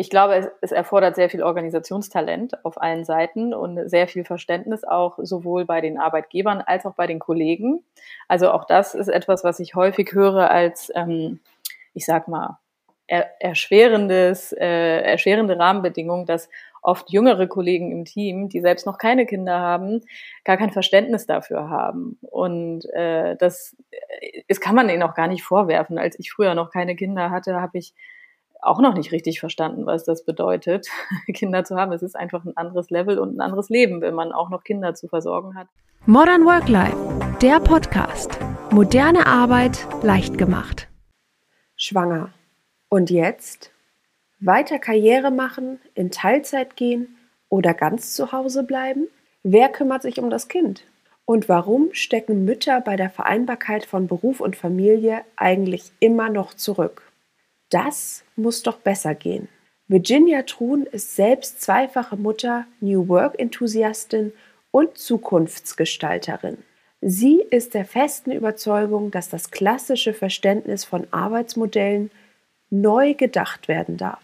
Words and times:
ich 0.00 0.08
glaube, 0.08 0.34
es, 0.34 0.48
es, 0.62 0.72
erfordert 0.72 1.14
sehr 1.14 1.28
viel 1.28 1.42
Organisationstalent 1.42 2.64
auf 2.64 2.80
allen 2.80 3.04
Seiten 3.04 3.52
und 3.52 3.90
sehr 3.90 4.08
viel 4.08 4.24
Verständnis 4.24 4.82
auch 4.82 5.18
sowohl 5.20 5.66
bei 5.66 5.82
den 5.82 5.98
Arbeitgebern 5.98 6.62
als 6.62 6.86
auch 6.86 6.94
bei 6.94 7.06
den 7.06 7.18
Kollegen. 7.18 7.84
Also 8.26 8.50
auch 8.50 8.64
das 8.64 8.94
ist 8.94 9.08
etwas, 9.08 9.44
was 9.44 9.60
ich 9.60 9.74
häufig 9.74 10.14
höre 10.14 10.50
als, 10.50 10.90
ähm, 10.94 11.40
ich 11.92 12.06
sag 12.06 12.28
mal, 12.28 12.58
er, 13.08 13.28
erschwerendes, 13.42 14.52
äh, 14.52 15.02
erschwerende 15.02 15.58
Rahmenbedingungen, 15.58 16.24
dass 16.24 16.48
oft 16.80 17.10
jüngere 17.10 17.46
Kollegen 17.46 17.92
im 17.92 18.06
Team, 18.06 18.48
die 18.48 18.62
selbst 18.62 18.86
noch 18.86 18.96
keine 18.96 19.26
Kinder 19.26 19.58
haben, 19.58 20.00
gar 20.44 20.56
kein 20.56 20.70
Verständnis 20.70 21.26
dafür 21.26 21.68
haben. 21.68 22.18
Und 22.22 22.86
äh, 22.94 23.36
das, 23.36 23.76
das 24.48 24.62
kann 24.62 24.74
man 24.74 24.88
ihnen 24.88 25.02
auch 25.02 25.14
gar 25.14 25.28
nicht 25.28 25.42
vorwerfen. 25.42 25.98
Als 25.98 26.18
ich 26.18 26.32
früher 26.32 26.54
noch 26.54 26.70
keine 26.70 26.96
Kinder 26.96 27.30
hatte, 27.30 27.60
habe 27.60 27.76
ich 27.76 27.92
auch 28.62 28.80
noch 28.80 28.94
nicht 28.94 29.12
richtig 29.12 29.40
verstanden, 29.40 29.86
was 29.86 30.04
das 30.04 30.24
bedeutet, 30.24 30.88
Kinder 31.32 31.64
zu 31.64 31.76
haben. 31.76 31.92
Es 31.92 32.02
ist 32.02 32.16
einfach 32.16 32.44
ein 32.44 32.56
anderes 32.56 32.90
Level 32.90 33.18
und 33.18 33.36
ein 33.36 33.40
anderes 33.40 33.68
Leben, 33.68 34.00
wenn 34.00 34.14
man 34.14 34.32
auch 34.32 34.50
noch 34.50 34.64
Kinder 34.64 34.94
zu 34.94 35.08
versorgen 35.08 35.54
hat. 35.54 35.68
Modern 36.06 36.44
Work 36.44 36.68
Life, 36.68 36.96
der 37.42 37.60
Podcast. 37.60 38.38
Moderne 38.70 39.26
Arbeit 39.26 39.86
leicht 40.02 40.38
gemacht. 40.38 40.88
Schwanger. 41.76 42.30
Und 42.88 43.10
jetzt? 43.10 43.70
Weiter 44.40 44.78
Karriere 44.78 45.30
machen, 45.30 45.80
in 45.94 46.10
Teilzeit 46.10 46.76
gehen 46.76 47.16
oder 47.48 47.74
ganz 47.74 48.14
zu 48.14 48.32
Hause 48.32 48.62
bleiben? 48.62 49.08
Wer 49.42 49.68
kümmert 49.68 50.02
sich 50.02 50.18
um 50.18 50.30
das 50.30 50.48
Kind? 50.48 50.84
Und 51.24 51.48
warum 51.48 51.90
stecken 51.92 52.44
Mütter 52.44 52.80
bei 52.80 52.96
der 52.96 53.10
Vereinbarkeit 53.10 53.84
von 53.84 54.06
Beruf 54.06 54.40
und 54.40 54.56
Familie 54.56 55.22
eigentlich 55.36 55.92
immer 56.00 56.28
noch 56.28 56.54
zurück? 56.54 57.09
Das 57.70 58.24
muss 58.36 58.62
doch 58.62 58.78
besser 58.78 59.14
gehen. 59.14 59.48
Virginia 59.88 60.42
Truhn 60.42 60.86
ist 60.86 61.16
selbst 61.16 61.62
zweifache 61.62 62.16
Mutter, 62.16 62.66
New 62.80 63.08
Work-Enthusiastin 63.08 64.32
und 64.70 64.98
Zukunftsgestalterin. 64.98 66.58
Sie 67.00 67.40
ist 67.50 67.74
der 67.74 67.84
festen 67.84 68.30
Überzeugung, 68.30 69.10
dass 69.10 69.28
das 69.30 69.50
klassische 69.50 70.12
Verständnis 70.12 70.84
von 70.84 71.06
Arbeitsmodellen 71.12 72.10
neu 72.68 73.14
gedacht 73.14 73.68
werden 73.68 73.96
darf. 73.96 74.22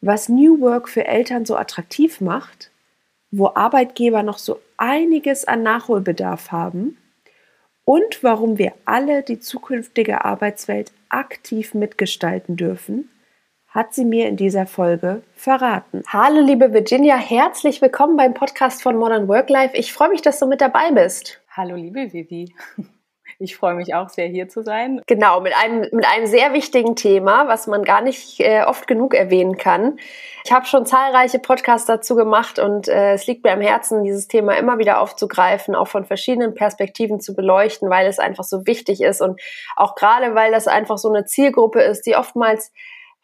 Was 0.00 0.28
New 0.28 0.60
Work 0.60 0.88
für 0.88 1.06
Eltern 1.06 1.46
so 1.46 1.56
attraktiv 1.56 2.20
macht, 2.20 2.70
wo 3.30 3.48
Arbeitgeber 3.54 4.22
noch 4.22 4.38
so 4.38 4.60
einiges 4.76 5.46
an 5.46 5.62
Nachholbedarf 5.62 6.52
haben 6.52 6.98
und 7.84 8.22
warum 8.22 8.58
wir 8.58 8.72
alle 8.84 9.22
die 9.22 9.40
zukünftige 9.40 10.24
Arbeitswelt 10.24 10.92
aktiv 11.14 11.74
mitgestalten 11.74 12.56
dürfen, 12.56 13.08
hat 13.68 13.94
sie 13.94 14.04
mir 14.04 14.28
in 14.28 14.36
dieser 14.36 14.66
Folge 14.66 15.22
verraten. 15.34 16.02
Hallo 16.08 16.40
liebe 16.40 16.72
Virginia, 16.72 17.16
herzlich 17.16 17.80
willkommen 17.80 18.16
beim 18.16 18.34
Podcast 18.34 18.82
von 18.82 18.96
Modern 18.96 19.28
Work 19.28 19.48
Life. 19.48 19.76
Ich 19.76 19.92
freue 19.92 20.10
mich, 20.10 20.22
dass 20.22 20.38
du 20.40 20.46
mit 20.46 20.60
dabei 20.60 20.90
bist. 20.90 21.40
Hallo 21.50 21.76
liebe 21.76 22.12
Vivi. 22.12 22.54
Ich 23.38 23.56
freue 23.56 23.74
mich 23.74 23.94
auch 23.94 24.08
sehr, 24.08 24.26
hier 24.26 24.48
zu 24.48 24.62
sein. 24.62 25.00
Genau, 25.06 25.40
mit 25.40 25.54
einem, 25.56 25.88
mit 25.92 26.06
einem 26.06 26.26
sehr 26.26 26.52
wichtigen 26.52 26.96
Thema, 26.96 27.48
was 27.48 27.66
man 27.66 27.82
gar 27.82 28.00
nicht 28.00 28.40
äh, 28.40 28.62
oft 28.64 28.86
genug 28.86 29.14
erwähnen 29.14 29.56
kann. 29.56 29.98
Ich 30.44 30.52
habe 30.52 30.66
schon 30.66 30.86
zahlreiche 30.86 31.38
Podcasts 31.38 31.86
dazu 31.86 32.14
gemacht 32.16 32.58
und 32.58 32.86
äh, 32.86 33.14
es 33.14 33.26
liegt 33.26 33.44
mir 33.44 33.52
am 33.52 33.60
Herzen, 33.60 34.04
dieses 34.04 34.28
Thema 34.28 34.56
immer 34.56 34.78
wieder 34.78 35.00
aufzugreifen, 35.00 35.74
auch 35.74 35.88
von 35.88 36.04
verschiedenen 36.04 36.54
Perspektiven 36.54 37.20
zu 37.20 37.34
beleuchten, 37.34 37.88
weil 37.90 38.06
es 38.06 38.18
einfach 38.18 38.44
so 38.44 38.66
wichtig 38.66 39.00
ist 39.00 39.22
und 39.22 39.40
auch 39.74 39.94
gerade, 39.94 40.34
weil 40.34 40.52
das 40.52 40.68
einfach 40.68 40.98
so 40.98 41.08
eine 41.08 41.24
Zielgruppe 41.24 41.80
ist, 41.80 42.02
die 42.02 42.16
oftmals 42.16 42.72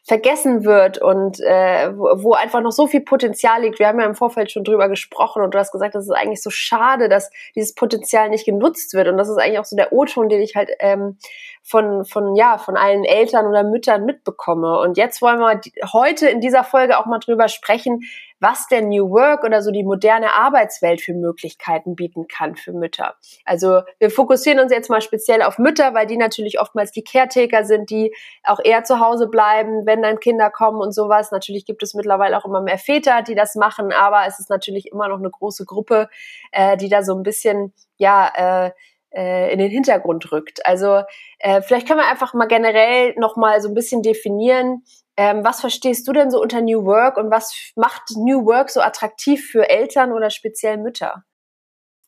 vergessen 0.03 0.65
wird 0.65 0.97
und 0.99 1.39
äh, 1.41 1.95
wo, 1.95 2.23
wo 2.23 2.33
einfach 2.33 2.61
noch 2.61 2.71
so 2.71 2.87
viel 2.87 3.01
Potenzial 3.01 3.61
liegt. 3.61 3.77
Wir 3.77 3.87
haben 3.87 3.99
ja 3.99 4.05
im 4.05 4.15
Vorfeld 4.15 4.51
schon 4.51 4.63
drüber 4.63 4.89
gesprochen 4.89 5.43
und 5.43 5.53
du 5.53 5.59
hast 5.59 5.71
gesagt, 5.71 5.93
das 5.93 6.05
ist 6.05 6.11
eigentlich 6.11 6.41
so 6.41 6.49
schade, 6.49 7.07
dass 7.07 7.29
dieses 7.55 7.75
Potenzial 7.75 8.29
nicht 8.29 8.45
genutzt 8.45 8.93
wird. 8.95 9.07
Und 9.07 9.17
das 9.17 9.29
ist 9.29 9.37
eigentlich 9.37 9.59
auch 9.59 9.65
so 9.65 9.75
der 9.75 9.93
O-Ton, 9.93 10.27
den 10.27 10.41
ich 10.41 10.55
halt 10.55 10.71
ähm, 10.79 11.17
von, 11.61 12.03
von, 12.05 12.35
ja, 12.35 12.57
von 12.57 12.77
allen 12.77 13.03
Eltern 13.03 13.45
oder 13.45 13.63
Müttern 13.63 14.05
mitbekomme. 14.05 14.79
Und 14.79 14.97
jetzt 14.97 15.21
wollen 15.21 15.39
wir 15.39 15.61
heute 15.93 16.27
in 16.27 16.41
dieser 16.41 16.63
Folge 16.63 16.97
auch 16.97 17.05
mal 17.05 17.19
drüber 17.19 17.47
sprechen, 17.47 18.01
was 18.41 18.67
der 18.67 18.81
New 18.81 19.11
Work 19.11 19.43
oder 19.43 19.61
so 19.61 19.71
die 19.71 19.83
moderne 19.83 20.33
Arbeitswelt 20.33 20.99
für 20.99 21.13
Möglichkeiten 21.13 21.95
bieten 21.95 22.27
kann 22.27 22.55
für 22.55 22.73
Mütter. 22.73 23.15
Also 23.45 23.81
wir 23.99 24.09
fokussieren 24.09 24.59
uns 24.59 24.71
jetzt 24.71 24.89
mal 24.89 25.01
speziell 25.01 25.43
auf 25.43 25.59
Mütter, 25.59 25.93
weil 25.93 26.07
die 26.07 26.17
natürlich 26.17 26.59
oftmals 26.59 26.91
die 26.91 27.03
Caretaker 27.03 27.63
sind, 27.63 27.91
die 27.91 28.13
auch 28.43 28.59
eher 28.63 28.83
zu 28.83 28.99
Hause 28.99 29.27
bleiben, 29.27 29.85
wenn 29.85 30.01
dann 30.01 30.19
Kinder 30.19 30.49
kommen 30.49 30.81
und 30.81 30.91
sowas. 30.91 31.31
Natürlich 31.31 31.65
gibt 31.65 31.83
es 31.83 31.93
mittlerweile 31.93 32.37
auch 32.37 32.45
immer 32.45 32.61
mehr 32.61 32.79
Väter, 32.79 33.21
die 33.21 33.35
das 33.35 33.55
machen, 33.55 33.93
aber 33.93 34.25
es 34.27 34.39
ist 34.39 34.49
natürlich 34.49 34.91
immer 34.91 35.07
noch 35.07 35.19
eine 35.19 35.29
große 35.29 35.65
Gruppe, 35.65 36.09
äh, 36.51 36.77
die 36.77 36.89
da 36.89 37.03
so 37.03 37.15
ein 37.15 37.23
bisschen, 37.23 37.73
ja, 37.97 38.65
äh 38.65 38.71
in 39.11 39.59
den 39.59 39.69
Hintergrund 39.69 40.31
rückt. 40.31 40.65
Also 40.65 41.01
äh, 41.39 41.61
vielleicht 41.61 41.87
können 41.87 41.99
wir 41.99 42.09
einfach 42.09 42.33
mal 42.33 42.47
generell 42.47 43.13
noch 43.17 43.35
mal 43.35 43.61
so 43.61 43.67
ein 43.67 43.73
bisschen 43.73 44.01
definieren, 44.01 44.83
ähm, 45.17 45.43
was 45.43 45.61
verstehst 45.61 46.07
du 46.07 46.13
denn 46.13 46.31
so 46.31 46.41
unter 46.41 46.61
New 46.61 46.85
Work 46.85 47.17
und 47.17 47.29
was 47.29 47.73
macht 47.75 48.03
New 48.15 48.45
Work 48.45 48.69
so 48.69 48.81
attraktiv 48.81 49.45
für 49.45 49.69
Eltern 49.69 50.13
oder 50.13 50.29
speziell 50.29 50.77
Mütter? 50.77 51.25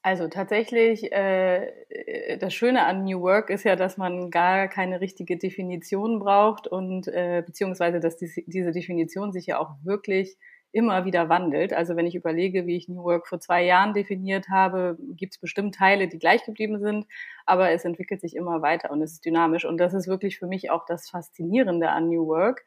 Also 0.01 0.27
tatsächlich, 0.27 1.13
äh, 1.13 2.37
das 2.37 2.53
Schöne 2.53 2.85
an 2.85 3.03
New 3.03 3.21
Work 3.21 3.49
ist 3.49 3.63
ja, 3.63 3.77
dass 3.77 3.97
man 3.97 4.31
gar 4.31 4.67
keine 4.67 4.99
richtige 4.99 5.37
Definition 5.37 6.19
braucht 6.19 6.67
und 6.67 7.07
äh, 7.07 7.41
beziehungsweise, 7.45 7.99
dass 7.99 8.17
die, 8.17 8.29
diese 8.47 8.71
Definition 8.71 9.31
sich 9.31 9.45
ja 9.45 9.59
auch 9.59 9.75
wirklich 9.83 10.35
immer 10.73 11.05
wieder 11.05 11.29
wandelt. 11.29 11.71
Also 11.71 11.95
wenn 11.95 12.07
ich 12.07 12.15
überlege, 12.15 12.65
wie 12.65 12.75
ich 12.75 12.89
New 12.89 13.03
Work 13.03 13.27
vor 13.27 13.39
zwei 13.39 13.63
Jahren 13.63 13.93
definiert 13.93 14.49
habe, 14.49 14.97
gibt 15.15 15.35
es 15.35 15.39
bestimmt 15.39 15.75
Teile, 15.75 16.07
die 16.07 16.19
gleich 16.19 16.43
geblieben 16.43 16.79
sind, 16.79 17.05
aber 17.45 17.71
es 17.71 17.85
entwickelt 17.85 18.19
sich 18.19 18.35
immer 18.35 18.61
weiter 18.61 18.91
und 18.91 19.01
es 19.01 19.13
ist 19.13 19.25
dynamisch. 19.25 19.65
Und 19.65 19.77
das 19.77 19.93
ist 19.93 20.07
wirklich 20.07 20.39
für 20.39 20.47
mich 20.47 20.71
auch 20.71 20.85
das 20.85 21.09
Faszinierende 21.09 21.89
an 21.89 22.09
New 22.09 22.27
Work, 22.27 22.65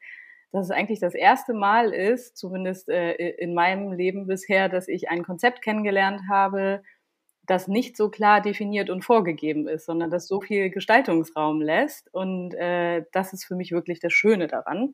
dass 0.53 0.65
es 0.65 0.71
eigentlich 0.71 1.01
das 1.01 1.13
erste 1.13 1.53
Mal 1.53 1.93
ist, 1.93 2.37
zumindest 2.37 2.87
äh, 2.87 3.11
in 3.11 3.53
meinem 3.53 3.91
Leben 3.91 4.25
bisher, 4.25 4.69
dass 4.69 4.87
ich 4.87 5.09
ein 5.09 5.23
Konzept 5.23 5.61
kennengelernt 5.61 6.21
habe, 6.29 6.81
das 7.47 7.67
nicht 7.67 7.95
so 7.97 8.09
klar 8.09 8.41
definiert 8.41 8.89
und 8.89 9.03
vorgegeben 9.03 9.67
ist, 9.67 9.85
sondern 9.85 10.11
das 10.11 10.27
so 10.27 10.41
viel 10.41 10.69
Gestaltungsraum 10.69 11.61
lässt. 11.61 12.13
Und 12.13 12.53
äh, 12.53 13.05
das 13.13 13.33
ist 13.33 13.45
für 13.45 13.55
mich 13.55 13.71
wirklich 13.71 13.99
das 13.99 14.13
Schöne 14.13 14.47
daran. 14.47 14.93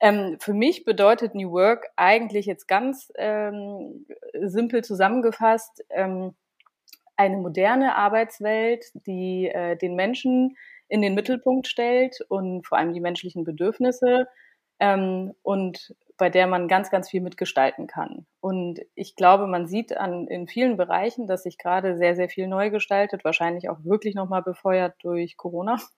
Ähm, 0.00 0.36
für 0.40 0.54
mich 0.54 0.84
bedeutet 0.84 1.34
New 1.34 1.50
Work 1.50 1.88
eigentlich 1.96 2.46
jetzt 2.46 2.68
ganz 2.68 3.12
ähm, 3.16 4.06
simpel 4.32 4.84
zusammengefasst 4.84 5.84
ähm, 5.90 6.34
eine 7.16 7.36
moderne 7.36 7.96
Arbeitswelt, 7.96 8.84
die 9.06 9.48
äh, 9.48 9.76
den 9.76 9.96
Menschen 9.96 10.56
in 10.86 11.02
den 11.02 11.14
Mittelpunkt 11.14 11.66
stellt 11.66 12.20
und 12.28 12.64
vor 12.64 12.78
allem 12.78 12.94
die 12.94 13.00
menschlichen 13.00 13.42
Bedürfnisse 13.42 14.28
ähm, 14.78 15.34
und 15.42 15.96
bei 16.18 16.30
der 16.30 16.46
man 16.46 16.68
ganz, 16.68 16.90
ganz 16.90 17.08
viel 17.08 17.20
mitgestalten 17.20 17.86
kann. 17.86 18.26
Und 18.40 18.80
ich 18.94 19.16
glaube, 19.16 19.46
man 19.46 19.66
sieht 19.66 19.96
an, 19.96 20.26
in 20.26 20.48
vielen 20.48 20.76
Bereichen, 20.76 21.26
dass 21.26 21.44
sich 21.44 21.58
gerade 21.58 21.96
sehr, 21.96 22.16
sehr 22.16 22.28
viel 22.28 22.48
neu 22.48 22.70
gestaltet, 22.70 23.24
wahrscheinlich 23.24 23.70
auch 23.70 23.78
wirklich 23.84 24.14
nochmal 24.14 24.42
befeuert 24.42 24.94
durch 25.02 25.36
Corona. 25.36 25.78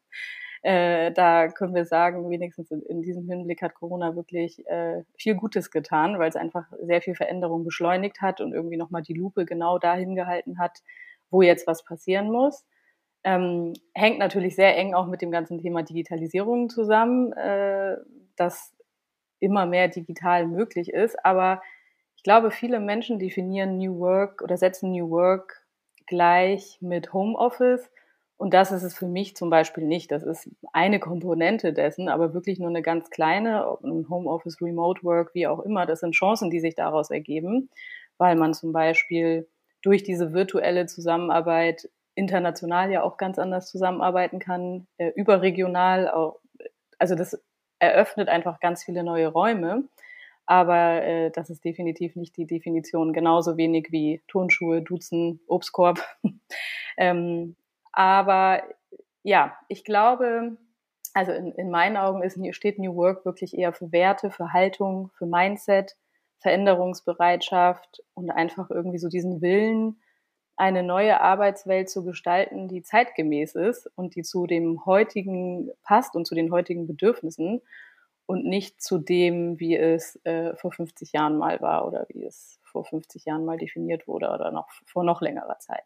Äh, 0.62 1.10
da 1.12 1.48
können 1.48 1.74
wir 1.74 1.86
sagen, 1.86 2.28
wenigstens 2.28 2.70
in, 2.70 2.82
in, 2.82 3.00
diesem 3.00 3.26
Hinblick 3.26 3.62
hat 3.62 3.72
Corona 3.72 4.14
wirklich 4.14 4.62
äh, 4.68 5.04
viel 5.16 5.34
Gutes 5.34 5.70
getan, 5.70 6.18
weil 6.18 6.28
es 6.28 6.36
einfach 6.36 6.66
sehr 6.82 7.00
viel 7.00 7.14
Veränderung 7.14 7.64
beschleunigt 7.64 8.20
hat 8.20 8.42
und 8.42 8.52
irgendwie 8.52 8.76
nochmal 8.76 9.00
die 9.00 9.14
Lupe 9.14 9.46
genau 9.46 9.78
dahin 9.78 10.14
gehalten 10.14 10.58
hat, 10.58 10.80
wo 11.30 11.40
jetzt 11.40 11.66
was 11.66 11.82
passieren 11.82 12.30
muss. 12.30 12.66
Ähm, 13.24 13.72
hängt 13.94 14.18
natürlich 14.18 14.54
sehr 14.54 14.76
eng 14.76 14.92
auch 14.92 15.06
mit 15.06 15.22
dem 15.22 15.30
ganzen 15.30 15.56
Thema 15.56 15.82
Digitalisierung 15.82 16.68
zusammen. 16.68 17.32
Äh, 17.32 17.96
dass 18.40 18.72
immer 19.40 19.66
mehr 19.66 19.88
digital 19.88 20.46
möglich 20.46 20.92
ist. 20.92 21.24
Aber 21.24 21.62
ich 22.16 22.22
glaube, 22.22 22.50
viele 22.50 22.80
Menschen 22.80 23.18
definieren 23.18 23.78
New 23.78 23.98
Work 23.98 24.42
oder 24.42 24.56
setzen 24.56 24.92
New 24.92 25.10
Work 25.10 25.62
gleich 26.06 26.78
mit 26.80 27.12
Homeoffice. 27.12 27.90
Und 28.36 28.54
das 28.54 28.72
ist 28.72 28.82
es 28.82 28.96
für 28.96 29.06
mich 29.06 29.36
zum 29.36 29.50
Beispiel 29.50 29.84
nicht. 29.84 30.10
Das 30.10 30.22
ist 30.22 30.48
eine 30.72 30.98
Komponente 30.98 31.72
dessen, 31.72 32.08
aber 32.08 32.32
wirklich 32.32 32.58
nur 32.58 32.70
eine 32.70 32.82
ganz 32.82 33.10
kleine, 33.10 33.66
Homeoffice, 33.82 34.60
Remote 34.62 35.02
Work, 35.02 35.34
wie 35.34 35.46
auch 35.46 35.60
immer. 35.60 35.86
Das 35.86 36.00
sind 36.00 36.12
Chancen, 36.12 36.50
die 36.50 36.60
sich 36.60 36.74
daraus 36.74 37.10
ergeben, 37.10 37.70
weil 38.18 38.36
man 38.36 38.54
zum 38.54 38.72
Beispiel 38.72 39.48
durch 39.82 40.02
diese 40.02 40.32
virtuelle 40.32 40.86
Zusammenarbeit 40.86 41.88
international 42.14 42.90
ja 42.90 43.02
auch 43.02 43.16
ganz 43.16 43.38
anders 43.38 43.70
zusammenarbeiten 43.70 44.38
kann, 44.38 44.86
äh, 44.98 45.10
überregional 45.16 46.10
auch. 46.10 46.40
Also 46.98 47.14
das 47.14 47.40
eröffnet 47.80 48.28
einfach 48.28 48.60
ganz 48.60 48.84
viele 48.84 49.02
neue 49.02 49.28
Räume. 49.28 49.84
Aber 50.46 51.02
äh, 51.02 51.30
das 51.30 51.50
ist 51.50 51.64
definitiv 51.64 52.16
nicht 52.16 52.36
die 52.36 52.46
Definition, 52.46 53.12
genauso 53.12 53.56
wenig 53.56 53.88
wie 53.90 54.20
Turnschuhe, 54.26 54.82
Duzen, 54.82 55.40
Obstkorb. 55.46 56.00
ähm, 56.96 57.56
aber 57.92 58.62
ja, 59.22 59.56
ich 59.68 59.84
glaube, 59.84 60.56
also 61.14 61.32
in, 61.32 61.52
in 61.52 61.70
meinen 61.70 61.96
Augen 61.96 62.22
ist, 62.22 62.38
steht 62.56 62.78
New 62.78 62.94
Work 62.96 63.24
wirklich 63.24 63.56
eher 63.56 63.72
für 63.72 63.92
Werte, 63.92 64.30
für 64.30 64.52
Haltung, 64.52 65.10
für 65.16 65.26
Mindset, 65.26 65.96
Veränderungsbereitschaft 66.40 68.02
und 68.14 68.30
einfach 68.30 68.70
irgendwie 68.70 68.98
so 68.98 69.08
diesen 69.08 69.40
Willen, 69.40 70.00
eine 70.60 70.82
neue 70.82 71.20
Arbeitswelt 71.20 71.88
zu 71.88 72.04
gestalten, 72.04 72.68
die 72.68 72.82
zeitgemäß 72.82 73.54
ist 73.54 73.90
und 73.96 74.14
die 74.14 74.22
zu 74.22 74.46
dem 74.46 74.84
heutigen 74.84 75.70
passt 75.82 76.14
und 76.14 76.26
zu 76.26 76.34
den 76.34 76.52
heutigen 76.52 76.86
Bedürfnissen 76.86 77.62
und 78.26 78.44
nicht 78.44 78.82
zu 78.82 78.98
dem, 78.98 79.58
wie 79.58 79.74
es 79.74 80.20
äh, 80.24 80.54
vor 80.56 80.70
50 80.70 81.12
Jahren 81.12 81.38
mal 81.38 81.60
war 81.60 81.86
oder 81.88 82.06
wie 82.10 82.24
es 82.24 82.60
vor 82.62 82.84
50 82.84 83.24
Jahren 83.24 83.44
mal 83.44 83.56
definiert 83.56 84.06
wurde 84.06 84.30
oder 84.30 84.52
noch 84.52 84.68
vor 84.86 85.02
noch 85.02 85.22
längerer 85.22 85.58
Zeit. 85.58 85.82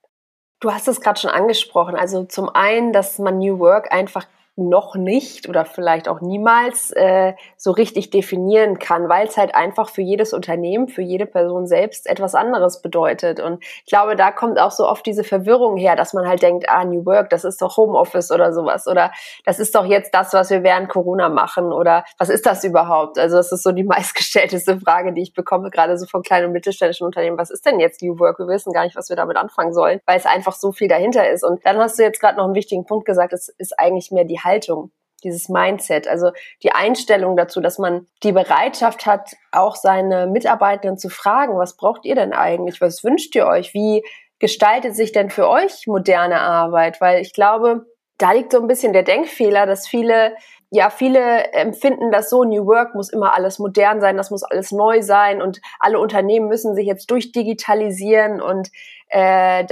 Du 0.60 0.72
hast 0.72 0.88
es 0.88 1.00
gerade 1.00 1.20
schon 1.20 1.30
angesprochen. 1.30 1.94
Also 1.94 2.24
zum 2.24 2.48
einen, 2.48 2.92
dass 2.92 3.18
man 3.18 3.38
New 3.38 3.58
Work 3.60 3.92
einfach 3.92 4.26
noch 4.56 4.94
nicht 4.94 5.48
oder 5.48 5.64
vielleicht 5.64 6.08
auch 6.08 6.20
niemals 6.20 6.92
äh, 6.92 7.34
so 7.56 7.72
richtig 7.72 8.10
definieren 8.10 8.78
kann, 8.78 9.08
weil 9.08 9.26
es 9.26 9.36
halt 9.36 9.54
einfach 9.54 9.90
für 9.90 10.02
jedes 10.02 10.32
Unternehmen, 10.32 10.86
für 10.86 11.02
jede 11.02 11.26
Person 11.26 11.66
selbst 11.66 12.08
etwas 12.08 12.36
anderes 12.36 12.80
bedeutet. 12.80 13.40
Und 13.40 13.64
ich 13.64 13.86
glaube, 13.86 14.14
da 14.14 14.30
kommt 14.30 14.60
auch 14.60 14.70
so 14.70 14.88
oft 14.88 15.04
diese 15.06 15.24
Verwirrung 15.24 15.76
her, 15.76 15.96
dass 15.96 16.14
man 16.14 16.28
halt 16.28 16.42
denkt, 16.42 16.68
ah, 16.68 16.84
New 16.84 17.04
Work, 17.04 17.30
das 17.30 17.42
ist 17.42 17.60
doch 17.62 17.76
Homeoffice 17.76 18.30
oder 18.30 18.52
sowas 18.52 18.86
oder 18.86 19.10
das 19.44 19.58
ist 19.58 19.74
doch 19.74 19.84
jetzt 19.86 20.14
das, 20.14 20.32
was 20.32 20.50
wir 20.50 20.62
während 20.62 20.88
Corona 20.88 21.28
machen 21.28 21.72
oder 21.72 22.04
was 22.18 22.28
ist 22.28 22.46
das 22.46 22.62
überhaupt? 22.62 23.18
Also 23.18 23.36
das 23.36 23.50
ist 23.50 23.64
so 23.64 23.72
die 23.72 23.84
meistgestellteste 23.84 24.78
Frage, 24.78 25.12
die 25.12 25.22
ich 25.22 25.34
bekomme, 25.34 25.70
gerade 25.70 25.98
so 25.98 26.06
von 26.06 26.22
kleinen 26.22 26.46
und 26.46 26.52
mittelständischen 26.52 27.06
Unternehmen. 27.06 27.38
Was 27.38 27.50
ist 27.50 27.66
denn 27.66 27.80
jetzt 27.80 28.02
New 28.02 28.20
Work? 28.20 28.38
Wir 28.38 28.46
wissen 28.46 28.72
gar 28.72 28.84
nicht, 28.84 28.94
was 28.94 29.08
wir 29.08 29.16
damit 29.16 29.36
anfangen 29.36 29.74
sollen, 29.74 30.00
weil 30.06 30.16
es 30.16 30.26
einfach 30.26 30.52
so 30.52 30.70
viel 30.70 30.86
dahinter 30.86 31.28
ist. 31.28 31.42
Und 31.42 31.66
dann 31.66 31.76
hast 31.78 31.98
du 31.98 32.04
jetzt 32.04 32.20
gerade 32.20 32.36
noch 32.36 32.44
einen 32.44 32.54
wichtigen 32.54 32.86
Punkt 32.86 33.04
gesagt, 33.04 33.32
es 33.32 33.48
ist 33.48 33.76
eigentlich 33.80 34.12
mehr 34.12 34.24
die 34.24 34.43
Haltung, 34.44 34.92
dieses 35.24 35.48
Mindset, 35.48 36.06
also 36.06 36.30
die 36.62 36.72
Einstellung 36.72 37.36
dazu, 37.36 37.60
dass 37.60 37.78
man 37.78 38.06
die 38.22 38.32
Bereitschaft 38.32 39.06
hat, 39.06 39.30
auch 39.52 39.74
seine 39.74 40.26
Mitarbeitenden 40.26 40.98
zu 40.98 41.08
fragen, 41.08 41.58
was 41.58 41.76
braucht 41.76 42.04
ihr 42.04 42.14
denn 42.14 42.32
eigentlich? 42.32 42.80
Was 42.80 43.02
wünscht 43.02 43.34
ihr 43.34 43.46
euch? 43.46 43.74
Wie 43.74 44.04
gestaltet 44.38 44.94
sich 44.94 45.12
denn 45.12 45.30
für 45.30 45.48
euch 45.48 45.86
moderne 45.86 46.40
Arbeit? 46.40 47.00
Weil 47.00 47.20
ich 47.20 47.32
glaube, 47.32 47.86
da 48.18 48.32
liegt 48.32 48.52
so 48.52 48.60
ein 48.60 48.68
bisschen 48.68 48.92
der 48.92 49.02
Denkfehler, 49.02 49.66
dass 49.66 49.88
viele 49.88 50.36
ja, 50.74 50.90
viele 50.90 51.52
empfinden 51.52 52.10
das 52.10 52.28
so, 52.28 52.42
New 52.42 52.66
Work 52.66 52.96
muss 52.96 53.08
immer 53.08 53.32
alles 53.32 53.60
modern 53.60 54.00
sein, 54.00 54.16
das 54.16 54.32
muss 54.32 54.42
alles 54.42 54.72
neu 54.72 55.02
sein 55.02 55.40
und 55.40 55.60
alle 55.78 56.00
Unternehmen 56.00 56.48
müssen 56.48 56.74
sich 56.74 56.84
jetzt 56.84 57.12
durchdigitalisieren 57.12 58.42
und 58.42 58.70
äh, 59.06 59.64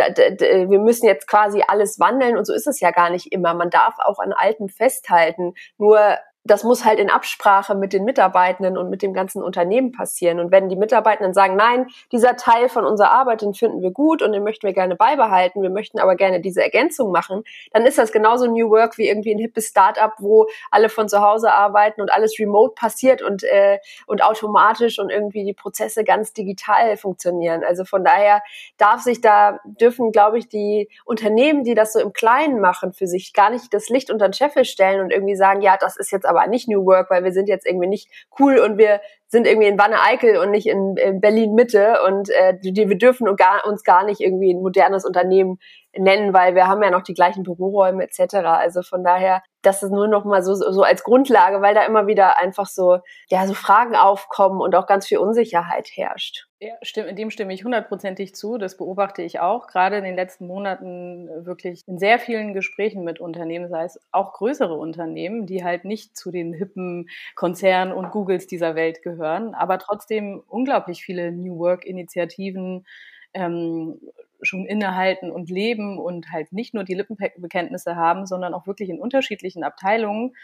wir 0.68 0.78
müssen 0.78 1.06
jetzt 1.06 1.26
quasi 1.26 1.64
alles 1.66 1.98
wandeln 1.98 2.36
und 2.36 2.46
so 2.46 2.54
ist 2.54 2.68
es 2.68 2.78
ja 2.78 2.92
gar 2.92 3.10
nicht 3.10 3.32
immer. 3.32 3.52
Man 3.52 3.68
darf 3.68 3.94
auch 3.98 4.20
an 4.20 4.32
Altem 4.32 4.68
festhalten. 4.68 5.54
Nur 5.76 5.98
das 6.44 6.64
muss 6.64 6.84
halt 6.84 6.98
in 6.98 7.08
Absprache 7.10 7.76
mit 7.76 7.92
den 7.92 8.04
Mitarbeitenden 8.04 8.76
und 8.76 8.90
mit 8.90 9.02
dem 9.02 9.12
ganzen 9.12 9.42
Unternehmen 9.42 9.92
passieren. 9.92 10.40
Und 10.40 10.50
wenn 10.50 10.68
die 10.68 10.76
Mitarbeitenden 10.76 11.34
sagen, 11.34 11.54
nein, 11.54 11.86
dieser 12.10 12.36
Teil 12.36 12.68
von 12.68 12.84
unserer 12.84 13.12
Arbeit, 13.12 13.42
den 13.42 13.54
finden 13.54 13.80
wir 13.80 13.92
gut 13.92 14.22
und 14.22 14.32
den 14.32 14.42
möchten 14.42 14.66
wir 14.66 14.74
gerne 14.74 14.96
beibehalten, 14.96 15.62
wir 15.62 15.70
möchten 15.70 16.00
aber 16.00 16.16
gerne 16.16 16.40
diese 16.40 16.62
Ergänzung 16.62 17.12
machen, 17.12 17.44
dann 17.72 17.86
ist 17.86 17.96
das 17.96 18.10
genauso 18.10 18.46
New 18.46 18.70
Work 18.70 18.98
wie 18.98 19.08
irgendwie 19.08 19.32
ein 19.32 19.38
hippes 19.38 19.68
Startup, 19.68 20.12
wo 20.18 20.48
alle 20.70 20.88
von 20.88 21.08
zu 21.08 21.20
Hause 21.20 21.52
arbeiten 21.52 22.00
und 22.00 22.12
alles 22.12 22.36
remote 22.40 22.74
passiert 22.74 23.22
und, 23.22 23.44
äh, 23.44 23.78
und 24.06 24.24
automatisch 24.24 24.98
und 24.98 25.10
irgendwie 25.10 25.44
die 25.44 25.54
Prozesse 25.54 26.02
ganz 26.02 26.32
digital 26.32 26.96
funktionieren. 26.96 27.62
Also 27.62 27.84
von 27.84 28.02
daher 28.02 28.42
darf 28.78 29.00
sich 29.02 29.20
da, 29.20 29.60
dürfen, 29.64 30.10
glaube 30.10 30.38
ich, 30.38 30.48
die 30.48 30.88
Unternehmen, 31.04 31.62
die 31.62 31.74
das 31.74 31.92
so 31.92 32.00
im 32.00 32.12
Kleinen 32.12 32.60
machen, 32.60 32.92
für 32.92 33.06
sich 33.06 33.32
gar 33.32 33.50
nicht 33.50 33.72
das 33.72 33.88
Licht 33.88 34.10
unter 34.10 34.28
den 34.28 34.32
Scheffel 34.32 34.64
stellen 34.64 35.00
und 35.00 35.12
irgendwie 35.12 35.36
sagen, 35.36 35.60
ja, 35.60 35.76
das 35.76 35.96
ist 35.96 36.10
jetzt 36.10 36.26
aber 36.32 36.46
nicht 36.46 36.68
New 36.68 36.84
Work, 36.84 37.10
weil 37.10 37.24
wir 37.24 37.32
sind 37.32 37.48
jetzt 37.48 37.66
irgendwie 37.66 37.88
nicht 37.88 38.08
cool 38.38 38.58
und 38.58 38.78
wir 38.78 39.00
sind 39.28 39.46
irgendwie 39.46 39.68
in 39.68 39.78
Wanne-Eickel 39.78 40.36
und 40.36 40.50
nicht 40.50 40.66
in, 40.66 40.96
in 40.96 41.20
Berlin-Mitte 41.20 42.02
und 42.06 42.28
äh, 42.30 42.54
die, 42.62 42.88
wir 42.88 42.98
dürfen 42.98 43.28
uns 43.28 43.82
gar, 43.84 44.04
nicht 44.04 44.20
irgendwie 44.20 44.52
ein 44.52 44.60
modernes 44.60 45.04
Unternehmen 45.04 45.58
nennen, 45.96 46.34
weil 46.34 46.54
wir 46.54 46.66
haben 46.66 46.82
ja 46.82 46.90
noch 46.90 47.02
die 47.02 47.14
gleichen 47.14 47.42
Büroräume 47.42 48.04
etc. 48.04 48.34
Also 48.44 48.82
von 48.82 49.04
daher, 49.04 49.42
das 49.62 49.82
ist 49.82 49.90
nur 49.90 50.08
noch 50.08 50.24
mal 50.24 50.42
so, 50.42 50.54
so 50.54 50.82
als 50.82 51.04
Grundlage, 51.04 51.62
weil 51.62 51.74
da 51.74 51.84
immer 51.84 52.06
wieder 52.06 52.38
einfach 52.38 52.66
so, 52.66 52.98
ja, 53.28 53.46
so 53.46 53.54
Fragen 53.54 53.96
aufkommen 53.96 54.60
und 54.60 54.74
auch 54.74 54.86
ganz 54.86 55.06
viel 55.06 55.18
Unsicherheit 55.18 55.88
herrscht. 55.94 56.46
Ja, 56.64 56.74
stimmt, 56.82 57.08
in 57.08 57.16
dem 57.16 57.30
stimme 57.32 57.52
ich 57.54 57.64
hundertprozentig 57.64 58.36
zu. 58.36 58.56
Das 58.56 58.76
beobachte 58.76 59.20
ich 59.22 59.40
auch, 59.40 59.66
gerade 59.66 59.96
in 59.96 60.04
den 60.04 60.14
letzten 60.14 60.46
Monaten 60.46 61.28
wirklich 61.44 61.80
in 61.88 61.98
sehr 61.98 62.20
vielen 62.20 62.54
Gesprächen 62.54 63.02
mit 63.02 63.18
Unternehmen, 63.18 63.68
sei 63.68 63.82
es 63.84 63.98
auch 64.12 64.32
größere 64.34 64.74
Unternehmen, 64.74 65.46
die 65.46 65.64
halt 65.64 65.84
nicht 65.84 66.16
zu 66.16 66.30
den 66.30 66.52
hippen 66.54 67.08
Konzernen 67.34 67.92
und 67.92 68.12
Googles 68.12 68.46
dieser 68.46 68.76
Welt 68.76 69.02
gehören, 69.02 69.54
aber 69.54 69.78
trotzdem 69.80 70.40
unglaublich 70.46 71.02
viele 71.02 71.32
New 71.32 71.58
Work-Initiativen 71.58 72.86
ähm, 73.34 73.98
schon 74.40 74.64
innehalten 74.64 75.32
und 75.32 75.50
leben 75.50 75.98
und 75.98 76.30
halt 76.30 76.52
nicht 76.52 76.74
nur 76.74 76.84
die 76.84 76.94
Lippenbekenntnisse 76.94 77.96
haben, 77.96 78.24
sondern 78.26 78.54
auch 78.54 78.68
wirklich 78.68 78.88
in 78.88 79.00
unterschiedlichen 79.00 79.64
Abteilungen 79.64 80.34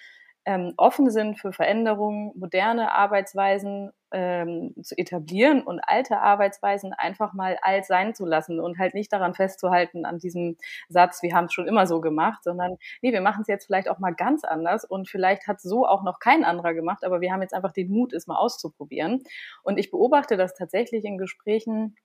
ähm, 0.44 0.72
offen 0.76 1.10
sind 1.10 1.38
für 1.38 1.52
Veränderungen, 1.52 2.32
moderne 2.34 2.92
Arbeitsweisen 2.92 3.90
ähm, 4.12 4.74
zu 4.82 4.96
etablieren 4.96 5.62
und 5.62 5.80
alte 5.80 6.18
Arbeitsweisen 6.20 6.94
einfach 6.94 7.34
mal 7.34 7.58
alt 7.60 7.84
sein 7.84 8.14
zu 8.14 8.24
lassen 8.24 8.58
und 8.60 8.78
halt 8.78 8.94
nicht 8.94 9.12
daran 9.12 9.34
festzuhalten 9.34 10.06
an 10.06 10.18
diesem 10.18 10.56
Satz, 10.88 11.22
wir 11.22 11.34
haben 11.34 11.46
es 11.46 11.52
schon 11.52 11.68
immer 11.68 11.86
so 11.86 12.00
gemacht, 12.00 12.42
sondern 12.44 12.76
nee, 13.02 13.12
wir 13.12 13.20
machen 13.20 13.42
es 13.42 13.48
jetzt 13.48 13.66
vielleicht 13.66 13.88
auch 13.90 13.98
mal 13.98 14.14
ganz 14.14 14.44
anders 14.44 14.84
und 14.84 15.08
vielleicht 15.08 15.46
hat 15.46 15.60
so 15.60 15.86
auch 15.86 16.02
noch 16.02 16.18
kein 16.20 16.44
anderer 16.44 16.74
gemacht, 16.74 17.04
aber 17.04 17.20
wir 17.20 17.32
haben 17.32 17.42
jetzt 17.42 17.54
einfach 17.54 17.72
den 17.72 17.90
Mut, 17.90 18.12
es 18.12 18.26
mal 18.26 18.36
auszuprobieren. 18.36 19.22
Und 19.62 19.78
ich 19.78 19.90
beobachte 19.90 20.36
das 20.36 20.54
tatsächlich 20.54 21.04
in 21.04 21.18
Gesprächen, 21.18 21.96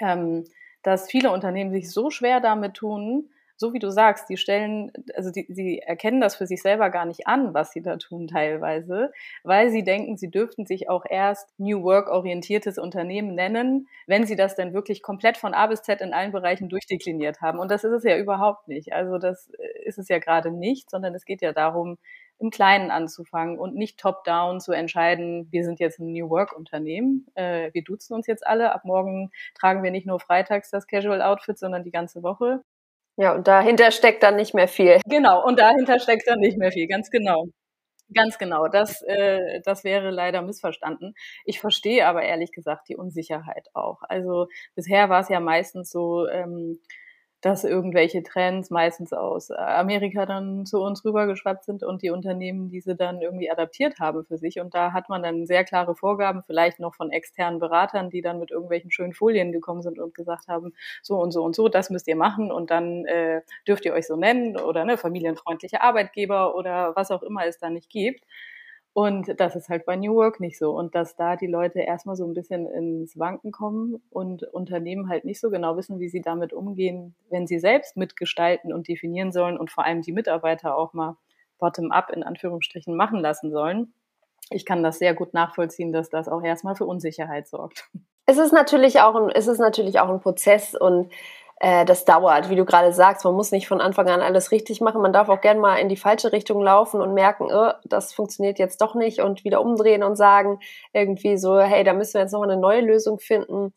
ähm, 0.00 0.44
dass 0.82 1.10
viele 1.10 1.30
Unternehmen 1.30 1.70
sich 1.70 1.90
so 1.90 2.10
schwer 2.10 2.40
damit 2.40 2.74
tun, 2.74 3.30
so 3.56 3.72
wie 3.72 3.78
du 3.78 3.90
sagst, 3.90 4.28
die 4.28 4.36
stellen, 4.36 4.92
also 5.14 5.30
die, 5.30 5.46
sie 5.48 5.78
erkennen 5.78 6.20
das 6.20 6.36
für 6.36 6.46
sich 6.46 6.62
selber 6.62 6.90
gar 6.90 7.04
nicht 7.04 7.26
an, 7.26 7.54
was 7.54 7.72
sie 7.72 7.82
da 7.82 7.96
tun 7.96 8.26
teilweise, 8.26 9.12
weil 9.44 9.70
sie 9.70 9.84
denken, 9.84 10.16
sie 10.16 10.30
dürften 10.30 10.66
sich 10.66 10.88
auch 10.88 11.04
erst 11.08 11.48
New 11.58 11.82
Work 11.82 12.08
orientiertes 12.08 12.78
Unternehmen 12.78 13.34
nennen, 13.34 13.88
wenn 14.06 14.26
sie 14.26 14.36
das 14.36 14.56
dann 14.56 14.74
wirklich 14.74 15.02
komplett 15.02 15.36
von 15.36 15.54
A 15.54 15.66
bis 15.66 15.82
Z 15.82 16.00
in 16.00 16.12
allen 16.12 16.32
Bereichen 16.32 16.68
durchdekliniert 16.68 17.40
haben. 17.40 17.58
Und 17.58 17.70
das 17.70 17.84
ist 17.84 17.92
es 17.92 18.04
ja 18.04 18.16
überhaupt 18.16 18.68
nicht. 18.68 18.92
Also 18.92 19.18
das 19.18 19.50
äh, 19.50 19.84
ist 19.84 19.98
es 19.98 20.08
ja 20.08 20.18
gerade 20.18 20.50
nicht, 20.50 20.90
sondern 20.90 21.14
es 21.14 21.24
geht 21.24 21.42
ja 21.42 21.52
darum, 21.52 21.98
im 22.42 22.50
Kleinen 22.50 22.90
anzufangen 22.90 23.58
und 23.58 23.76
nicht 23.76 24.00
top-down 24.00 24.60
zu 24.60 24.72
entscheiden, 24.72 25.46
wir 25.52 25.64
sind 25.64 25.78
jetzt 25.78 26.00
ein 26.00 26.12
New 26.12 26.28
Work-Unternehmen, 26.28 27.26
äh, 27.34 27.70
wir 27.72 27.84
duzen 27.84 28.14
uns 28.14 28.26
jetzt 28.26 28.44
alle, 28.44 28.72
ab 28.74 28.84
morgen 28.84 29.30
tragen 29.54 29.82
wir 29.84 29.92
nicht 29.92 30.06
nur 30.06 30.18
freitags 30.18 30.68
das 30.68 30.88
Casual 30.88 31.22
Outfit, 31.22 31.58
sondern 31.58 31.84
die 31.84 31.92
ganze 31.92 32.22
Woche. 32.24 32.64
Ja, 33.18 33.34
und 33.34 33.46
dahinter 33.46 33.90
steckt 33.90 34.22
dann 34.22 34.36
nicht 34.36 34.54
mehr 34.54 34.68
viel. 34.68 35.00
Genau, 35.06 35.44
und 35.44 35.58
dahinter 35.58 35.98
steckt 36.00 36.26
dann 36.28 36.38
nicht 36.40 36.56
mehr 36.56 36.72
viel, 36.72 36.86
ganz 36.86 37.10
genau. 37.10 37.46
Ganz 38.14 38.38
genau, 38.38 38.68
das, 38.68 39.02
äh, 39.02 39.60
das 39.64 39.84
wäre 39.84 40.10
leider 40.10 40.42
missverstanden. 40.42 41.14
Ich 41.46 41.60
verstehe 41.60 42.06
aber 42.06 42.22
ehrlich 42.22 42.52
gesagt 42.52 42.88
die 42.88 42.96
Unsicherheit 42.96 43.68
auch. 43.74 44.02
Also 44.08 44.48
bisher 44.76 45.10
war 45.10 45.20
es 45.22 45.28
ja 45.30 45.40
meistens 45.40 45.90
so, 45.90 46.28
ähm, 46.28 46.80
dass 47.42 47.64
irgendwelche 47.64 48.22
Trends 48.22 48.70
meistens 48.70 49.12
aus 49.12 49.50
Amerika 49.50 50.26
dann 50.26 50.64
zu 50.64 50.80
uns 50.80 51.04
rübergeschwappt 51.04 51.64
sind 51.64 51.82
und 51.82 52.00
die 52.02 52.10
Unternehmen 52.10 52.70
diese 52.70 52.94
dann 52.94 53.20
irgendwie 53.20 53.50
adaptiert 53.50 53.98
haben 53.98 54.24
für 54.24 54.38
sich. 54.38 54.60
Und 54.60 54.74
da 54.74 54.92
hat 54.92 55.08
man 55.08 55.22
dann 55.24 55.44
sehr 55.46 55.64
klare 55.64 55.96
Vorgaben, 55.96 56.44
vielleicht 56.46 56.78
noch 56.78 56.94
von 56.94 57.10
externen 57.10 57.58
Beratern, 57.58 58.10
die 58.10 58.22
dann 58.22 58.38
mit 58.38 58.52
irgendwelchen 58.52 58.92
schönen 58.92 59.12
Folien 59.12 59.50
gekommen 59.50 59.82
sind 59.82 59.98
und 59.98 60.14
gesagt 60.14 60.46
haben, 60.46 60.72
so 61.02 61.16
und 61.16 61.32
so 61.32 61.42
und 61.42 61.56
so, 61.56 61.68
das 61.68 61.90
müsst 61.90 62.06
ihr 62.06 62.16
machen 62.16 62.52
und 62.52 62.70
dann 62.70 63.04
äh, 63.06 63.42
dürft 63.66 63.84
ihr 63.84 63.92
euch 63.92 64.06
so 64.06 64.16
nennen 64.16 64.56
oder 64.56 64.84
ne, 64.84 64.96
familienfreundliche 64.96 65.82
Arbeitgeber 65.82 66.54
oder 66.54 66.94
was 66.94 67.10
auch 67.10 67.24
immer 67.24 67.44
es 67.46 67.58
da 67.58 67.70
nicht 67.70 67.90
gibt. 67.90 68.24
Und 68.94 69.40
das 69.40 69.56
ist 69.56 69.70
halt 69.70 69.86
bei 69.86 69.96
New 69.96 70.14
Work 70.14 70.38
nicht 70.38 70.58
so. 70.58 70.72
Und 70.72 70.94
dass 70.94 71.16
da 71.16 71.36
die 71.36 71.46
Leute 71.46 71.80
erstmal 71.80 72.16
so 72.16 72.26
ein 72.26 72.34
bisschen 72.34 72.66
ins 72.66 73.18
Wanken 73.18 73.50
kommen 73.50 74.02
und 74.10 74.42
Unternehmen 74.42 75.08
halt 75.08 75.24
nicht 75.24 75.40
so 75.40 75.48
genau 75.50 75.76
wissen, 75.76 75.98
wie 75.98 76.08
sie 76.08 76.20
damit 76.20 76.52
umgehen, 76.52 77.14
wenn 77.30 77.46
sie 77.46 77.58
selbst 77.58 77.96
mitgestalten 77.96 78.72
und 78.72 78.88
definieren 78.88 79.32
sollen 79.32 79.56
und 79.56 79.70
vor 79.70 79.84
allem 79.84 80.02
die 80.02 80.12
Mitarbeiter 80.12 80.76
auch 80.76 80.92
mal 80.92 81.16
bottom-up 81.58 82.10
in 82.10 82.22
Anführungsstrichen 82.22 82.94
machen 82.94 83.20
lassen 83.20 83.50
sollen. 83.50 83.94
Ich 84.50 84.66
kann 84.66 84.82
das 84.82 84.98
sehr 84.98 85.14
gut 85.14 85.32
nachvollziehen, 85.32 85.92
dass 85.92 86.10
das 86.10 86.28
auch 86.28 86.42
erstmal 86.42 86.74
für 86.74 86.84
Unsicherheit 86.84 87.48
sorgt. 87.48 87.88
Es 88.26 88.38
ist 88.38 88.52
natürlich 88.52 89.00
auch 89.00 89.14
ein, 89.14 89.30
es 89.30 89.46
ist 89.46 89.58
natürlich 89.58 89.98
auch 90.00 90.08
ein 90.08 90.20
Prozess 90.20 90.74
und 90.74 91.10
äh, 91.62 91.84
das 91.84 92.04
dauert, 92.04 92.50
wie 92.50 92.56
du 92.56 92.64
gerade 92.64 92.92
sagst. 92.92 93.24
Man 93.24 93.34
muss 93.34 93.52
nicht 93.52 93.68
von 93.68 93.80
Anfang 93.80 94.08
an 94.08 94.20
alles 94.20 94.50
richtig 94.50 94.80
machen. 94.80 95.00
Man 95.00 95.12
darf 95.12 95.28
auch 95.28 95.40
gern 95.40 95.60
mal 95.60 95.76
in 95.76 95.88
die 95.88 95.96
falsche 95.96 96.32
Richtung 96.32 96.60
laufen 96.60 97.00
und 97.00 97.14
merken, 97.14 97.46
oh, 97.52 97.70
das 97.84 98.12
funktioniert 98.12 98.58
jetzt 98.58 98.80
doch 98.80 98.96
nicht 98.96 99.20
und 99.20 99.44
wieder 99.44 99.60
umdrehen 99.60 100.02
und 100.02 100.16
sagen 100.16 100.58
irgendwie 100.92 101.38
so, 101.38 101.60
hey, 101.60 101.84
da 101.84 101.92
müssen 101.92 102.14
wir 102.14 102.22
jetzt 102.22 102.32
noch 102.32 102.42
eine 102.42 102.56
neue 102.56 102.80
Lösung 102.80 103.20
finden. 103.20 103.72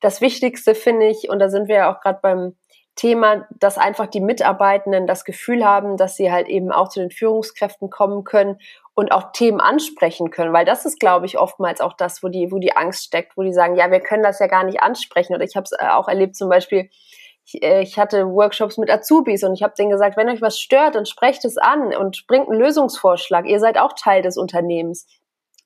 Das 0.00 0.20
Wichtigste 0.20 0.74
finde 0.74 1.06
ich, 1.06 1.30
und 1.30 1.38
da 1.38 1.48
sind 1.48 1.68
wir 1.68 1.76
ja 1.76 1.94
auch 1.94 2.00
gerade 2.00 2.18
beim 2.20 2.56
Thema, 2.96 3.46
dass 3.50 3.78
einfach 3.78 4.08
die 4.08 4.20
Mitarbeitenden 4.20 5.06
das 5.06 5.24
Gefühl 5.24 5.64
haben, 5.64 5.96
dass 5.96 6.16
sie 6.16 6.32
halt 6.32 6.48
eben 6.48 6.72
auch 6.72 6.88
zu 6.88 6.98
den 6.98 7.12
Führungskräften 7.12 7.88
kommen 7.88 8.24
können 8.24 8.58
und 8.94 9.12
auch 9.12 9.30
Themen 9.30 9.60
ansprechen 9.60 10.32
können, 10.32 10.52
weil 10.52 10.64
das 10.64 10.84
ist, 10.84 10.98
glaube 10.98 11.26
ich, 11.26 11.38
oftmals 11.38 11.80
auch 11.80 11.92
das, 11.92 12.20
wo 12.24 12.26
die, 12.26 12.50
wo 12.50 12.58
die 12.58 12.76
Angst 12.76 13.04
steckt, 13.04 13.36
wo 13.36 13.44
die 13.44 13.52
sagen, 13.52 13.76
ja, 13.76 13.92
wir 13.92 14.00
können 14.00 14.24
das 14.24 14.40
ja 14.40 14.48
gar 14.48 14.64
nicht 14.64 14.82
ansprechen. 14.82 15.36
Oder 15.36 15.44
ich 15.44 15.54
habe 15.54 15.62
es 15.62 15.70
äh, 15.70 15.86
auch 15.86 16.08
erlebt, 16.08 16.34
zum 16.34 16.48
Beispiel, 16.48 16.90
ich, 17.48 17.62
äh, 17.62 17.82
ich 17.82 17.98
hatte 17.98 18.26
Workshops 18.28 18.78
mit 18.78 18.90
Azubis 18.90 19.42
und 19.42 19.54
ich 19.54 19.62
habe 19.62 19.74
denen 19.76 19.90
gesagt, 19.90 20.16
wenn 20.16 20.28
euch 20.28 20.42
was 20.42 20.58
stört, 20.58 20.94
dann 20.94 21.06
sprecht 21.06 21.44
es 21.44 21.56
an 21.56 21.94
und 21.94 22.26
bringt 22.26 22.48
einen 22.48 22.60
Lösungsvorschlag. 22.60 23.46
Ihr 23.46 23.60
seid 23.60 23.78
auch 23.78 23.94
Teil 23.94 24.22
des 24.22 24.36
Unternehmens 24.36 25.06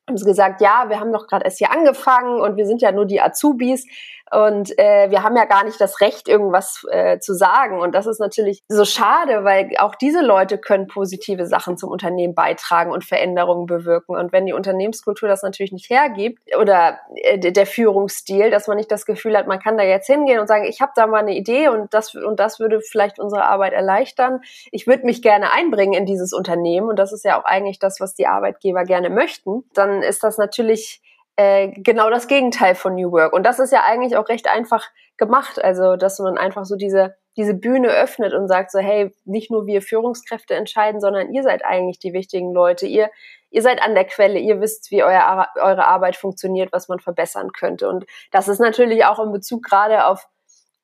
haben 0.08 0.16
sie 0.16 0.24
gesagt, 0.24 0.60
ja, 0.60 0.86
wir 0.88 0.98
haben 0.98 1.12
doch 1.12 1.26
gerade 1.26 1.44
erst 1.44 1.58
hier 1.58 1.70
angefangen 1.70 2.40
und 2.40 2.56
wir 2.56 2.66
sind 2.66 2.82
ja 2.82 2.92
nur 2.92 3.06
die 3.06 3.20
Azubis. 3.20 3.86
Und 4.32 4.78
äh, 4.78 5.10
wir 5.10 5.22
haben 5.22 5.36
ja 5.36 5.44
gar 5.44 5.62
nicht 5.62 5.78
das 5.78 6.00
Recht, 6.00 6.26
irgendwas 6.26 6.86
äh, 6.90 7.18
zu 7.18 7.34
sagen. 7.34 7.80
Und 7.80 7.94
das 7.94 8.06
ist 8.06 8.18
natürlich 8.18 8.62
so 8.68 8.86
schade, 8.86 9.44
weil 9.44 9.70
auch 9.78 9.94
diese 9.94 10.22
Leute 10.22 10.56
können 10.56 10.86
positive 10.86 11.46
Sachen 11.46 11.76
zum 11.76 11.90
Unternehmen 11.90 12.34
beitragen 12.34 12.92
und 12.92 13.04
Veränderungen 13.04 13.66
bewirken. 13.66 14.16
Und 14.16 14.32
wenn 14.32 14.46
die 14.46 14.54
Unternehmenskultur 14.54 15.28
das 15.28 15.42
natürlich 15.42 15.72
nicht 15.72 15.90
hergibt 15.90 16.40
oder 16.58 16.98
äh, 17.14 17.38
der 17.38 17.66
Führungsstil, 17.66 18.50
dass 18.50 18.68
man 18.68 18.78
nicht 18.78 18.90
das 18.90 19.04
Gefühl 19.04 19.36
hat, 19.36 19.46
man 19.46 19.60
kann 19.60 19.76
da 19.76 19.84
jetzt 19.84 20.06
hingehen 20.06 20.40
und 20.40 20.46
sagen, 20.46 20.64
ich 20.64 20.80
habe 20.80 20.92
da 20.96 21.06
mal 21.06 21.18
eine 21.18 21.36
Idee 21.36 21.68
und 21.68 21.92
das 21.92 22.14
und 22.14 22.40
das 22.40 22.58
würde 22.58 22.80
vielleicht 22.80 23.18
unsere 23.18 23.44
Arbeit 23.44 23.74
erleichtern. 23.74 24.40
Ich 24.70 24.86
würde 24.86 25.04
mich 25.04 25.20
gerne 25.20 25.52
einbringen 25.52 25.92
in 25.92 26.06
dieses 26.06 26.32
Unternehmen 26.32 26.88
und 26.88 26.98
das 26.98 27.12
ist 27.12 27.24
ja 27.26 27.38
auch 27.38 27.44
eigentlich 27.44 27.78
das, 27.78 28.00
was 28.00 28.14
die 28.14 28.26
Arbeitgeber 28.26 28.84
gerne 28.84 29.10
möchten. 29.10 29.64
Dann 29.74 30.02
ist 30.02 30.24
das 30.24 30.38
natürlich 30.38 31.01
äh, 31.36 31.68
genau 31.68 32.10
das 32.10 32.28
Gegenteil 32.28 32.74
von 32.74 32.94
New 32.94 33.10
Work. 33.12 33.32
Und 33.32 33.44
das 33.44 33.58
ist 33.58 33.72
ja 33.72 33.84
eigentlich 33.84 34.16
auch 34.16 34.28
recht 34.28 34.48
einfach 34.48 34.88
gemacht. 35.16 35.62
Also, 35.62 35.96
dass 35.96 36.18
man 36.18 36.36
einfach 36.36 36.64
so 36.64 36.76
diese, 36.76 37.16
diese 37.36 37.54
Bühne 37.54 37.88
öffnet 37.88 38.34
und 38.34 38.48
sagt 38.48 38.70
so, 38.70 38.78
hey, 38.78 39.14
nicht 39.24 39.50
nur 39.50 39.66
wir 39.66 39.82
Führungskräfte 39.82 40.54
entscheiden, 40.54 41.00
sondern 41.00 41.32
ihr 41.32 41.42
seid 41.42 41.64
eigentlich 41.64 41.98
die 41.98 42.12
wichtigen 42.12 42.52
Leute. 42.52 42.86
Ihr, 42.86 43.10
ihr 43.50 43.62
seid 43.62 43.82
an 43.82 43.94
der 43.94 44.04
Quelle, 44.04 44.38
ihr 44.38 44.60
wisst, 44.60 44.90
wie 44.90 45.02
euer, 45.02 45.48
eure 45.60 45.86
Arbeit 45.86 46.16
funktioniert, 46.16 46.72
was 46.72 46.88
man 46.88 47.00
verbessern 47.00 47.52
könnte. 47.52 47.88
Und 47.88 48.04
das 48.30 48.48
ist 48.48 48.60
natürlich 48.60 49.04
auch 49.04 49.18
in 49.18 49.32
Bezug 49.32 49.62
gerade 49.62 50.06
auf, 50.06 50.28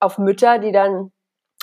auf 0.00 0.18
Mütter, 0.18 0.58
die 0.58 0.72
dann 0.72 1.12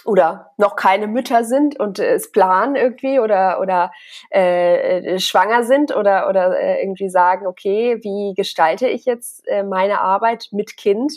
oder 0.05 0.51
noch 0.57 0.75
keine 0.75 1.07
Mütter 1.07 1.43
sind 1.43 1.79
und 1.79 1.99
äh, 1.99 2.13
es 2.13 2.31
planen 2.31 2.75
irgendwie 2.75 3.19
oder 3.19 3.59
oder 3.59 3.91
äh, 4.31 4.99
äh, 4.99 5.19
schwanger 5.19 5.63
sind 5.63 5.95
oder 5.95 6.29
oder 6.29 6.57
äh, 6.57 6.81
irgendwie 6.81 7.09
sagen, 7.09 7.47
okay, 7.47 7.97
wie 8.03 8.33
gestalte 8.35 8.87
ich 8.87 9.05
jetzt 9.05 9.47
äh, 9.47 9.63
meine 9.63 10.01
Arbeit 10.01 10.49
mit 10.51 10.77
Kind? 10.77 11.11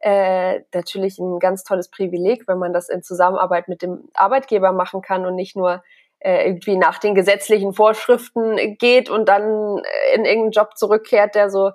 Äh, 0.00 0.60
natürlich 0.74 1.18
ein 1.18 1.38
ganz 1.38 1.62
tolles 1.62 1.88
Privileg, 1.88 2.48
wenn 2.48 2.58
man 2.58 2.72
das 2.72 2.88
in 2.88 3.02
Zusammenarbeit 3.04 3.68
mit 3.68 3.80
dem 3.80 4.08
Arbeitgeber 4.14 4.72
machen 4.72 5.02
kann 5.02 5.24
und 5.24 5.36
nicht 5.36 5.54
nur 5.54 5.84
äh, 6.18 6.46
irgendwie 6.46 6.76
nach 6.76 6.98
den 6.98 7.14
gesetzlichen 7.14 7.72
Vorschriften 7.72 8.76
geht 8.78 9.08
und 9.08 9.28
dann 9.28 9.78
äh, 9.78 10.14
in 10.16 10.24
irgendeinen 10.24 10.50
Job 10.50 10.76
zurückkehrt, 10.76 11.36
der 11.36 11.48
so, 11.48 11.70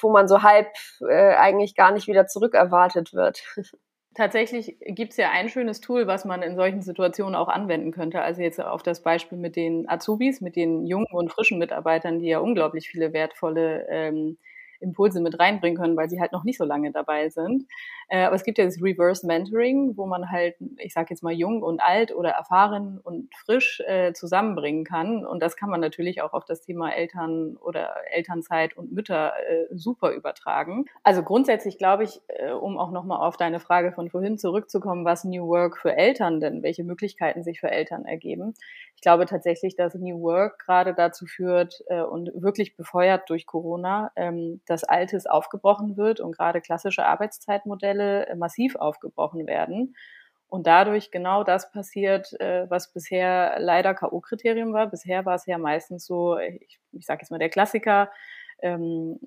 wo 0.00 0.10
man 0.10 0.28
so 0.28 0.42
halb 0.42 0.68
äh, 1.08 1.34
eigentlich 1.34 1.74
gar 1.74 1.92
nicht 1.92 2.06
wieder 2.06 2.26
zurückerwartet 2.26 3.14
wird. 3.14 3.42
Tatsächlich 4.14 4.76
gibt 4.80 5.10
es 5.10 5.16
ja 5.16 5.30
ein 5.32 5.48
schönes 5.48 5.80
Tool, 5.80 6.06
was 6.06 6.24
man 6.24 6.42
in 6.42 6.54
solchen 6.54 6.82
Situationen 6.82 7.34
auch 7.34 7.48
anwenden 7.48 7.90
könnte. 7.90 8.20
Also 8.22 8.42
jetzt 8.42 8.60
auf 8.60 8.82
das 8.84 9.02
Beispiel 9.02 9.38
mit 9.38 9.56
den 9.56 9.88
Azubis, 9.88 10.40
mit 10.40 10.54
den 10.54 10.86
jungen 10.86 11.06
und 11.10 11.32
frischen 11.32 11.58
Mitarbeitern, 11.58 12.20
die 12.20 12.28
ja 12.28 12.38
unglaublich 12.38 12.88
viele 12.88 13.12
wertvolle 13.12 13.86
ähm, 13.88 14.38
Impulse 14.80 15.20
mit 15.20 15.38
reinbringen 15.38 15.78
können, 15.78 15.96
weil 15.96 16.08
sie 16.10 16.20
halt 16.20 16.32
noch 16.32 16.44
nicht 16.44 16.58
so 16.58 16.64
lange 16.64 16.92
dabei 16.92 17.28
sind. 17.28 17.66
Äh, 18.08 18.24
aber 18.24 18.36
es 18.36 18.44
gibt 18.44 18.58
ja 18.58 18.64
das 18.64 18.82
Reverse 18.82 19.26
Mentoring, 19.26 19.96
wo 19.96 20.06
man 20.06 20.30
halt, 20.30 20.56
ich 20.78 20.92
sage 20.92 21.08
jetzt 21.10 21.22
mal 21.22 21.32
jung 21.32 21.62
und 21.62 21.80
alt 21.80 22.14
oder 22.14 22.30
erfahren 22.30 23.00
und 23.02 23.34
frisch 23.34 23.80
äh, 23.86 24.12
zusammenbringen 24.12 24.84
kann. 24.84 25.24
Und 25.24 25.42
das 25.42 25.56
kann 25.56 25.70
man 25.70 25.80
natürlich 25.80 26.22
auch 26.22 26.32
auf 26.32 26.44
das 26.44 26.60
Thema 26.60 26.90
Eltern 26.90 27.56
oder 27.56 27.94
Elternzeit 28.12 28.76
und 28.76 28.92
Mütter 28.92 29.32
äh, 29.48 29.66
super 29.74 30.12
übertragen. 30.12 30.84
Also 31.02 31.22
grundsätzlich 31.22 31.78
glaube 31.78 32.04
ich, 32.04 32.20
äh, 32.28 32.52
um 32.52 32.78
auch 32.78 32.90
nochmal 32.90 33.26
auf 33.26 33.36
deine 33.36 33.60
Frage 33.60 33.92
von 33.92 34.10
vorhin 34.10 34.38
zurückzukommen, 34.38 35.04
was 35.04 35.24
New 35.24 35.46
Work 35.46 35.78
für 35.78 35.96
Eltern 35.96 36.40
denn, 36.40 36.62
welche 36.62 36.84
Möglichkeiten 36.84 37.42
sich 37.42 37.60
für 37.60 37.70
Eltern 37.70 38.04
ergeben. 38.04 38.54
Ich 38.96 39.02
glaube 39.02 39.26
tatsächlich, 39.26 39.76
dass 39.76 39.94
New 39.94 40.20
Work 40.22 40.58
gerade 40.58 40.94
dazu 40.94 41.26
führt 41.26 41.82
äh, 41.88 42.02
und 42.02 42.30
wirklich 42.34 42.76
befeuert 42.76 43.28
durch 43.28 43.46
Corona, 43.46 44.10
ähm, 44.16 44.60
dass 44.66 44.84
Altes 44.84 45.26
aufgebrochen 45.26 45.96
wird 45.96 46.20
und 46.20 46.32
gerade 46.32 46.60
klassische 46.60 47.04
Arbeitszeitmodelle 47.04 48.26
äh, 48.28 48.34
massiv 48.36 48.76
aufgebrochen 48.76 49.46
werden. 49.46 49.94
Und 50.48 50.66
dadurch 50.66 51.10
genau 51.10 51.42
das 51.42 51.72
passiert, 51.72 52.32
äh, 52.40 52.70
was 52.70 52.92
bisher 52.92 53.56
leider 53.58 53.94
K.O.-Kriterium 53.94 54.72
war. 54.72 54.86
Bisher 54.88 55.24
war 55.24 55.34
es 55.34 55.46
ja 55.46 55.58
meistens 55.58 56.06
so, 56.06 56.38
ich, 56.38 56.78
ich 56.92 57.06
sage 57.06 57.22
jetzt 57.22 57.30
mal 57.30 57.38
der 57.38 57.48
Klassiker, 57.48 58.10
ähm, 58.62 59.18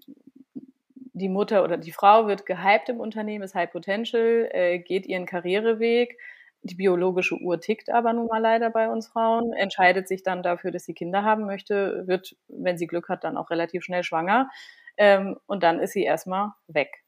die 1.18 1.30
Mutter 1.30 1.64
oder 1.64 1.78
die 1.78 1.92
Frau 1.92 2.28
wird 2.28 2.46
gehypt 2.46 2.90
im 2.90 3.00
Unternehmen, 3.00 3.44
ist 3.44 3.56
High 3.56 3.72
Potential, 3.72 4.50
äh, 4.52 4.80
geht 4.80 5.06
ihren 5.06 5.26
Karriereweg. 5.26 6.18
Die 6.64 6.76
biologische 6.76 7.36
Uhr 7.36 7.60
tickt 7.60 7.90
aber 7.90 8.14
nun 8.14 8.28
mal 8.28 8.40
leider 8.42 8.70
bei 8.70 8.90
uns 8.90 9.08
Frauen, 9.08 9.54
entscheidet 9.54 10.08
sich 10.08 10.24
dann 10.24 10.44
dafür, 10.44 10.72
dass 10.72 10.86
sie 10.86 10.94
Kinder 10.94 11.24
haben 11.24 11.46
möchte, 11.46 12.08
wird, 12.08 12.36
wenn 12.48 12.78
sie 12.78 12.88
Glück 12.88 13.10
hat, 13.10 13.24
dann 13.24 13.38
auch 13.38 13.50
relativ 13.52 13.84
schnell 13.84 14.04
schwanger. 14.04 14.50
Ähm, 14.98 15.38
und 15.46 15.64
dann 15.64 15.80
ist 15.80 15.94
sie 15.94 16.04
erstmal 16.04 16.52
weg 16.68 17.04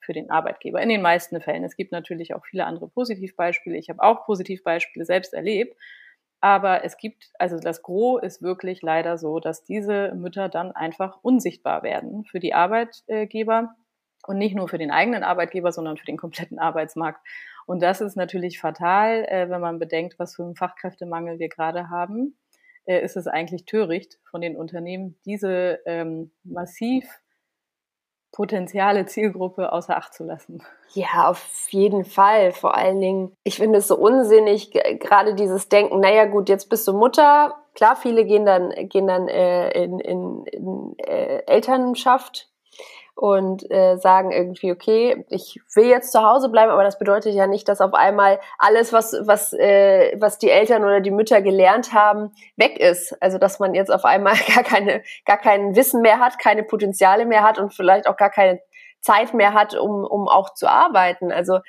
für 0.00 0.12
den 0.12 0.30
Arbeitgeber. 0.30 0.80
In 0.80 0.88
den 0.88 1.02
meisten 1.02 1.40
Fällen. 1.40 1.64
Es 1.64 1.76
gibt 1.76 1.92
natürlich 1.92 2.34
auch 2.34 2.44
viele 2.44 2.66
andere 2.66 2.88
Positivbeispiele. 2.88 3.76
Ich 3.76 3.88
habe 3.88 4.02
auch 4.02 4.26
Positivbeispiele 4.26 5.04
selbst 5.04 5.34
erlebt. 5.34 5.76
Aber 6.40 6.84
es 6.84 6.98
gibt, 6.98 7.30
also 7.38 7.58
das 7.58 7.82
Gros 7.82 8.22
ist 8.22 8.42
wirklich 8.42 8.82
leider 8.82 9.16
so, 9.16 9.40
dass 9.40 9.64
diese 9.64 10.12
Mütter 10.14 10.50
dann 10.50 10.72
einfach 10.72 11.18
unsichtbar 11.22 11.82
werden 11.82 12.24
für 12.26 12.38
die 12.38 12.52
Arbeitgeber 12.52 13.74
und 14.26 14.36
nicht 14.36 14.54
nur 14.54 14.68
für 14.68 14.76
den 14.76 14.90
eigenen 14.90 15.22
Arbeitgeber, 15.22 15.72
sondern 15.72 15.96
für 15.96 16.04
den 16.04 16.18
kompletten 16.18 16.58
Arbeitsmarkt. 16.58 17.26
Und 17.66 17.82
das 17.82 18.02
ist 18.02 18.14
natürlich 18.16 18.60
fatal, 18.60 19.24
äh, 19.24 19.48
wenn 19.48 19.60
man 19.62 19.78
bedenkt, 19.78 20.18
was 20.18 20.36
für 20.36 20.42
einen 20.44 20.54
Fachkräftemangel 20.54 21.38
wir 21.38 21.48
gerade 21.48 21.88
haben. 21.88 22.36
Äh, 22.84 23.02
ist 23.02 23.16
es 23.16 23.26
eigentlich 23.26 23.64
töricht 23.64 24.18
von 24.30 24.42
den 24.42 24.56
Unternehmen, 24.56 25.18
diese 25.24 25.80
ähm, 25.86 26.30
massiv 26.42 27.06
potenziale 28.34 29.06
Zielgruppe 29.06 29.72
außer 29.72 29.96
Acht 29.96 30.12
zu 30.12 30.24
lassen. 30.24 30.60
Ja, 30.92 31.28
auf 31.28 31.68
jeden 31.70 32.04
Fall. 32.04 32.50
Vor 32.50 32.76
allen 32.76 33.00
Dingen, 33.00 33.36
ich 33.44 33.56
finde 33.56 33.78
es 33.78 33.86
so 33.86 33.96
unsinnig, 33.96 34.72
gerade 34.72 35.34
dieses 35.34 35.68
Denken, 35.68 36.00
naja 36.00 36.24
gut, 36.24 36.48
jetzt 36.48 36.68
bist 36.68 36.86
du 36.88 36.94
Mutter. 36.94 37.54
Klar, 37.74 37.94
viele 37.94 38.24
gehen 38.24 38.44
dann, 38.44 38.72
gehen 38.88 39.06
dann 39.06 39.28
äh, 39.28 39.70
in, 39.84 40.00
in, 40.00 40.44
in 40.46 40.98
äh, 40.98 41.42
Elternschaft 41.46 42.48
und 43.14 43.70
äh, 43.70 43.96
sagen 43.96 44.32
irgendwie, 44.32 44.72
okay, 44.72 45.24
ich 45.28 45.60
will 45.74 45.86
jetzt 45.86 46.10
zu 46.10 46.22
Hause 46.22 46.48
bleiben, 46.48 46.72
aber 46.72 46.82
das 46.82 46.98
bedeutet 46.98 47.34
ja 47.34 47.46
nicht, 47.46 47.68
dass 47.68 47.80
auf 47.80 47.94
einmal 47.94 48.40
alles, 48.58 48.92
was, 48.92 49.16
was, 49.22 49.52
äh, 49.52 50.16
was 50.18 50.38
die 50.38 50.50
Eltern 50.50 50.82
oder 50.82 51.00
die 51.00 51.12
Mütter 51.12 51.40
gelernt 51.40 51.92
haben, 51.92 52.32
weg 52.56 52.78
ist. 52.78 53.16
Also 53.22 53.38
dass 53.38 53.60
man 53.60 53.74
jetzt 53.74 53.92
auf 53.92 54.04
einmal 54.04 54.34
gar 54.54 54.64
keine, 54.64 55.02
gar 55.24 55.38
kein 55.38 55.76
Wissen 55.76 56.02
mehr 56.02 56.18
hat, 56.18 56.38
keine 56.38 56.64
Potenziale 56.64 57.24
mehr 57.24 57.42
hat 57.42 57.58
und 57.58 57.72
vielleicht 57.72 58.08
auch 58.08 58.16
gar 58.16 58.30
keine 58.30 58.60
Zeit 59.00 59.34
mehr 59.34 59.54
hat, 59.54 59.74
um, 59.74 60.04
um 60.04 60.28
auch 60.28 60.54
zu 60.54 60.66
arbeiten. 60.66 61.30
Also 61.30 61.60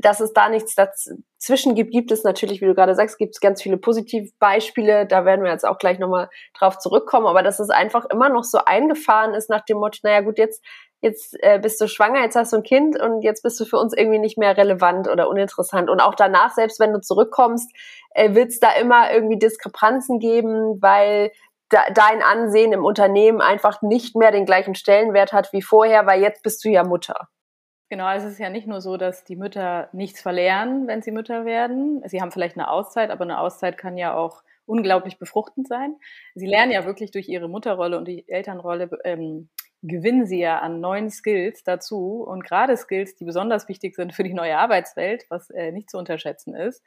dass 0.00 0.20
es 0.20 0.32
da 0.32 0.48
nichts 0.48 0.74
dazwischen 0.74 1.74
gibt, 1.74 1.92
gibt 1.92 2.10
es 2.10 2.24
natürlich, 2.24 2.60
wie 2.60 2.66
du 2.66 2.74
gerade 2.74 2.94
sagst, 2.94 3.18
gibt 3.18 3.34
es 3.34 3.40
ganz 3.40 3.62
viele 3.62 3.76
Positivbeispiele. 3.76 5.06
Da 5.06 5.24
werden 5.24 5.44
wir 5.44 5.50
jetzt 5.50 5.66
auch 5.66 5.78
gleich 5.78 5.98
nochmal 5.98 6.28
drauf 6.58 6.78
zurückkommen. 6.78 7.26
Aber 7.26 7.42
dass 7.42 7.60
es 7.60 7.70
einfach 7.70 8.04
immer 8.06 8.28
noch 8.28 8.44
so 8.44 8.58
eingefahren 8.64 9.34
ist 9.34 9.50
nach 9.50 9.64
dem 9.64 9.78
Motto, 9.78 9.98
naja 10.02 10.20
gut, 10.20 10.38
jetzt, 10.38 10.64
jetzt 11.00 11.36
äh, 11.42 11.58
bist 11.58 11.80
du 11.80 11.88
schwanger, 11.88 12.22
jetzt 12.22 12.36
hast 12.36 12.52
du 12.52 12.58
ein 12.58 12.62
Kind 12.62 13.00
und 13.00 13.22
jetzt 13.22 13.42
bist 13.42 13.58
du 13.60 13.64
für 13.64 13.78
uns 13.78 13.94
irgendwie 13.96 14.18
nicht 14.18 14.38
mehr 14.38 14.56
relevant 14.56 15.08
oder 15.08 15.28
uninteressant. 15.28 15.90
Und 15.90 16.00
auch 16.00 16.14
danach, 16.14 16.54
selbst 16.54 16.80
wenn 16.80 16.92
du 16.92 17.00
zurückkommst, 17.00 17.70
äh, 18.10 18.34
wird 18.34 18.50
es 18.50 18.60
da 18.60 18.72
immer 18.72 19.12
irgendwie 19.12 19.38
Diskrepanzen 19.38 20.18
geben, 20.18 20.80
weil 20.80 21.30
dein 21.68 22.22
Ansehen 22.22 22.72
im 22.72 22.84
Unternehmen 22.84 23.40
einfach 23.40 23.82
nicht 23.82 24.16
mehr 24.16 24.30
den 24.30 24.46
gleichen 24.46 24.74
Stellenwert 24.74 25.32
hat 25.32 25.52
wie 25.52 25.62
vorher, 25.62 26.06
weil 26.06 26.20
jetzt 26.20 26.42
bist 26.42 26.64
du 26.64 26.68
ja 26.68 26.84
Mutter. 26.84 27.28
Genau, 27.94 28.10
es 28.10 28.24
ist 28.24 28.40
ja 28.40 28.50
nicht 28.50 28.66
nur 28.66 28.80
so, 28.80 28.96
dass 28.96 29.22
die 29.22 29.36
Mütter 29.36 29.88
nichts 29.92 30.20
verlernen, 30.20 30.88
wenn 30.88 31.00
sie 31.00 31.12
Mütter 31.12 31.44
werden. 31.44 32.02
Sie 32.06 32.20
haben 32.20 32.32
vielleicht 32.32 32.56
eine 32.56 32.68
Auszeit, 32.68 33.10
aber 33.10 33.22
eine 33.22 33.38
Auszeit 33.38 33.78
kann 33.78 33.96
ja 33.96 34.16
auch 34.16 34.42
unglaublich 34.66 35.20
befruchtend 35.20 35.68
sein. 35.68 35.94
Sie 36.34 36.48
lernen 36.48 36.72
ja 36.72 36.86
wirklich 36.86 37.12
durch 37.12 37.28
ihre 37.28 37.48
Mutterrolle 37.48 37.96
und 37.96 38.08
die 38.08 38.28
Elternrolle, 38.28 38.90
ähm, 39.04 39.48
gewinnen 39.82 40.26
sie 40.26 40.40
ja 40.40 40.58
an 40.58 40.80
neuen 40.80 41.08
Skills 41.08 41.62
dazu 41.62 42.24
und 42.24 42.42
gerade 42.42 42.76
Skills, 42.76 43.14
die 43.14 43.24
besonders 43.24 43.68
wichtig 43.68 43.94
sind 43.94 44.12
für 44.12 44.24
die 44.24 44.34
neue 44.34 44.58
Arbeitswelt, 44.58 45.26
was 45.28 45.50
äh, 45.50 45.70
nicht 45.70 45.88
zu 45.88 45.96
unterschätzen 45.96 46.56
ist. 46.56 46.82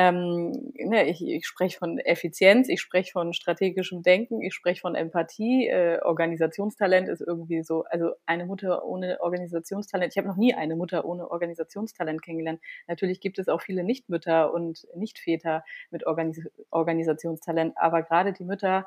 Ähm, 0.00 0.52
ne, 0.76 1.08
ich, 1.08 1.26
ich 1.26 1.44
spreche 1.44 1.76
von 1.76 1.98
Effizienz, 1.98 2.68
ich 2.68 2.80
spreche 2.80 3.10
von 3.10 3.32
strategischem 3.32 4.04
Denken, 4.04 4.40
ich 4.40 4.54
spreche 4.54 4.80
von 4.80 4.94
Empathie. 4.94 5.66
Äh, 5.66 5.98
Organisationstalent 6.02 7.08
ist 7.08 7.20
irgendwie 7.20 7.64
so, 7.64 7.82
also 7.82 8.12
eine 8.24 8.46
Mutter 8.46 8.84
ohne 8.84 9.20
Organisationstalent. 9.20 10.12
Ich 10.12 10.16
habe 10.16 10.28
noch 10.28 10.36
nie 10.36 10.54
eine 10.54 10.76
Mutter 10.76 11.04
ohne 11.04 11.32
Organisationstalent 11.32 12.22
kennengelernt. 12.22 12.60
Natürlich 12.86 13.20
gibt 13.20 13.40
es 13.40 13.48
auch 13.48 13.60
viele 13.60 13.82
Nichtmütter 13.82 14.54
und 14.54 14.86
Nichtväter 14.94 15.64
mit 15.90 16.06
Organis 16.06 16.46
Organisationstalent, 16.70 17.76
aber 17.76 18.02
gerade 18.04 18.32
die 18.32 18.44
Mütter 18.44 18.86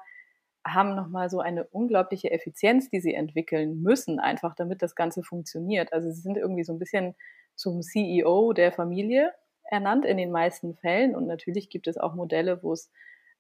haben 0.66 0.96
nochmal 0.96 1.30
so 1.30 1.42
eine 1.42 1.66
unglaubliche 1.66 2.32
Effizienz, 2.32 2.90
die 2.90 3.02
sie 3.02 3.16
entwickeln 3.16 3.82
müssen, 3.82 4.22
einfach 4.22 4.56
damit 4.56 4.82
das 4.82 4.96
Ganze 4.96 5.24
funktioniert. 5.24 5.92
Also 5.92 6.10
sie 6.10 6.22
sind 6.22 6.38
irgendwie 6.38 6.64
so 6.64 6.72
ein 6.72 6.80
bisschen 6.80 7.16
zum 7.56 7.82
CEO 7.82 8.54
der 8.54 8.72
Familie 8.72 9.34
ernannt 9.64 10.06
in 10.06 10.18
den 10.18 10.32
meisten 10.32 10.76
Fällen. 10.76 11.16
Und 11.16 11.28
natürlich 11.28 11.70
gibt 11.70 11.88
es 11.88 11.98
auch 11.98 12.14
Modelle, 12.14 12.64
wo 12.64 12.74
es 12.74 12.92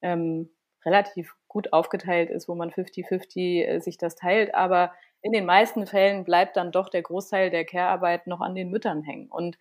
ähm, 0.01 0.49
relativ 0.85 1.35
gut 1.47 1.73
aufgeteilt 1.73 2.29
ist, 2.29 2.47
wo 2.47 2.55
man 2.55 2.71
50-50 2.71 3.65
äh, 3.65 3.79
sich 3.79 3.97
das 3.97 4.15
teilt. 4.15 4.55
Aber 4.55 4.93
in 5.21 5.31
den 5.31 5.45
meisten 5.45 5.85
Fällen 5.85 6.23
bleibt 6.23 6.57
dann 6.57 6.71
doch 6.71 6.89
der 6.89 7.03
Großteil 7.03 7.49
der 7.49 7.65
Care-Arbeit 7.65 8.27
noch 8.27 8.41
an 8.41 8.55
den 8.55 8.69
Müttern 8.69 9.03
hängen. 9.03 9.27
Und 9.29 9.57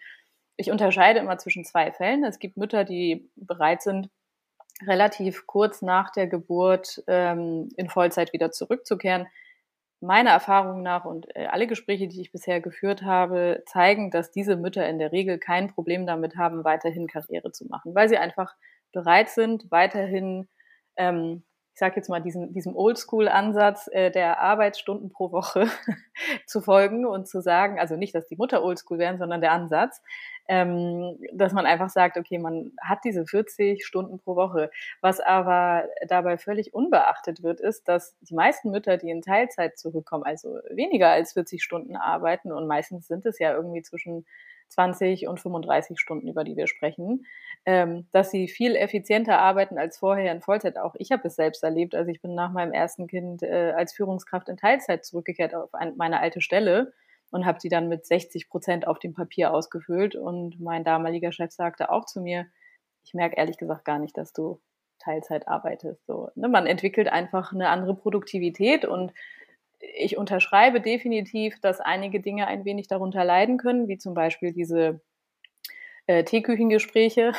ich 0.57 0.71
unterscheide 0.71 1.21
immer 1.21 1.39
zwischen 1.39 1.65
zwei 1.65 1.93
Fällen. 1.93 2.25
Es 2.25 2.39
gibt 2.39 2.57
Mütter, 2.57 2.85
die 2.85 3.31
bereit 3.37 3.83
sind, 3.83 4.11
relativ 4.87 5.47
kurz 5.47 5.83
nach 5.83 6.11
der 6.11 6.27
Geburt 6.27 7.03
ähm, 7.07 7.69
in 7.77 7.89
Vollzeit 7.89 8.33
wieder 8.33 8.51
zurückzukehren. 8.51 9.27
Meiner 10.01 10.31
Erfahrung 10.31 10.83
nach 10.83 11.05
und 11.05 11.27
äh, 11.37 11.47
alle 11.47 11.67
Gespräche, 11.67 12.09
die 12.09 12.21
ich 12.21 12.33
bisher 12.33 12.61
geführt 12.61 13.03
habe, 13.03 13.63
zeigen, 13.67 14.11
dass 14.11 14.31
diese 14.31 14.57
Mütter 14.57 14.89
in 14.89 14.99
der 14.99 15.13
Regel 15.13 15.39
kein 15.39 15.69
Problem 15.69 16.07
damit 16.07 16.37
haben, 16.37 16.65
weiterhin 16.65 17.07
Karriere 17.07 17.53
zu 17.53 17.67
machen, 17.67 17.95
weil 17.95 18.09
sie 18.09 18.19
einfach 18.19 18.55
bereit 18.93 19.29
sind, 19.29 19.71
weiterhin 19.71 20.49
ähm, 20.97 21.45
sage 21.81 21.97
jetzt 21.97 22.09
mal, 22.09 22.21
diesen, 22.21 22.53
diesem 22.53 22.77
Oldschool-Ansatz 22.77 23.89
äh, 23.91 24.13
der 24.13 24.39
Arbeitsstunden 24.41 25.11
pro 25.11 25.33
Woche 25.33 25.67
zu 26.47 26.61
folgen 26.61 27.05
und 27.05 27.27
zu 27.27 27.41
sagen, 27.41 27.81
also 27.81 27.97
nicht, 27.97 28.15
dass 28.15 28.29
die 28.29 28.37
Mutter 28.37 28.63
Oldschool 28.63 28.99
wären, 28.99 29.19
sondern 29.19 29.41
der 29.41 29.53
Ansatz, 29.53 30.01
ähm, 30.51 31.17
dass 31.33 31.53
man 31.53 31.65
einfach 31.65 31.91
sagt, 31.91 32.19
okay, 32.19 32.37
man 32.39 32.73
hat 32.83 33.05
diese 33.05 33.25
40 33.25 33.87
Stunden 33.87 34.19
pro 34.19 34.35
Woche. 34.35 34.73
Was 35.01 35.21
aber 35.21 35.85
dabei 36.09 36.39
völlig 36.39 36.75
unbeachtet 36.75 37.45
wird, 37.45 37.61
ist, 37.61 37.87
dass 37.87 38.19
die 38.21 38.35
meisten 38.35 38.73
Mütter, 38.73 38.97
die 38.97 39.11
in 39.11 39.23
Teilzeit 39.23 39.79
zurückkommen, 39.79 40.25
also 40.25 40.59
weniger 40.69 41.11
als 41.11 41.35
40 41.35 41.63
Stunden 41.63 41.95
arbeiten 41.95 42.51
und 42.51 42.67
meistens 42.67 43.07
sind 43.07 43.27
es 43.27 43.39
ja 43.39 43.55
irgendwie 43.55 43.83
zwischen 43.83 44.27
20 44.71 45.29
und 45.29 45.39
35 45.39 46.01
Stunden, 46.01 46.27
über 46.27 46.43
die 46.43 46.57
wir 46.57 46.67
sprechen, 46.67 47.27
ähm, 47.65 48.09
dass 48.11 48.33
sie 48.33 48.49
viel 48.49 48.75
effizienter 48.75 49.39
arbeiten 49.39 49.79
als 49.79 49.99
vorher 49.99 50.33
in 50.33 50.41
Vollzeit. 50.41 50.79
Auch 50.79 50.97
ich 50.99 51.13
habe 51.13 51.29
es 51.29 51.37
selbst 51.37 51.63
erlebt. 51.63 51.95
Also 51.95 52.11
ich 52.11 52.21
bin 52.21 52.35
nach 52.35 52.51
meinem 52.51 52.73
ersten 52.73 53.07
Kind 53.07 53.45
äh, 53.45 53.73
als 53.77 53.93
Führungskraft 53.93 54.49
in 54.49 54.57
Teilzeit 54.57 55.05
zurückgekehrt 55.05 55.55
auf 55.55 55.75
ein, 55.75 55.95
meine 55.97 56.19
alte 56.19 56.41
Stelle 56.41 56.93
und 57.31 57.47
habe 57.47 57.59
die 57.63 57.69
dann 57.69 57.89
mit 57.89 58.07
60 58.07 58.49
Prozent 58.49 58.87
auf 58.87 58.99
dem 58.99 59.15
Papier 59.15 59.55
ausgefüllt. 59.55 60.17
Und 60.17 60.61
mein 60.61 60.85
damaliger 60.85 61.33
Chef 61.33 61.53
sagte 61.53 61.91
auch 61.91 62.05
zu 62.05 62.21
mir, 62.21 62.47
ich 63.05 63.15
merke 63.15 63.37
ehrlich 63.37 63.57
gesagt 63.57 63.85
gar 63.85 63.99
nicht, 63.99 64.17
dass 64.17 64.33
du 64.33 64.61
Teilzeit 64.99 65.49
arbeitest. 65.49 66.05
So, 66.07 66.31
ne? 66.35 66.49
Man 66.49 66.67
entwickelt 66.67 67.09
einfach 67.09 67.53
eine 67.53 67.69
andere 67.69 67.95
Produktivität 67.95 68.85
und 68.85 69.13
ich 69.81 70.19
unterschreibe 70.19 70.81
definitiv, 70.81 71.59
dass 71.61 71.81
einige 71.81 72.21
Dinge 72.21 72.47
ein 72.47 72.65
wenig 72.65 72.87
darunter 72.87 73.25
leiden 73.25 73.57
können, 73.57 73.89
wie 73.89 73.97
zum 73.97 74.13
Beispiel 74.15 74.53
diese 74.53 75.01
äh, 76.07 76.25
Teeküchengespräche 76.25 77.33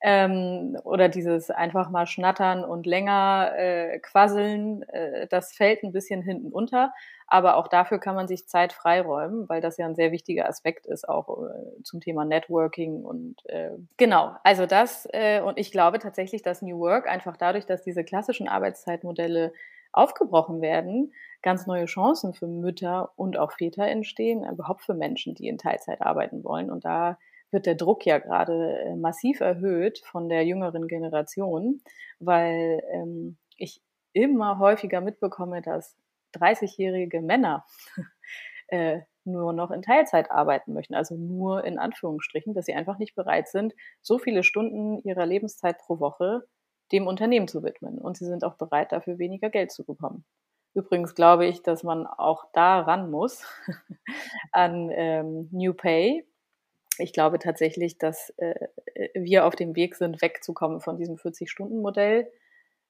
ähm, 0.00 0.76
oder 0.84 1.08
dieses 1.08 1.50
einfach 1.50 1.90
mal 1.90 2.06
schnattern 2.06 2.64
und 2.64 2.86
länger 2.86 3.52
äh, 3.56 3.98
quasseln. 3.98 4.82
Äh, 4.88 5.26
das 5.28 5.52
fällt 5.52 5.82
ein 5.82 5.92
bisschen 5.92 6.22
hinten 6.22 6.52
unter, 6.52 6.92
aber 7.26 7.56
auch 7.56 7.68
dafür 7.68 7.98
kann 7.98 8.14
man 8.14 8.28
sich 8.28 8.46
Zeit 8.46 8.72
freiräumen, 8.72 9.48
weil 9.48 9.60
das 9.60 9.76
ja 9.76 9.86
ein 9.86 9.96
sehr 9.96 10.12
wichtiger 10.12 10.48
Aspekt 10.48 10.86
ist, 10.86 11.08
auch 11.08 11.28
äh, 11.48 11.82
zum 11.82 12.00
Thema 12.00 12.24
Networking 12.24 13.04
und 13.04 13.44
äh, 13.46 13.70
genau. 13.96 14.36
Also 14.44 14.66
das 14.66 15.08
äh, 15.12 15.40
und 15.40 15.58
ich 15.58 15.72
glaube 15.72 15.98
tatsächlich, 15.98 16.42
dass 16.42 16.62
New 16.62 16.78
Work 16.78 17.08
einfach 17.08 17.36
dadurch, 17.36 17.66
dass 17.66 17.82
diese 17.82 18.04
klassischen 18.04 18.48
Arbeitszeitmodelle 18.48 19.52
aufgebrochen 19.92 20.60
werden, 20.60 21.12
ganz 21.42 21.66
neue 21.66 21.86
Chancen 21.86 22.34
für 22.34 22.46
Mütter 22.46 23.10
und 23.16 23.38
auch 23.38 23.52
Väter 23.52 23.86
entstehen, 23.86 24.44
überhaupt 24.44 24.82
für 24.82 24.94
Menschen, 24.94 25.34
die 25.34 25.48
in 25.48 25.58
Teilzeit 25.58 26.02
arbeiten 26.02 26.44
wollen. 26.44 26.70
Und 26.70 26.84
da 26.84 27.18
wird 27.50 27.66
der 27.66 27.74
Druck 27.74 28.04
ja 28.06 28.18
gerade 28.18 28.80
äh, 28.80 28.96
massiv 28.96 29.40
erhöht 29.40 30.00
von 30.04 30.28
der 30.28 30.44
jüngeren 30.44 30.86
Generation, 30.88 31.80
weil 32.18 32.82
ähm, 32.92 33.38
ich 33.56 33.80
immer 34.12 34.58
häufiger 34.58 35.00
mitbekomme, 35.00 35.62
dass 35.62 35.96
30-jährige 36.34 37.20
Männer 37.20 37.64
äh, 38.68 39.00
nur 39.24 39.52
noch 39.52 39.70
in 39.70 39.82
Teilzeit 39.82 40.30
arbeiten 40.30 40.72
möchten, 40.72 40.94
also 40.94 41.14
nur 41.14 41.64
in 41.64 41.78
Anführungsstrichen, 41.78 42.54
dass 42.54 42.66
sie 42.66 42.74
einfach 42.74 42.98
nicht 42.98 43.14
bereit 43.14 43.48
sind, 43.48 43.74
so 44.00 44.18
viele 44.18 44.42
Stunden 44.42 44.98
ihrer 45.02 45.26
Lebenszeit 45.26 45.78
pro 45.78 46.00
Woche 46.00 46.44
dem 46.92 47.06
Unternehmen 47.06 47.48
zu 47.48 47.62
widmen. 47.62 47.98
Und 47.98 48.16
sie 48.16 48.24
sind 48.24 48.44
auch 48.44 48.54
bereit, 48.54 48.92
dafür 48.92 49.18
weniger 49.18 49.50
Geld 49.50 49.70
zu 49.70 49.84
bekommen. 49.84 50.24
Übrigens 50.74 51.14
glaube 51.14 51.46
ich, 51.46 51.62
dass 51.62 51.82
man 51.82 52.06
auch 52.06 52.46
da 52.52 52.80
ran 52.80 53.10
muss 53.10 53.44
an 54.52 54.90
ähm, 54.92 55.48
New 55.52 55.74
Pay. 55.74 56.24
Ich 56.98 57.12
glaube 57.12 57.38
tatsächlich, 57.38 57.98
dass 57.98 58.30
äh, 58.38 58.68
wir 59.14 59.46
auf 59.46 59.56
dem 59.56 59.76
Weg 59.76 59.94
sind, 59.94 60.20
wegzukommen 60.22 60.80
von 60.80 60.96
diesem 60.96 61.16
40-Stunden-Modell. 61.16 62.30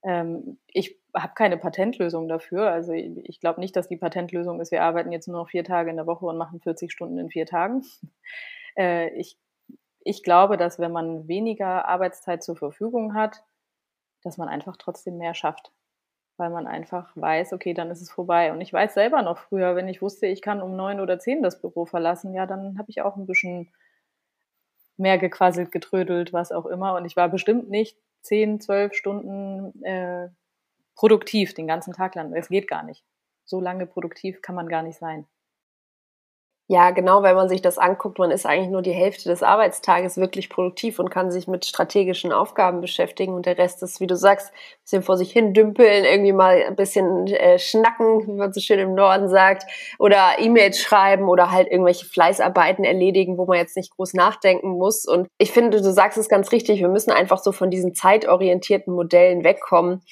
Ähm, 0.04 0.58
ich 0.68 0.98
habe 1.14 1.34
keine 1.34 1.58
Patentlösung 1.58 2.28
dafür. 2.28 2.70
Also 2.70 2.92
ich, 2.92 3.16
ich 3.24 3.40
glaube 3.40 3.60
nicht, 3.60 3.76
dass 3.76 3.88
die 3.88 3.96
Patentlösung 3.96 4.60
ist, 4.60 4.72
wir 4.72 4.82
arbeiten 4.82 5.12
jetzt 5.12 5.28
nur 5.28 5.38
noch 5.38 5.50
vier 5.50 5.64
Tage 5.64 5.90
in 5.90 5.96
der 5.96 6.06
Woche 6.06 6.26
und 6.26 6.38
machen 6.38 6.60
40 6.60 6.92
Stunden 6.92 7.18
in 7.18 7.30
vier 7.30 7.46
Tagen. 7.46 7.82
Äh, 8.76 9.08
ich, 9.18 9.36
ich 10.04 10.22
glaube, 10.22 10.56
dass 10.56 10.78
wenn 10.78 10.92
man 10.92 11.26
weniger 11.26 11.88
Arbeitszeit 11.88 12.44
zur 12.44 12.54
Verfügung 12.54 13.14
hat, 13.14 13.42
dass 14.22 14.38
man 14.38 14.48
einfach 14.48 14.76
trotzdem 14.76 15.18
mehr 15.18 15.34
schafft 15.34 15.72
weil 16.38 16.50
man 16.50 16.66
einfach 16.66 17.10
weiß, 17.16 17.52
okay, 17.52 17.74
dann 17.74 17.90
ist 17.90 18.00
es 18.00 18.10
vorbei. 18.10 18.52
Und 18.52 18.60
ich 18.60 18.72
weiß 18.72 18.94
selber 18.94 19.22
noch 19.22 19.38
früher, 19.38 19.74
wenn 19.76 19.88
ich 19.88 20.00
wusste, 20.00 20.26
ich 20.26 20.40
kann 20.40 20.62
um 20.62 20.76
neun 20.76 21.00
oder 21.00 21.18
zehn 21.18 21.42
das 21.42 21.60
Büro 21.60 21.84
verlassen, 21.84 22.32
ja, 22.32 22.46
dann 22.46 22.78
habe 22.78 22.90
ich 22.90 23.02
auch 23.02 23.16
ein 23.16 23.26
bisschen 23.26 23.68
mehr 24.98 25.18
gequasselt, 25.18 25.72
getrödelt, 25.72 26.32
was 26.32 26.52
auch 26.52 26.66
immer. 26.66 26.94
Und 26.96 27.04
ich 27.04 27.16
war 27.16 27.28
bestimmt 27.28 27.70
nicht 27.70 27.96
zehn, 28.20 28.60
zwölf 28.60 28.94
Stunden 28.94 29.82
äh, 29.84 30.28
produktiv 30.94 31.54
den 31.54 31.66
ganzen 31.66 31.92
Tag 31.92 32.14
lang. 32.14 32.32
Es 32.34 32.48
geht 32.48 32.68
gar 32.68 32.82
nicht. 32.82 33.04
So 33.44 33.60
lange 33.60 33.86
produktiv 33.86 34.42
kann 34.42 34.54
man 34.54 34.68
gar 34.68 34.82
nicht 34.82 34.98
sein. 34.98 35.26
Ja, 36.70 36.90
genau, 36.90 37.22
wenn 37.22 37.34
man 37.34 37.48
sich 37.48 37.62
das 37.62 37.78
anguckt, 37.78 38.18
man 38.18 38.30
ist 38.30 38.44
eigentlich 38.44 38.68
nur 38.68 38.82
die 38.82 38.92
Hälfte 38.92 39.30
des 39.30 39.42
Arbeitstages 39.42 40.18
wirklich 40.18 40.50
produktiv 40.50 40.98
und 40.98 41.08
kann 41.08 41.30
sich 41.30 41.48
mit 41.48 41.64
strategischen 41.64 42.30
Aufgaben 42.30 42.82
beschäftigen 42.82 43.32
und 43.32 43.46
der 43.46 43.56
Rest 43.56 43.82
ist, 43.82 44.00
wie 44.00 44.06
du 44.06 44.16
sagst, 44.16 44.52
ein 44.52 44.82
bisschen 44.82 45.02
vor 45.02 45.16
sich 45.16 45.32
hin 45.32 45.54
dümpeln, 45.54 46.04
irgendwie 46.04 46.34
mal 46.34 46.62
ein 46.62 46.76
bisschen 46.76 47.26
äh, 47.28 47.58
schnacken, 47.58 48.26
wie 48.26 48.32
man 48.32 48.52
so 48.52 48.60
schön 48.60 48.78
im 48.80 48.94
Norden 48.94 49.30
sagt, 49.30 49.64
oder 49.98 50.32
E-Mails 50.40 50.78
schreiben 50.78 51.30
oder 51.30 51.50
halt 51.50 51.70
irgendwelche 51.70 52.04
Fleißarbeiten 52.04 52.84
erledigen, 52.84 53.38
wo 53.38 53.46
man 53.46 53.56
jetzt 53.56 53.74
nicht 53.74 53.96
groß 53.96 54.12
nachdenken 54.12 54.68
muss. 54.68 55.06
Und 55.06 55.28
ich 55.38 55.52
finde, 55.52 55.80
du 55.80 55.90
sagst 55.90 56.18
es 56.18 56.28
ganz 56.28 56.52
richtig, 56.52 56.80
wir 56.80 56.88
müssen 56.88 57.12
einfach 57.12 57.38
so 57.38 57.50
von 57.50 57.70
diesen 57.70 57.94
zeitorientierten 57.94 58.92
Modellen 58.92 59.42
wegkommen 59.42 60.02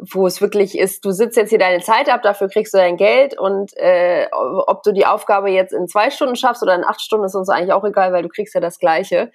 wo 0.00 0.26
es 0.26 0.40
wirklich 0.40 0.78
ist, 0.78 1.04
du 1.04 1.10
sitzt 1.10 1.36
jetzt 1.36 1.50
hier 1.50 1.58
deine 1.58 1.82
Zeit 1.82 2.08
ab, 2.08 2.22
dafür 2.22 2.48
kriegst 2.48 2.74
du 2.74 2.78
dein 2.78 2.96
Geld 2.96 3.38
und 3.38 3.76
äh, 3.76 4.28
ob 4.32 4.82
du 4.82 4.92
die 4.92 5.06
Aufgabe 5.06 5.50
jetzt 5.50 5.72
in 5.72 5.88
zwei 5.88 6.10
Stunden 6.10 6.36
schaffst 6.36 6.62
oder 6.62 6.74
in 6.74 6.84
acht 6.84 7.00
Stunden, 7.00 7.24
ist 7.24 7.34
uns 7.34 7.48
eigentlich 7.48 7.72
auch 7.72 7.84
egal, 7.84 8.12
weil 8.12 8.22
du 8.22 8.28
kriegst 8.28 8.54
ja 8.54 8.60
das 8.60 8.78
Gleiche, 8.78 9.30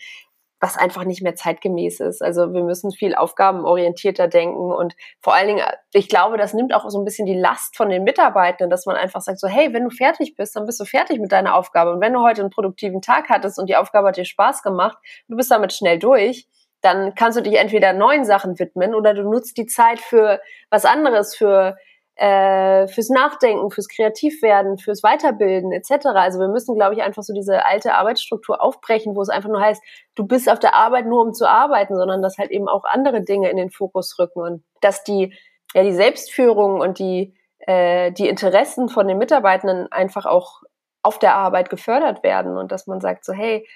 was 0.60 0.78
einfach 0.78 1.04
nicht 1.06 1.24
mehr 1.24 1.36
zeitgemäß 1.36 2.00
ist. 2.02 2.21
Also 2.21 2.54
wir 2.54 2.63
müssen 2.63 2.91
viel 2.91 3.15
aufgabenorientierter 3.15 4.28
denken 4.28 4.71
und 4.71 4.95
vor 5.19 5.34
allen 5.34 5.47
Dingen, 5.47 5.65
ich 5.91 6.08
glaube, 6.08 6.38
das 6.38 6.54
nimmt 6.54 6.76
auch 6.76 6.88
so 6.88 7.00
ein 7.00 7.06
bisschen 7.06 7.26
die 7.26 7.34
Last 7.38 7.76
von 7.76 7.89
den 7.89 8.04
Mitarbeitenden, 8.04 8.69
dass 8.69 8.86
man 8.86 8.95
einfach 8.95 9.21
sagt 9.21 9.39
so, 9.39 9.47
hey, 9.47 9.74
wenn 9.74 9.84
du 9.84 9.89
fertig 9.89 10.36
bist, 10.36 10.56
dann 10.56 10.67
bist 10.67 10.80
du 10.80 10.86
fertig 10.86 11.19
mit 11.19 11.32
deiner 11.32 11.56
Aufgabe 11.56 11.91
und 11.91 12.02
wenn 12.02 12.13
du 12.13 12.21
heute 12.21 12.41
einen 12.41 12.52
produktiven 12.52 13.02
Tag 13.02 13.30
hattest 13.30 13.58
und 13.58 13.67
die 13.67 13.76
Aufgabe 13.76 14.10
hat 14.10 14.17
dir 14.17 14.26
Spaß 14.26 14.62
gemacht, 14.62 14.97
du 15.28 15.36
bist 15.36 15.50
damit 15.50 15.74
schnell 15.74 15.97
durch, 15.97 16.47
dann 16.82 17.15
kannst 17.15 17.38
du 17.38 17.41
dich 17.44 17.58
entweder 17.58 17.94
neuen 17.94 18.26
Sachen 18.26 18.58
widmen 18.60 18.96
oder 18.96 19.13
du 19.13 19.24
nutzt 19.24 19.58
die 19.58 19.67
Zeit 19.67 20.00
für 20.00 20.41
was 20.70 20.86
anderes, 20.86 21.36
für 21.36 21.78
äh, 22.15 22.88
fürs 22.88 23.10
Nachdenken, 23.10 23.72
fürs 23.72 23.88
Kreativwerden, 23.88 24.78
fürs 24.78 25.02
Weiterbilden 25.02 25.72
etc. 25.72 26.08
Also 26.13 26.39
wir 26.39 26.50
müssen, 26.50 26.76
glaube 26.76 26.94
ich, 26.94 27.02
einfach 27.02 27.24
so 27.24 27.34
diese 27.34 27.65
alte 27.65 27.96
Arbeitsstruktur 27.96 28.62
aufbrechen, 28.62 29.15
wo 29.15 29.22
es 29.22 29.30
einfach 29.30 29.50
nur 29.50 29.62
heißt, 29.62 29.82
du 30.15 30.28
bist 30.28 30.50
auf 30.50 30.60
der 30.60 30.76
Arbeit 30.76 31.08
nur 31.08 31.22
um 31.22 31.34
zu 31.34 31.50
arbeiten, 31.50 31.96
sondern 31.96 32.22
dass 32.22 32.38
halt 32.38 32.52
eben 32.52 32.67
auch 32.67 32.84
andere 32.84 33.22
Dinge 33.22 33.50
in 33.50 33.58
den 33.58 33.72
Fokus 33.72 34.20
rücken 34.20 34.41
und 34.41 34.63
dass 34.82 35.04
die 35.04 35.34
ja 35.74 35.84
die 35.84 35.94
Selbstführung 35.94 36.80
und 36.80 37.00
die 37.00 37.34
äh, 37.60 38.12
die 38.12 38.28
Interessen 38.28 38.89
von 38.89 39.08
den 39.08 39.17
Mitarbeitenden 39.17 39.91
einfach 39.91 40.26
auch 40.26 40.62
auf 41.02 41.17
der 41.17 41.36
Arbeit 41.36 41.70
gefördert 41.70 42.24
werden 42.24 42.58
und 42.58 42.72
dass 42.72 42.88
man 42.88 43.02
sagt 43.02 43.26
so 43.26 43.34
hey, 43.34 43.67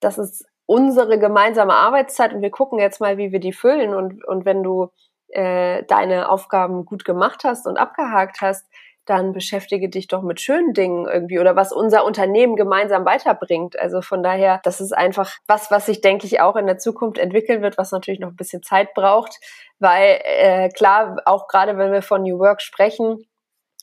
das 0.00 0.18
ist 0.18 0.44
unsere 0.68 1.18
gemeinsame 1.18 1.72
Arbeitszeit 1.72 2.34
und 2.34 2.42
wir 2.42 2.50
gucken 2.50 2.78
jetzt 2.78 3.00
mal, 3.00 3.16
wie 3.16 3.32
wir 3.32 3.40
die 3.40 3.54
füllen. 3.54 3.94
Und, 3.94 4.22
und 4.26 4.44
wenn 4.44 4.62
du 4.62 4.90
äh, 5.28 5.82
deine 5.84 6.28
Aufgaben 6.28 6.84
gut 6.84 7.06
gemacht 7.06 7.42
hast 7.44 7.66
und 7.66 7.78
abgehakt 7.78 8.42
hast, 8.42 8.66
dann 9.06 9.32
beschäftige 9.32 9.88
dich 9.88 10.08
doch 10.08 10.20
mit 10.20 10.42
schönen 10.42 10.74
Dingen 10.74 11.06
irgendwie 11.06 11.38
oder 11.38 11.56
was 11.56 11.72
unser 11.72 12.04
Unternehmen 12.04 12.54
gemeinsam 12.54 13.06
weiterbringt. 13.06 13.78
Also 13.78 14.02
von 14.02 14.22
daher, 14.22 14.60
das 14.62 14.82
ist 14.82 14.92
einfach 14.92 15.32
was, 15.46 15.70
was 15.70 15.86
sich, 15.86 16.02
denke 16.02 16.26
ich, 16.26 16.42
auch 16.42 16.56
in 16.56 16.66
der 16.66 16.76
Zukunft 16.76 17.16
entwickeln 17.16 17.62
wird, 17.62 17.78
was 17.78 17.90
natürlich 17.90 18.20
noch 18.20 18.28
ein 18.28 18.36
bisschen 18.36 18.62
Zeit 18.62 18.92
braucht, 18.92 19.40
weil 19.78 20.20
äh, 20.22 20.68
klar, 20.68 21.16
auch 21.24 21.48
gerade 21.48 21.78
wenn 21.78 21.92
wir 21.92 22.02
von 22.02 22.22
New 22.22 22.38
Work 22.38 22.60
sprechen, 22.60 23.24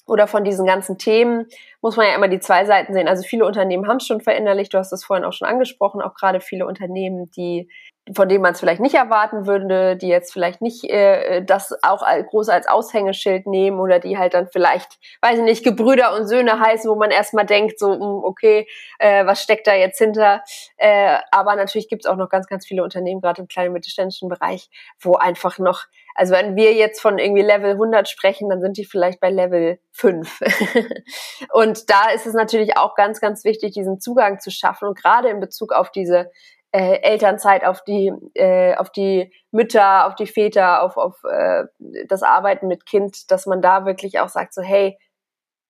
oder 0.08 0.28
von 0.28 0.44
diesen 0.44 0.66
ganzen 0.66 0.98
Themen 0.98 1.48
muss 1.82 1.98
man 1.98 2.08
ja 2.08 2.16
immer 2.16 2.28
die 2.28 2.40
zwei 2.40 2.66
Seiten 2.66 2.94
sehen. 2.94 3.08
Also 3.08 3.24
viele 3.24 3.46
Unternehmen 3.46 3.88
haben 3.88 3.98
es 3.98 4.08
schon 4.08 4.22
verinnerlicht, 4.22 4.74
du 4.74 4.78
hast 4.78 4.94
es 4.94 5.04
vorhin 5.04 5.26
auch 5.26 5.34
schon 5.34 5.48
angesprochen, 5.48 6.02
auch 6.02 6.16
gerade 6.16 6.42
viele 6.42 6.66
Unternehmen, 6.68 7.32
die 7.32 7.70
von 8.14 8.30
denen 8.30 8.44
man 8.44 8.54
es 8.54 8.60
vielleicht 8.60 8.82
nicht 8.82 8.94
erwarten 8.94 9.48
würde, 9.48 9.98
die 9.98 10.08
jetzt 10.08 10.32
vielleicht 10.32 10.62
nicht 10.62 10.84
äh, 10.84 11.44
das 11.44 11.74
auch 11.82 12.06
groß 12.30 12.50
als 12.50 12.68
Aushängeschild 12.68 13.48
nehmen 13.48 13.80
oder 13.80 14.00
die 14.00 14.18
halt 14.18 14.36
dann 14.36 14.48
vielleicht, 14.48 15.00
weiß 15.22 15.40
ich 15.40 15.44
nicht, 15.44 15.64
Gebrüder 15.64 16.14
und 16.16 16.28
Söhne 16.28 16.60
heißen, 16.60 16.90
wo 16.90 16.96
man 16.96 17.10
erstmal 17.10 17.48
denkt, 17.48 17.80
so, 17.80 17.94
hm, 17.94 18.24
okay, 18.24 18.68
äh, 19.00 19.26
was 19.26 19.42
steckt 19.42 19.66
da 19.66 19.74
jetzt 19.74 19.98
hinter? 19.98 20.44
Äh, 20.78 21.18
aber 21.32 21.56
natürlich 21.56 21.88
gibt 21.88 22.06
es 22.06 22.12
auch 22.12 22.16
noch 22.16 22.30
ganz, 22.30 22.46
ganz 22.48 22.68
viele 22.68 22.84
Unternehmen, 22.84 23.22
gerade 23.22 23.42
im 23.42 23.48
kleinen 23.48 23.74
mittelständischen 23.74 24.30
Bereich, 24.30 24.70
wo 25.02 25.16
einfach 25.16 25.58
noch 25.58 25.86
also 26.16 26.34
wenn 26.34 26.56
wir 26.56 26.74
jetzt 26.74 27.02
von 27.02 27.20
irgendwie 27.20 27.42
Level 27.42 27.72
100 27.72 28.08
sprechen, 28.10 28.50
dann 28.50 28.62
sind 28.62 28.78
die 28.78 28.86
vielleicht 28.86 29.20
bei 29.20 29.30
Level 29.30 29.80
5. 29.92 30.40
und 31.54 31.90
da 31.90 32.10
ist 32.16 32.26
es 32.26 32.34
natürlich 32.34 32.78
auch 32.78 32.96
ganz, 32.96 33.20
ganz 33.20 33.44
wichtig, 33.44 33.74
diesen 33.74 34.00
Zugang 34.00 34.40
zu 34.40 34.50
schaffen 34.50 34.88
und 34.88 34.98
gerade 34.98 35.30
in 35.30 35.42
Bezug 35.42 35.74
auf 35.74 35.92
diese 35.92 36.32
äh, 36.72 37.02
Elternzeit, 37.02 37.66
auf 37.66 37.84
die, 37.84 38.14
äh, 38.34 38.76
auf 38.76 38.90
die 38.92 39.32
Mütter, 39.52 40.08
auf 40.08 40.16
die 40.16 40.26
Väter, 40.26 40.84
auf, 40.84 40.96
auf 40.96 41.22
äh, 41.30 41.66
das 42.08 42.24
Arbeiten 42.24 42.68
mit 42.68 42.86
Kind, 42.86 43.30
dass 43.30 43.46
man 43.46 43.62
da 43.62 43.86
wirklich 43.86 44.20
auch 44.20 44.30
sagt, 44.30 44.54
so 44.54 44.62
hey, 44.62 44.98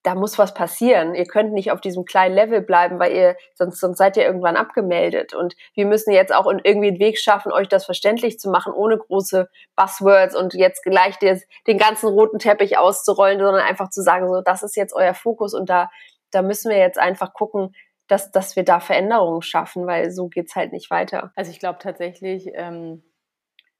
da 0.05 0.13
muss 0.13 0.37
was 0.37 0.53
passieren. 0.53 1.15
Ihr 1.15 1.25
könnt 1.25 1.51
nicht 1.51 1.71
auf 1.71 1.81
diesem 1.81 2.05
kleinen 2.05 2.35
Level 2.35 2.61
bleiben, 2.61 2.99
weil 2.99 3.11
ihr, 3.11 3.35
sonst, 3.55 3.79
sonst 3.79 3.97
seid 3.97 4.15
ihr 4.17 4.23
irgendwann 4.23 4.55
abgemeldet. 4.55 5.33
Und 5.33 5.55
wir 5.73 5.87
müssen 5.87 6.11
jetzt 6.11 6.33
auch 6.33 6.45
irgendwie 6.45 6.89
einen 6.89 6.99
Weg 6.99 7.17
schaffen, 7.17 7.51
euch 7.51 7.67
das 7.67 7.85
verständlich 7.85 8.39
zu 8.39 8.51
machen, 8.51 8.71
ohne 8.71 8.99
große 8.99 9.49
Buzzwords 9.75 10.35
und 10.35 10.53
jetzt 10.53 10.83
gleich 10.83 11.17
des, 11.17 11.47
den 11.65 11.79
ganzen 11.79 12.07
roten 12.09 12.37
Teppich 12.37 12.77
auszurollen, 12.77 13.39
sondern 13.39 13.63
einfach 13.63 13.89
zu 13.89 14.03
sagen, 14.03 14.27
so, 14.29 14.41
das 14.41 14.61
ist 14.61 14.75
jetzt 14.75 14.93
euer 14.93 15.15
Fokus 15.15 15.55
und 15.55 15.71
da, 15.71 15.89
da 16.29 16.43
müssen 16.43 16.69
wir 16.69 16.77
jetzt 16.77 16.99
einfach 16.99 17.33
gucken, 17.33 17.75
dass, 18.07 18.29
dass 18.29 18.55
wir 18.55 18.63
da 18.63 18.79
Veränderungen 18.79 19.41
schaffen, 19.41 19.87
weil 19.87 20.11
so 20.11 20.27
geht's 20.27 20.55
halt 20.55 20.71
nicht 20.71 20.91
weiter. 20.91 21.31
Also 21.35 21.49
ich 21.49 21.57
glaube 21.59 21.79
tatsächlich, 21.79 22.51
ähm, 22.53 23.03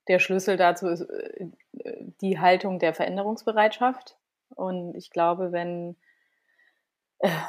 der 0.08 0.18
Schlüssel 0.18 0.58
dazu 0.58 0.88
ist 0.88 1.02
äh, 1.02 1.46
die 2.22 2.40
Haltung 2.40 2.80
der 2.80 2.96
Veränderungsbereitschaft. 2.96 4.18
Und 4.56 4.96
ich 4.96 5.12
glaube, 5.12 5.52
wenn 5.52 5.92
äh, 5.92 6.05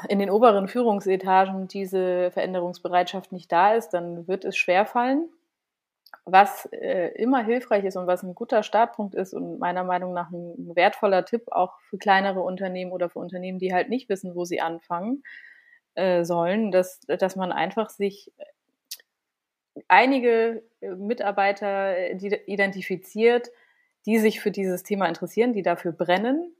in 0.09 0.19
den 0.19 0.29
oberen 0.29 0.67
Führungsetagen 0.67 1.67
diese 1.67 2.31
Veränderungsbereitschaft 2.31 3.31
nicht 3.31 3.51
da 3.51 3.73
ist, 3.73 3.89
dann 3.89 4.27
wird 4.27 4.45
es 4.45 4.57
schwerfallen. 4.57 5.29
Was 6.23 6.67
äh, 6.71 7.09
immer 7.15 7.43
hilfreich 7.43 7.83
ist 7.83 7.97
und 7.97 8.07
was 8.07 8.23
ein 8.23 8.33
guter 8.33 8.63
Startpunkt 8.63 9.13
ist 9.13 9.33
und 9.33 9.59
meiner 9.59 9.83
Meinung 9.83 10.13
nach 10.13 10.31
ein 10.31 10.75
wertvoller 10.75 11.25
Tipp 11.25 11.43
auch 11.51 11.79
für 11.89 11.97
kleinere 11.97 12.41
Unternehmen 12.41 12.91
oder 12.91 13.09
für 13.09 13.19
Unternehmen, 13.19 13.59
die 13.59 13.73
halt 13.73 13.89
nicht 13.89 14.09
wissen, 14.09 14.35
wo 14.35 14.45
sie 14.45 14.61
anfangen 14.61 15.23
äh, 15.95 16.23
sollen, 16.23 16.71
dass, 16.71 17.01
dass 17.01 17.35
man 17.35 17.51
einfach 17.51 17.89
sich 17.89 18.31
einige 19.87 20.63
äh, 20.81 20.89
Mitarbeiter 20.89 21.97
äh, 21.97 22.41
identifiziert, 22.45 23.49
die 24.05 24.19
sich 24.19 24.39
für 24.39 24.51
dieses 24.51 24.83
Thema 24.83 25.07
interessieren, 25.07 25.53
die 25.53 25.61
dafür 25.61 25.91
brennen 25.91 26.53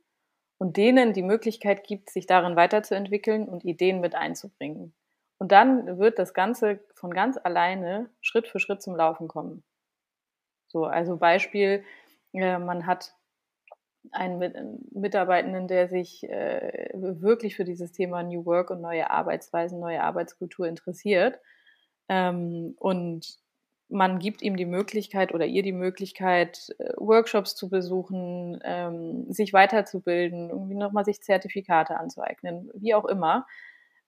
und 0.58 0.78
denen 0.78 1.14
die 1.14 1.24
Möglichkeit 1.24 1.84
gibt, 1.84 2.10
sich 2.10 2.26
darin 2.26 2.56
weiterzuentwickeln 2.56 3.48
und 3.48 3.64
Ideen 3.64 4.00
mit 4.00 4.16
einzubringen. 4.16 4.94
Und 5.38 5.52
dann 5.52 6.00
wird 6.00 6.18
das 6.18 6.34
Ganze 6.34 6.80
von 6.96 7.14
ganz 7.14 7.38
alleine 7.42 8.10
Schritt 8.22 8.48
für 8.48 8.60
Schritt 8.60 8.82
zum 8.82 8.96
Laufen 8.96 9.28
kommen. 9.28 9.64
So, 10.68 10.86
also 10.86 11.18
Beispiel, 11.18 11.84
äh, 12.34 12.58
man 12.58 12.88
hat 12.88 13.14
einen 14.12 14.86
Mitarbeitenden, 14.92 15.68
der 15.68 15.90
sich 15.90 16.24
äh, 16.24 16.90
wirklich 16.94 17.56
für 17.56 17.66
dieses 17.66 17.92
Thema 17.92 18.24
New 18.24 18.46
Work 18.46 18.72
und 18.72 18.82
neue 18.82 19.10
Arbeitsweisen, 19.10 19.80
neue 19.80 20.02
Arbeitskultur 20.02 20.68
interessiert. 20.68 21.40
Ähm, 22.10 22.76
und 22.80 23.38
man 23.90 24.20
gibt 24.20 24.42
ihm 24.42 24.58
die 24.58 24.66
Möglichkeit 24.66 25.34
oder 25.34 25.46
ihr 25.46 25.64
die 25.64 25.72
Möglichkeit, 25.72 26.70
äh, 26.80 26.92
Workshops 26.98 27.56
zu 27.56 27.70
besuchen, 27.70 28.60
ähm, 28.64 29.32
sich 29.32 29.54
weiterzubilden, 29.54 30.50
irgendwie 30.50 30.76
nochmal 30.76 31.06
sich 31.06 31.22
Zertifikate 31.22 31.98
anzueignen, 31.98 32.70
wie 32.74 32.94
auch 32.94 33.06
immer. 33.06 33.46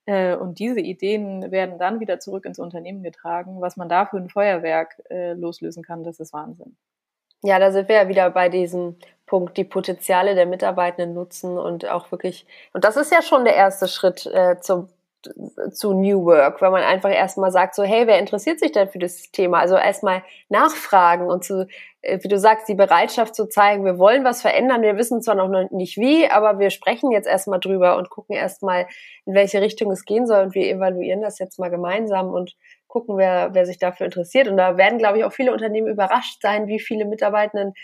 Äh, 0.06 0.36
und 0.36 0.58
diese 0.58 0.80
Ideen 0.80 1.50
werden 1.50 1.78
dann 1.78 2.00
wieder 2.00 2.20
zurück 2.20 2.44
ins 2.44 2.58
Unternehmen 2.58 3.02
getragen. 3.02 3.60
Was 3.60 3.76
man 3.76 3.88
da 3.88 4.06
für 4.06 4.18
ein 4.18 4.28
Feuerwerk 4.28 5.00
äh, 5.10 5.32
loslösen 5.32 5.82
kann, 5.82 6.04
das 6.04 6.20
ist 6.20 6.32
Wahnsinn. 6.32 6.76
Ja, 7.42 7.58
da 7.58 7.72
sind 7.72 7.88
wir 7.88 7.96
ja 7.96 8.08
wieder 8.08 8.28
bei 8.30 8.50
diesem 8.50 8.96
Punkt, 9.24 9.56
die 9.56 9.64
Potenziale 9.64 10.34
der 10.34 10.44
Mitarbeitenden 10.46 11.14
nutzen 11.14 11.56
und 11.56 11.88
auch 11.88 12.10
wirklich, 12.10 12.46
und 12.74 12.84
das 12.84 12.96
ist 12.96 13.12
ja 13.12 13.22
schon 13.22 13.44
der 13.44 13.54
erste 13.54 13.88
Schritt 13.88 14.26
äh, 14.26 14.60
zum 14.60 14.88
zu 15.72 15.92
New 15.92 16.24
Work, 16.24 16.62
weil 16.62 16.70
man 16.70 16.82
einfach 16.82 17.10
erstmal 17.10 17.50
sagt, 17.50 17.74
so, 17.74 17.82
hey, 17.82 18.06
wer 18.06 18.18
interessiert 18.18 18.60
sich 18.60 18.72
denn 18.72 18.88
für 18.88 18.98
das 18.98 19.30
Thema? 19.30 19.58
Also 19.58 19.76
erstmal 19.76 20.22
nachfragen 20.48 21.26
und 21.26 21.44
zu, 21.44 21.66
äh, 22.02 22.18
wie 22.22 22.28
du 22.28 22.38
sagst, 22.38 22.68
die 22.68 22.74
Bereitschaft 22.74 23.34
zu 23.34 23.46
zeigen, 23.46 23.84
wir 23.84 23.98
wollen 23.98 24.24
was 24.24 24.42
verändern, 24.42 24.82
wir 24.82 24.96
wissen 24.96 25.22
zwar 25.22 25.34
noch 25.34 25.70
nicht 25.70 25.98
wie, 25.98 26.28
aber 26.28 26.58
wir 26.58 26.70
sprechen 26.70 27.12
jetzt 27.12 27.28
erstmal 27.28 27.60
drüber 27.60 27.96
und 27.96 28.10
gucken 28.10 28.34
erstmal, 28.36 28.86
in 29.26 29.34
welche 29.34 29.60
Richtung 29.60 29.90
es 29.90 30.04
gehen 30.04 30.26
soll 30.26 30.44
und 30.44 30.54
wir 30.54 30.68
evaluieren 30.68 31.22
das 31.22 31.38
jetzt 31.38 31.58
mal 31.58 31.70
gemeinsam 31.70 32.30
und 32.30 32.56
gucken, 32.88 33.16
wer, 33.16 33.50
wer 33.52 33.66
sich 33.66 33.78
dafür 33.78 34.06
interessiert. 34.06 34.48
Und 34.48 34.56
da 34.56 34.76
werden, 34.76 34.98
glaube 34.98 35.18
ich, 35.18 35.24
auch 35.24 35.32
viele 35.32 35.52
Unternehmen 35.52 35.86
überrascht 35.86 36.42
sein, 36.42 36.66
wie 36.66 36.80
viele 36.80 37.04
Mitarbeitenden 37.04 37.74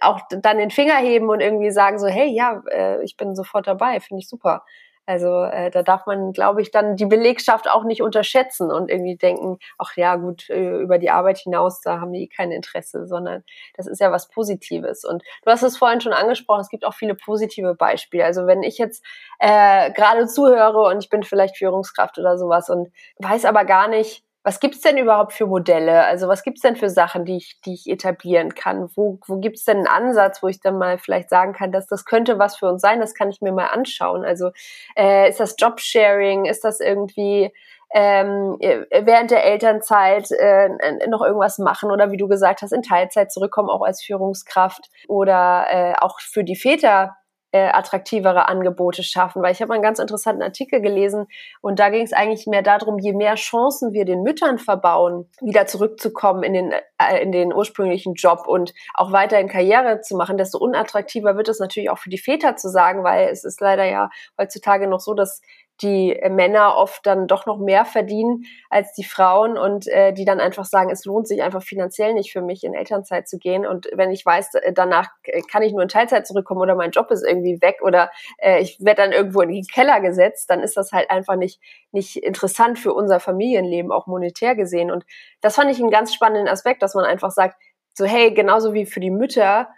auch 0.00 0.20
dann 0.28 0.58
den 0.58 0.70
Finger 0.70 0.96
heben 0.96 1.30
und 1.30 1.40
irgendwie 1.40 1.70
sagen 1.70 1.98
so, 1.98 2.06
hey, 2.06 2.28
ja, 2.28 2.62
äh, 2.70 3.02
ich 3.02 3.16
bin 3.16 3.34
sofort 3.34 3.66
dabei, 3.66 4.00
finde 4.00 4.20
ich 4.20 4.28
super. 4.28 4.62
Also 5.06 5.44
äh, 5.44 5.70
da 5.70 5.82
darf 5.82 6.06
man, 6.06 6.32
glaube 6.32 6.60
ich, 6.60 6.72
dann 6.72 6.96
die 6.96 7.06
Belegschaft 7.06 7.70
auch 7.70 7.84
nicht 7.84 8.02
unterschätzen 8.02 8.72
und 8.72 8.90
irgendwie 8.90 9.16
denken, 9.16 9.58
ach 9.78 9.96
ja, 9.96 10.16
gut, 10.16 10.50
äh, 10.50 10.80
über 10.80 10.98
die 10.98 11.10
Arbeit 11.10 11.38
hinaus, 11.38 11.80
da 11.80 12.00
haben 12.00 12.12
die 12.12 12.28
kein 12.28 12.50
Interesse, 12.50 13.06
sondern 13.06 13.44
das 13.76 13.86
ist 13.86 14.00
ja 14.00 14.10
was 14.10 14.28
Positives. 14.28 15.04
Und 15.04 15.22
du 15.44 15.50
hast 15.50 15.62
es 15.62 15.76
vorhin 15.78 16.00
schon 16.00 16.12
angesprochen, 16.12 16.60
es 16.60 16.68
gibt 16.68 16.84
auch 16.84 16.94
viele 16.94 17.14
positive 17.14 17.74
Beispiele. 17.74 18.24
Also 18.24 18.46
wenn 18.46 18.62
ich 18.62 18.78
jetzt 18.78 19.04
äh, 19.38 19.92
gerade 19.92 20.26
zuhöre 20.26 20.82
und 20.82 20.98
ich 20.98 21.08
bin 21.08 21.22
vielleicht 21.22 21.56
Führungskraft 21.56 22.18
oder 22.18 22.36
sowas 22.36 22.68
und 22.68 22.92
weiß 23.18 23.44
aber 23.44 23.64
gar 23.64 23.88
nicht, 23.88 24.24
was 24.46 24.60
gibt's 24.60 24.80
denn 24.80 24.96
überhaupt 24.96 25.32
für 25.32 25.46
Modelle? 25.46 26.04
Also 26.04 26.28
was 26.28 26.44
gibt's 26.44 26.60
denn 26.60 26.76
für 26.76 26.88
Sachen, 26.88 27.24
die 27.24 27.38
ich, 27.38 27.60
die 27.62 27.74
ich 27.74 27.90
etablieren 27.90 28.54
kann? 28.54 28.88
Wo, 28.94 29.18
wo 29.26 29.40
gibt's 29.40 29.64
denn 29.64 29.78
einen 29.78 29.88
Ansatz, 29.88 30.40
wo 30.40 30.46
ich 30.46 30.60
dann 30.60 30.78
mal 30.78 30.98
vielleicht 30.98 31.30
sagen 31.30 31.52
kann, 31.52 31.72
dass 31.72 31.88
das 31.88 32.04
könnte 32.04 32.38
was 32.38 32.56
für 32.56 32.68
uns 32.68 32.80
sein? 32.80 33.00
Das 33.00 33.14
kann 33.14 33.28
ich 33.28 33.40
mir 33.40 33.50
mal 33.50 33.66
anschauen. 33.66 34.24
Also 34.24 34.52
äh, 34.96 35.28
ist 35.30 35.40
das 35.40 35.56
Jobsharing? 35.58 36.44
Ist 36.44 36.62
das 36.62 36.78
irgendwie 36.78 37.52
ähm, 37.92 38.56
während 38.60 39.32
der 39.32 39.42
Elternzeit 39.42 40.30
äh, 40.30 40.68
noch 41.08 41.22
irgendwas 41.22 41.58
machen 41.58 41.90
oder 41.90 42.12
wie 42.12 42.16
du 42.16 42.28
gesagt 42.28 42.62
hast, 42.62 42.70
in 42.72 42.82
Teilzeit 42.82 43.32
zurückkommen, 43.32 43.68
auch 43.68 43.82
als 43.82 44.00
Führungskraft 44.00 44.90
oder 45.08 45.66
äh, 45.70 45.94
auch 45.98 46.20
für 46.20 46.44
die 46.44 46.56
Väter 46.56 47.16
äh, 47.56 47.70
attraktivere 47.72 48.48
Angebote 48.48 49.02
schaffen. 49.02 49.42
Weil 49.42 49.52
ich 49.52 49.62
habe 49.62 49.72
einen 49.72 49.82
ganz 49.82 49.98
interessanten 49.98 50.42
Artikel 50.42 50.80
gelesen 50.80 51.26
und 51.60 51.78
da 51.78 51.88
ging 51.88 52.02
es 52.02 52.12
eigentlich 52.12 52.46
mehr 52.46 52.62
darum, 52.62 52.98
je 52.98 53.12
mehr 53.12 53.34
Chancen 53.34 53.92
wir 53.92 54.04
den 54.04 54.22
Müttern 54.22 54.58
verbauen, 54.58 55.30
wieder 55.40 55.66
zurückzukommen 55.66 56.42
in 56.42 56.52
den, 56.52 56.72
äh, 56.72 57.22
in 57.22 57.32
den 57.32 57.52
ursprünglichen 57.52 58.14
Job 58.14 58.46
und 58.46 58.74
auch 58.94 59.12
weiterhin 59.12 59.48
Karriere 59.48 60.00
zu 60.00 60.16
machen, 60.16 60.36
desto 60.36 60.58
unattraktiver 60.58 61.36
wird 61.36 61.48
es 61.48 61.58
natürlich 61.58 61.90
auch 61.90 61.98
für 61.98 62.10
die 62.10 62.18
Väter 62.18 62.56
zu 62.56 62.68
sagen, 62.68 63.04
weil 63.04 63.28
es 63.28 63.44
ist 63.44 63.60
leider 63.60 63.84
ja 63.84 64.10
heutzutage 64.38 64.86
noch 64.86 65.00
so, 65.00 65.14
dass 65.14 65.40
die 65.82 66.18
Männer 66.30 66.76
oft 66.76 67.04
dann 67.06 67.26
doch 67.26 67.44
noch 67.44 67.58
mehr 67.58 67.84
verdienen 67.84 68.44
als 68.70 68.92
die 68.94 69.04
Frauen 69.04 69.58
und 69.58 69.86
äh, 69.88 70.12
die 70.12 70.24
dann 70.24 70.40
einfach 70.40 70.64
sagen, 70.64 70.90
es 70.90 71.04
lohnt 71.04 71.28
sich 71.28 71.42
einfach 71.42 71.62
finanziell 71.62 72.14
nicht 72.14 72.32
für 72.32 72.40
mich 72.40 72.64
in 72.64 72.74
Elternzeit 72.74 73.28
zu 73.28 73.38
gehen. 73.38 73.66
Und 73.66 73.88
wenn 73.92 74.10
ich 74.10 74.24
weiß, 74.24 74.54
äh, 74.54 74.72
danach 74.72 75.08
kann 75.50 75.62
ich 75.62 75.72
nur 75.72 75.82
in 75.82 75.88
Teilzeit 75.88 76.26
zurückkommen 76.26 76.60
oder 76.60 76.74
mein 76.74 76.92
Job 76.92 77.10
ist 77.10 77.24
irgendwie 77.26 77.60
weg 77.60 77.80
oder 77.82 78.10
äh, 78.38 78.60
ich 78.60 78.78
werde 78.80 79.02
dann 79.02 79.12
irgendwo 79.12 79.42
in 79.42 79.50
den 79.50 79.64
Keller 79.64 80.00
gesetzt, 80.00 80.48
dann 80.48 80.60
ist 80.60 80.76
das 80.76 80.92
halt 80.92 81.10
einfach 81.10 81.36
nicht 81.36 81.60
nicht 81.92 82.16
interessant 82.16 82.78
für 82.78 82.92
unser 82.94 83.20
Familienleben 83.20 83.92
auch 83.92 84.06
monetär 84.06 84.54
gesehen. 84.54 84.90
Und 84.90 85.04
das 85.40 85.56
fand 85.56 85.70
ich 85.70 85.80
einen 85.80 85.90
ganz 85.90 86.14
spannenden 86.14 86.48
Aspekt, 86.48 86.82
dass 86.82 86.94
man 86.94 87.04
einfach 87.04 87.30
sagt, 87.30 87.56
so 87.94 88.04
hey, 88.04 88.32
genauso 88.32 88.74
wie 88.74 88.86
für 88.86 89.00
die 89.00 89.10
Mütter 89.10 89.68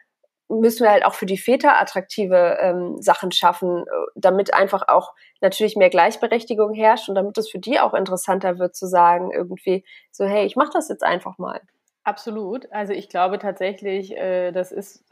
müssen 0.48 0.84
wir 0.84 0.90
halt 0.90 1.04
auch 1.04 1.14
für 1.14 1.26
die 1.26 1.38
Väter 1.38 1.80
attraktive 1.80 2.58
ähm, 2.60 3.00
Sachen 3.00 3.32
schaffen, 3.32 3.82
äh, 3.82 4.06
damit 4.14 4.54
einfach 4.54 4.88
auch 4.88 5.12
natürlich 5.40 5.76
mehr 5.76 5.90
Gleichberechtigung 5.90 6.72
herrscht 6.74 7.08
und 7.08 7.14
damit 7.14 7.36
es 7.38 7.50
für 7.50 7.58
die 7.58 7.78
auch 7.80 7.94
interessanter 7.94 8.58
wird 8.58 8.74
zu 8.74 8.86
sagen, 8.86 9.30
irgendwie 9.32 9.84
so, 10.10 10.24
hey, 10.24 10.46
ich 10.46 10.56
mache 10.56 10.70
das 10.72 10.88
jetzt 10.88 11.04
einfach 11.04 11.38
mal. 11.38 11.60
Absolut. 12.04 12.72
Also 12.72 12.94
ich 12.94 13.08
glaube 13.08 13.38
tatsächlich, 13.38 14.16
äh, 14.16 14.50
das 14.52 14.72
ist 14.72 15.04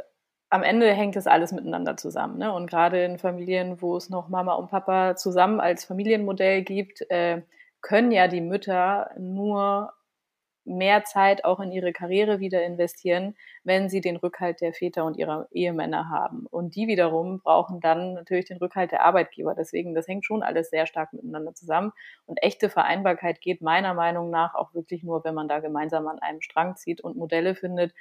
am 0.49 0.63
Ende 0.63 0.93
hängt 0.93 1.17
das 1.17 1.27
alles 1.27 1.53
miteinander 1.53 1.97
zusammen. 1.97 2.39
Ne? 2.39 2.53
Und 2.53 2.69
gerade 2.69 3.05
in 3.05 3.19
Familien, 3.19 3.83
wo 3.83 3.97
es 3.97 4.11
noch 4.11 4.29
Mama 4.29 4.55
und 4.55 4.71
Papa 4.71 5.17
zusammen 5.17 5.61
als 5.61 5.85
Familienmodell 5.85 6.63
gibt, 6.63 7.03
äh, 7.11 7.43
können 7.83 8.13
ja 8.13 8.29
die 8.29 8.41
Mütter 8.41 9.11
nur 9.19 9.93
mehr 10.67 11.05
Zeit 11.05 11.45
auch 11.45 11.61
in 11.61 11.73
ihre 11.73 11.93
Karriere 11.93 12.41
wieder 12.41 12.63
investieren, 12.65 13.37
wenn 13.65 13.89
sie 13.89 14.01
den 14.01 14.17
Rückhalt 14.17 14.61
der 14.61 14.73
Väter 14.73 15.05
und 15.05 15.17
ihrer 15.17 15.49
Ehemänner 15.53 16.09
haben. 16.09 16.47
Und 16.47 16.77
die 16.77 16.89
wiederum 16.89 17.41
brauchen 17.41 17.81
dann 17.81 18.15
natürlich 18.15 18.47
den 18.47 18.59
Rückhalt 18.59 18.93
der 18.93 19.05
Arbeitgeber. 19.05 19.55
Deswegen, 19.55 19.95
das 19.95 20.09
hängt 20.09 20.25
schon 20.25 20.43
alles 20.43 20.71
sehr 20.71 20.87
stark 20.87 21.13
miteinander 21.13 21.55
zusammen. 21.55 21.93
Und 22.27 22.43
echte 22.43 22.69
Vereinbarkeit 22.69 23.41
geht 23.41 23.63
meiner 23.63 23.95
Meinung 23.95 24.31
nach 24.31 24.55
auch 24.55 24.75
wirklich 24.75 25.03
nur, 25.03 25.25
wenn 25.25 25.35
man 25.35 25.49
da 25.49 25.61
gemeinsam 25.61 26.07
an 26.09 26.19
einem 26.19 26.41
Strang 26.43 26.77
zieht 26.77 27.01
und 27.01 27.17
Modelle 27.17 27.55
findet. 27.55 27.95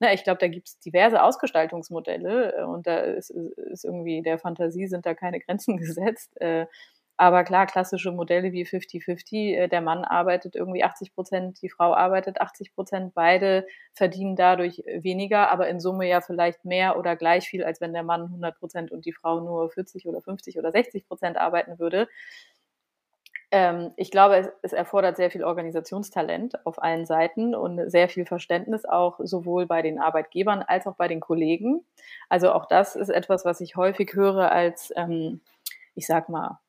Na, 0.00 0.12
ich 0.12 0.24
glaube, 0.24 0.38
da 0.40 0.48
gibt 0.48 0.68
es 0.68 0.78
diverse 0.80 1.22
Ausgestaltungsmodelle 1.22 2.56
äh, 2.58 2.62
und 2.64 2.86
da 2.88 2.98
ist, 2.98 3.30
ist 3.30 3.84
irgendwie 3.84 4.22
der 4.22 4.38
Fantasie 4.38 4.88
sind 4.88 5.06
da 5.06 5.14
keine 5.14 5.38
Grenzen 5.40 5.76
gesetzt. 5.78 6.40
Äh, 7.18 7.24
aber 7.24 7.44
klar, 7.44 7.66
klassische 7.66 8.12
Modelle 8.12 8.52
wie 8.52 8.64
50-50, 8.64 9.56
äh, 9.56 9.68
der 9.68 9.80
Mann 9.80 10.04
arbeitet 10.04 10.56
irgendwie 10.56 10.84
80 10.84 11.14
Prozent, 11.14 11.62
die 11.62 11.68
Frau 11.68 11.94
arbeitet 11.94 12.40
80 12.40 12.74
Prozent, 12.74 13.14
beide 13.14 13.66
verdienen 13.92 14.36
dadurch 14.36 14.82
weniger, 14.86 15.50
aber 15.50 15.68
in 15.68 15.80
Summe 15.80 16.08
ja 16.08 16.20
vielleicht 16.20 16.64
mehr 16.64 16.98
oder 16.98 17.16
gleich 17.16 17.48
viel, 17.48 17.64
als 17.64 17.80
wenn 17.80 17.92
der 17.92 18.02
Mann 18.02 18.22
100 18.22 18.58
Prozent 18.58 18.92
und 18.92 19.04
die 19.06 19.12
Frau 19.12 19.40
nur 19.40 19.70
40 19.70 20.06
oder 20.06 20.20
50 20.20 20.58
oder 20.58 20.72
60 20.72 21.06
Prozent 21.06 21.36
arbeiten 21.38 21.78
würde. 21.78 22.08
Ähm, 23.52 23.92
ich 23.96 24.10
glaube, 24.10 24.36
es, 24.36 24.48
es 24.62 24.72
erfordert 24.72 25.16
sehr 25.18 25.30
viel 25.30 25.44
Organisationstalent 25.44 26.64
auf 26.66 26.82
allen 26.82 27.04
Seiten 27.04 27.54
und 27.54 27.90
sehr 27.90 28.08
viel 28.08 28.24
Verständnis 28.24 28.86
auch 28.86 29.20
sowohl 29.22 29.66
bei 29.66 29.82
den 29.82 30.00
Arbeitgebern 30.00 30.62
als 30.62 30.86
auch 30.86 30.96
bei 30.96 31.06
den 31.06 31.20
Kollegen. 31.20 31.84
Also 32.30 32.52
auch 32.52 32.64
das 32.66 32.96
ist 32.96 33.10
etwas, 33.10 33.44
was 33.44 33.60
ich 33.60 33.76
häufig 33.76 34.14
höre 34.14 34.50
als, 34.50 34.92
ähm, 34.96 35.42
ich 35.94 36.06
sag 36.06 36.30
mal, 36.30 36.61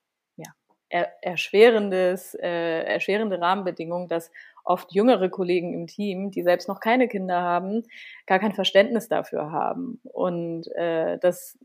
er, 0.93 1.11
erschwerendes, 1.23 2.35
äh, 2.35 2.83
erschwerende 2.83 3.41
Rahmenbedingung, 3.41 4.07
dass 4.07 4.31
oft 4.63 4.93
jüngere 4.93 5.27
Kollegen 5.29 5.73
im 5.73 5.87
Team, 5.87 6.29
die 6.29 6.43
selbst 6.43 6.67
noch 6.67 6.79
keine 6.79 7.07
Kinder 7.07 7.41
haben, 7.41 7.83
gar 8.27 8.37
kein 8.37 8.53
Verständnis 8.53 9.09
dafür 9.09 9.51
haben. 9.51 9.99
Und 10.03 10.67
äh, 10.75 11.17
das, 11.17 11.57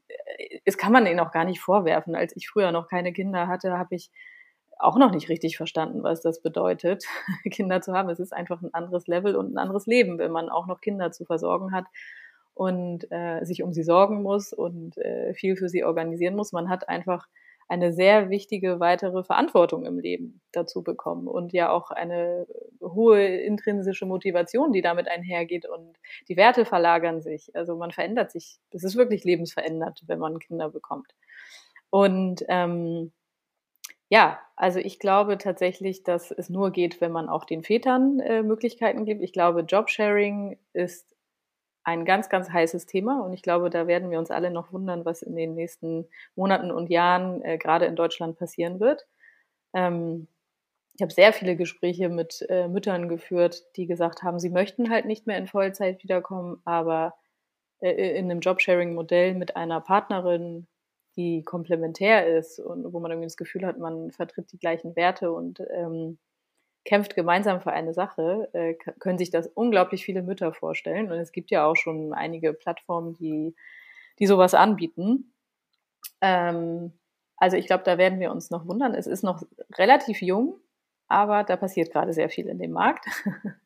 das 0.64 0.78
kann 0.78 0.92
man 0.92 1.06
ihnen 1.06 1.20
auch 1.20 1.30
gar 1.30 1.44
nicht 1.44 1.60
vorwerfen. 1.60 2.16
Als 2.16 2.34
ich 2.36 2.48
früher 2.48 2.72
noch 2.72 2.88
keine 2.88 3.12
Kinder 3.12 3.48
hatte, 3.48 3.76
habe 3.78 3.94
ich 3.94 4.10
auch 4.78 4.96
noch 4.96 5.10
nicht 5.10 5.28
richtig 5.28 5.58
verstanden, 5.58 6.02
was 6.02 6.22
das 6.22 6.40
bedeutet, 6.40 7.04
Kinder 7.50 7.82
zu 7.82 7.92
haben. 7.92 8.08
Es 8.08 8.20
ist 8.20 8.32
einfach 8.32 8.62
ein 8.62 8.72
anderes 8.72 9.08
Level 9.08 9.36
und 9.36 9.52
ein 9.52 9.58
anderes 9.58 9.86
Leben, 9.86 10.18
wenn 10.18 10.32
man 10.32 10.48
auch 10.48 10.66
noch 10.66 10.80
Kinder 10.80 11.12
zu 11.12 11.26
versorgen 11.26 11.72
hat 11.72 11.84
und 12.54 13.12
äh, 13.12 13.44
sich 13.44 13.62
um 13.62 13.74
sie 13.74 13.82
sorgen 13.82 14.22
muss 14.22 14.54
und 14.54 14.96
äh, 14.96 15.34
viel 15.34 15.56
für 15.56 15.68
sie 15.68 15.84
organisieren 15.84 16.34
muss. 16.34 16.52
Man 16.52 16.70
hat 16.70 16.88
einfach 16.88 17.28
eine 17.68 17.92
sehr 17.92 18.31
wichtige 18.31 18.81
weitere 18.81 19.22
Verantwortung 19.22 19.85
im 19.85 19.98
Leben 19.98 20.40
dazu 20.52 20.83
bekommen 20.83 21.28
und 21.28 21.52
ja 21.52 21.70
auch 21.70 21.90
eine 21.90 22.46
hohe 22.81 23.22
intrinsische 23.26 24.07
Motivation, 24.07 24.72
die 24.72 24.81
damit 24.81 25.07
einhergeht 25.07 25.68
und 25.68 25.98
die 26.28 26.37
Werte 26.37 26.64
verlagern 26.64 27.20
sich. 27.20 27.54
Also 27.54 27.76
man 27.76 27.92
verändert 27.92 28.33
sich. 28.33 28.59
Das 28.70 28.85
ist 28.85 28.96
wirklich 28.96 29.24
lebensverändert, 29.24 30.02
wenn 30.07 30.18
man 30.18 30.38
Kinder 30.38 30.70
bekommt. 30.70 31.14
Und 31.90 32.42
ähm, 32.48 33.12
ja, 34.09 34.40
also 34.57 34.78
ich 34.78 34.98
glaube 34.98 35.37
tatsächlich, 35.37 36.02
dass 36.02 36.31
es 36.31 36.48
nur 36.48 36.70
geht, 36.70 37.02
wenn 37.02 37.12
man 37.12 37.28
auch 37.28 37.44
den 37.44 37.62
Vätern 37.62 38.20
äh, 38.20 38.42
Möglichkeiten 38.42 39.04
gibt. 39.04 39.22
Ich 39.22 39.35
glaube, 39.35 39.61
Jobsharing 39.61 40.59
ist 40.72 41.14
ein 41.88 42.05
ganz, 42.05 42.29
ganz 42.29 42.51
heißes 42.51 42.87
Thema 42.87 43.22
und 43.24 43.33
ich 43.33 43.42
glaube, 43.42 43.70
da 43.70 43.87
werden 43.87 44.11
wir 44.11 44.18
uns 44.18 44.31
alle 44.31 44.51
noch 44.51 44.72
wundern, 44.72 45.05
was 45.05 45.22
in 45.22 45.37
den 45.37 45.55
nächsten 45.55 46.07
Monaten 46.37 46.70
und 46.70 46.90
Jahren 46.90 47.42
äh, 47.42 47.59
gerade 47.59 47.87
in 47.87 47.96
Deutschland 47.96 48.38
passieren 48.38 48.79
wird. 48.81 49.07
Ähm, 49.74 50.29
ich 50.94 51.03
habe 51.03 51.12
sehr 51.12 51.33
viele 51.33 51.57
Gespräche 51.57 52.09
mit 52.09 52.44
äh, 52.48 52.68
Müttern 52.68 53.09
geführt, 53.09 53.64
die 53.77 53.87
gesagt 53.87 54.22
haben, 54.22 54.38
sie 54.38 54.51
möchten 54.51 54.90
halt 54.90 55.07
nicht 55.07 55.27
mehr 55.27 55.38
in 55.38 55.46
Vollzeit 55.46 56.03
wiederkommen, 56.03 56.61
aber 56.64 57.14
äh, 57.81 58.18
in 58.18 58.31
einem 58.31 58.40
Jobsharing-Modell 58.40 59.35
mit 59.35 59.57
einer 59.57 59.81
Partnerin, 59.81 60.66
die 61.16 61.42
komplementär 61.42 62.27
ist 62.27 62.61
und 62.61 62.92
wo 62.92 63.01
man 63.01 63.11
irgendwie 63.11 63.27
das 63.27 63.37
Gefühl 63.37 63.64
hat, 63.66 63.79
man 63.79 64.11
vertritt 64.11 64.53
die 64.53 64.59
gleichen 64.59 64.94
Werte 64.96 65.33
und 65.33 65.61
ähm, 65.72 66.18
kämpft 66.84 67.14
gemeinsam 67.14 67.60
für 67.60 67.72
eine 67.72 67.92
Sache, 67.94 68.48
äh, 68.52 68.74
können 68.74 69.18
sich 69.18 69.30
das 69.30 69.46
unglaublich 69.46 70.04
viele 70.04 70.22
Mütter 70.22 70.52
vorstellen. 70.52 71.10
Und 71.10 71.18
es 71.18 71.32
gibt 71.32 71.50
ja 71.50 71.66
auch 71.66 71.76
schon 71.76 72.12
einige 72.12 72.52
Plattformen, 72.54 73.14
die, 73.14 73.54
die 74.18 74.26
sowas 74.26 74.54
anbieten. 74.54 75.34
Ähm, 76.20 76.92
also 77.36 77.56
ich 77.56 77.66
glaube, 77.66 77.84
da 77.84 77.98
werden 77.98 78.20
wir 78.20 78.30
uns 78.32 78.50
noch 78.50 78.66
wundern. 78.66 78.94
Es 78.94 79.06
ist 79.06 79.22
noch 79.22 79.42
relativ 79.76 80.22
jung, 80.22 80.58
aber 81.08 81.44
da 81.44 81.56
passiert 81.56 81.92
gerade 81.92 82.12
sehr 82.12 82.30
viel 82.30 82.48
in 82.48 82.58
dem 82.58 82.72
Markt. 82.72 83.06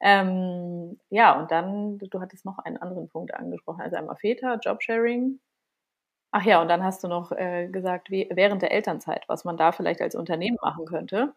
ähm, 0.00 0.98
ja, 1.10 1.40
und 1.40 1.50
dann, 1.50 1.98
du 1.98 2.20
hattest 2.20 2.44
noch 2.44 2.58
einen 2.58 2.76
anderen 2.76 3.08
Punkt 3.08 3.34
angesprochen, 3.34 3.80
also 3.80 3.96
einmal 3.96 4.16
Väter, 4.16 4.58
Jobsharing. 4.62 5.40
Ach 6.32 6.44
ja, 6.44 6.62
und 6.62 6.68
dann 6.68 6.82
hast 6.82 7.04
du 7.04 7.08
noch 7.08 7.32
äh, 7.32 7.68
gesagt, 7.68 8.10
wie, 8.10 8.28
während 8.32 8.62
der 8.62 8.72
Elternzeit, 8.72 9.24
was 9.28 9.44
man 9.44 9.56
da 9.56 9.72
vielleicht 9.72 10.00
als 10.00 10.14
Unternehmen 10.14 10.58
machen 10.62 10.86
könnte 10.86 11.34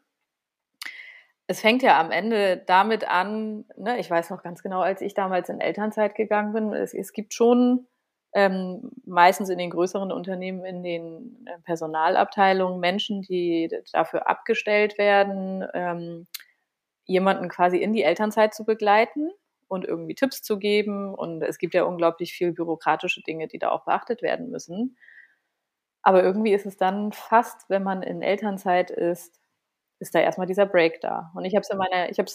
es 1.47 1.61
fängt 1.61 1.83
ja 1.83 1.99
am 1.99 2.11
Ende 2.11 2.57
damit 2.65 3.07
an, 3.07 3.65
ne, 3.77 3.99
ich 3.99 4.09
weiß 4.09 4.29
noch 4.31 4.41
ganz 4.41 4.63
genau, 4.63 4.81
als 4.81 5.01
ich 5.01 5.13
damals 5.13 5.49
in 5.49 5.61
Elternzeit 5.61 6.15
gegangen 6.15 6.53
bin, 6.53 6.73
es, 6.73 6.93
es 6.93 7.13
gibt 7.13 7.33
schon 7.33 7.87
ähm, 8.33 8.91
meistens 9.05 9.49
in 9.49 9.57
den 9.57 9.69
größeren 9.69 10.11
Unternehmen, 10.11 10.65
in 10.65 10.83
den 10.83 11.45
äh, 11.45 11.59
Personalabteilungen 11.63 12.79
Menschen, 12.79 13.21
die 13.21 13.69
dafür 13.93 14.27
abgestellt 14.27 14.97
werden, 14.97 15.65
ähm, 15.73 16.27
jemanden 17.05 17.47
quasi 17.47 17.77
in 17.77 17.93
die 17.93 18.03
Elternzeit 18.03 18.53
zu 18.53 18.65
begleiten 18.65 19.29
und 19.67 19.85
irgendwie 19.85 20.15
Tipps 20.15 20.41
zu 20.41 20.57
geben. 20.59 21.13
Und 21.13 21.43
es 21.43 21.59
gibt 21.59 21.75
ja 21.75 21.83
unglaublich 21.83 22.33
viel 22.33 22.51
bürokratische 22.51 23.21
Dinge, 23.21 23.47
die 23.47 23.59
da 23.59 23.69
auch 23.69 23.85
beachtet 23.85 24.21
werden 24.21 24.49
müssen. 24.49 24.97
Aber 26.01 26.23
irgendwie 26.23 26.53
ist 26.53 26.65
es 26.65 26.77
dann 26.77 27.13
fast, 27.13 27.69
wenn 27.69 27.83
man 27.83 28.03
in 28.03 28.21
Elternzeit 28.21 28.91
ist, 28.91 29.39
ist 30.05 30.13
da 30.13 30.19
erstmal 30.19 30.47
dieser 30.47 30.67
Break 30.67 31.01
da. 31.01 31.31
Und 31.33 31.45
ich 31.45 31.55
habe 31.55 31.61
es 31.61 31.69
in 31.69 31.77
meiner, 31.77 32.09
ich 32.09 32.19
habe 32.19 32.29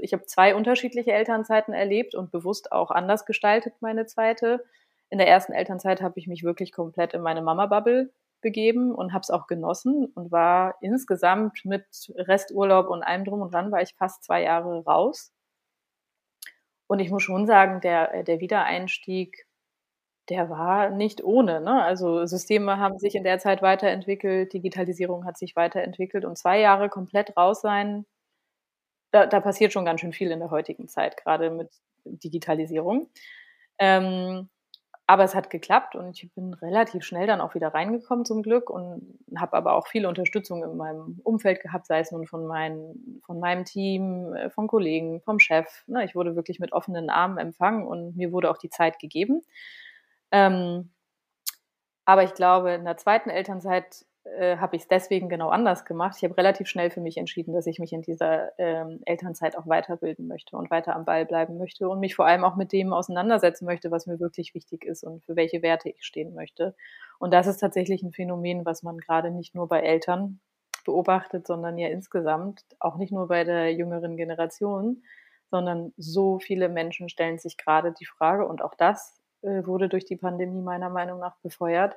ich 0.00 0.12
habe 0.12 0.26
zwei 0.26 0.54
unterschiedliche 0.54 1.12
Elternzeiten 1.12 1.72
erlebt 1.72 2.14
und 2.14 2.30
bewusst 2.30 2.70
auch 2.70 2.90
anders 2.90 3.24
gestaltet 3.24 3.74
meine 3.80 4.04
zweite. 4.04 4.62
In 5.08 5.18
der 5.18 5.28
ersten 5.28 5.52
Elternzeit 5.52 6.02
habe 6.02 6.18
ich 6.18 6.26
mich 6.26 6.44
wirklich 6.44 6.72
komplett 6.72 7.14
in 7.14 7.22
meine 7.22 7.40
Mama-Bubble 7.40 8.12
begeben 8.42 8.94
und 8.94 9.14
habe 9.14 9.22
es 9.22 9.30
auch 9.30 9.46
genossen 9.46 10.06
und 10.14 10.30
war 10.30 10.76
insgesamt 10.82 11.64
mit 11.64 11.86
Resturlaub 12.14 12.88
und 12.88 13.02
allem 13.02 13.24
drum 13.24 13.40
und 13.40 13.54
dran 13.54 13.72
war 13.72 13.80
ich 13.80 13.94
fast 13.94 14.22
zwei 14.22 14.42
Jahre 14.42 14.84
raus. 14.84 15.32
Und 16.86 16.98
ich 16.98 17.10
muss 17.10 17.22
schon 17.22 17.46
sagen, 17.46 17.80
der, 17.80 18.22
der 18.24 18.40
Wiedereinstieg 18.40 19.46
der 20.28 20.50
war 20.50 20.90
nicht 20.90 21.22
ohne. 21.22 21.60
Ne? 21.60 21.82
Also 21.82 22.26
Systeme 22.26 22.78
haben 22.78 22.98
sich 22.98 23.14
in 23.14 23.24
der 23.24 23.38
Zeit 23.38 23.62
weiterentwickelt, 23.62 24.52
Digitalisierung 24.52 25.24
hat 25.24 25.36
sich 25.38 25.56
weiterentwickelt 25.56 26.24
und 26.24 26.38
zwei 26.38 26.60
Jahre 26.60 26.88
komplett 26.88 27.36
raus 27.36 27.60
sein, 27.60 28.06
da, 29.14 29.26
da 29.26 29.40
passiert 29.40 29.72
schon 29.72 29.84
ganz 29.84 30.00
schön 30.00 30.12
viel 30.12 30.30
in 30.32 30.40
der 30.40 30.50
heutigen 30.50 30.88
Zeit, 30.88 31.16
gerade 31.16 31.50
mit 31.50 31.70
Digitalisierung. 32.04 33.08
Ähm, 33.78 34.48
aber 35.06 35.24
es 35.24 35.34
hat 35.34 35.50
geklappt 35.50 35.96
und 35.96 36.22
ich 36.22 36.32
bin 36.32 36.54
relativ 36.54 37.04
schnell 37.04 37.26
dann 37.26 37.42
auch 37.42 37.54
wieder 37.54 37.68
reingekommen 37.68 38.24
zum 38.24 38.42
Glück 38.42 38.70
und 38.70 39.18
habe 39.36 39.52
aber 39.52 39.74
auch 39.74 39.86
viel 39.86 40.06
Unterstützung 40.06 40.64
in 40.64 40.76
meinem 40.76 41.20
Umfeld 41.22 41.60
gehabt, 41.60 41.86
sei 41.86 42.00
es 42.00 42.10
nun 42.10 42.26
von, 42.26 42.46
mein, 42.46 43.20
von 43.24 43.38
meinem 43.38 43.64
Team, 43.64 44.34
äh, 44.34 44.50
von 44.50 44.66
Kollegen, 44.66 45.20
vom 45.20 45.38
Chef. 45.38 45.84
Ne? 45.86 46.04
Ich 46.04 46.14
wurde 46.14 46.36
wirklich 46.36 46.58
mit 46.58 46.72
offenen 46.72 47.10
Armen 47.10 47.38
empfangen 47.38 47.86
und 47.86 48.16
mir 48.16 48.32
wurde 48.32 48.50
auch 48.50 48.58
die 48.58 48.70
Zeit 48.70 48.98
gegeben. 48.98 49.42
Ähm, 50.34 50.90
aber 52.04 52.24
ich 52.24 52.34
glaube, 52.34 52.72
in 52.72 52.84
der 52.84 52.96
zweiten 52.96 53.30
Elternzeit 53.30 54.04
äh, 54.24 54.56
habe 54.56 54.74
ich 54.74 54.82
es 54.82 54.88
deswegen 54.88 55.28
genau 55.28 55.50
anders 55.50 55.84
gemacht. 55.84 56.16
Ich 56.18 56.24
habe 56.24 56.36
relativ 56.36 56.66
schnell 56.66 56.90
für 56.90 57.00
mich 57.00 57.18
entschieden, 57.18 57.54
dass 57.54 57.68
ich 57.68 57.78
mich 57.78 57.92
in 57.92 58.02
dieser 58.02 58.50
ähm, 58.58 59.00
Elternzeit 59.06 59.56
auch 59.56 59.68
weiterbilden 59.68 60.26
möchte 60.26 60.56
und 60.56 60.72
weiter 60.72 60.96
am 60.96 61.04
Ball 61.04 61.24
bleiben 61.24 61.56
möchte 61.56 61.88
und 61.88 62.00
mich 62.00 62.16
vor 62.16 62.26
allem 62.26 62.42
auch 62.44 62.56
mit 62.56 62.72
dem 62.72 62.92
auseinandersetzen 62.92 63.64
möchte, 63.64 63.92
was 63.92 64.06
mir 64.06 64.18
wirklich 64.18 64.54
wichtig 64.54 64.84
ist 64.84 65.04
und 65.04 65.24
für 65.24 65.36
welche 65.36 65.62
Werte 65.62 65.88
ich 65.90 66.04
stehen 66.04 66.34
möchte. 66.34 66.74
Und 67.20 67.32
das 67.32 67.46
ist 67.46 67.58
tatsächlich 67.58 68.02
ein 68.02 68.12
Phänomen, 68.12 68.66
was 68.66 68.82
man 68.82 68.98
gerade 68.98 69.30
nicht 69.30 69.54
nur 69.54 69.68
bei 69.68 69.82
Eltern 69.82 70.40
beobachtet, 70.84 71.46
sondern 71.46 71.78
ja 71.78 71.88
insgesamt, 71.88 72.64
auch 72.80 72.96
nicht 72.96 73.12
nur 73.12 73.28
bei 73.28 73.44
der 73.44 73.72
jüngeren 73.72 74.16
Generation, 74.16 75.04
sondern 75.50 75.92
so 75.96 76.40
viele 76.40 76.68
Menschen 76.68 77.08
stellen 77.08 77.38
sich 77.38 77.56
gerade 77.56 77.92
die 77.92 78.04
Frage, 78.04 78.46
und 78.46 78.62
auch 78.62 78.74
das 78.74 79.23
äh, 79.44 79.66
wurde 79.66 79.88
durch 79.88 80.04
die 80.04 80.16
Pandemie 80.16 80.62
meiner 80.62 80.90
Meinung 80.90 81.20
nach 81.20 81.36
befeuert. 81.38 81.96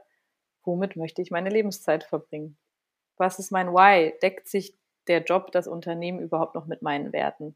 Womit 0.63 0.95
möchte 0.95 1.21
ich 1.21 1.31
meine 1.31 1.49
Lebenszeit 1.49 2.03
verbringen? 2.03 2.57
Was 3.17 3.39
ist 3.39 3.51
mein 3.51 3.73
Why? 3.73 4.13
Deckt 4.21 4.47
sich 4.47 4.77
der 5.07 5.23
Job, 5.23 5.51
das 5.51 5.67
Unternehmen 5.67 6.19
überhaupt 6.19 6.55
noch 6.55 6.67
mit 6.67 6.81
meinen 6.81 7.13
Werten? 7.13 7.55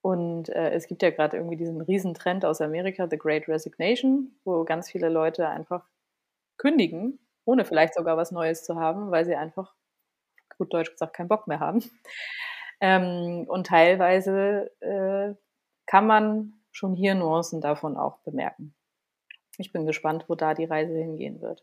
Und 0.00 0.50
äh, 0.50 0.70
es 0.70 0.86
gibt 0.86 1.02
ja 1.02 1.10
gerade 1.10 1.38
irgendwie 1.38 1.56
diesen 1.56 1.80
Riesentrend 1.80 2.44
aus 2.44 2.60
Amerika, 2.60 3.08
The 3.08 3.18
Great 3.18 3.48
Resignation, 3.48 4.38
wo 4.44 4.64
ganz 4.64 4.90
viele 4.90 5.08
Leute 5.08 5.48
einfach 5.48 5.88
kündigen, 6.58 7.18
ohne 7.46 7.64
vielleicht 7.64 7.94
sogar 7.94 8.16
was 8.16 8.30
Neues 8.30 8.64
zu 8.64 8.76
haben, 8.76 9.10
weil 9.10 9.24
sie 9.24 9.34
einfach, 9.34 9.74
gut 10.58 10.72
Deutsch 10.72 10.90
gesagt, 10.90 11.14
keinen 11.14 11.28
Bock 11.28 11.46
mehr 11.48 11.60
haben. 11.60 11.82
Ähm, 12.80 13.46
und 13.48 13.66
teilweise 13.66 14.70
äh, 14.80 15.34
kann 15.86 16.06
man 16.06 16.52
schon 16.70 16.94
hier 16.94 17.14
Nuancen 17.14 17.60
davon 17.60 17.96
auch 17.96 18.18
bemerken. 18.18 18.74
Ich 19.58 19.72
bin 19.72 19.86
gespannt, 19.86 20.24
wo 20.28 20.34
da 20.34 20.54
die 20.54 20.64
Reise 20.64 20.96
hingehen 20.96 21.40
wird. 21.40 21.62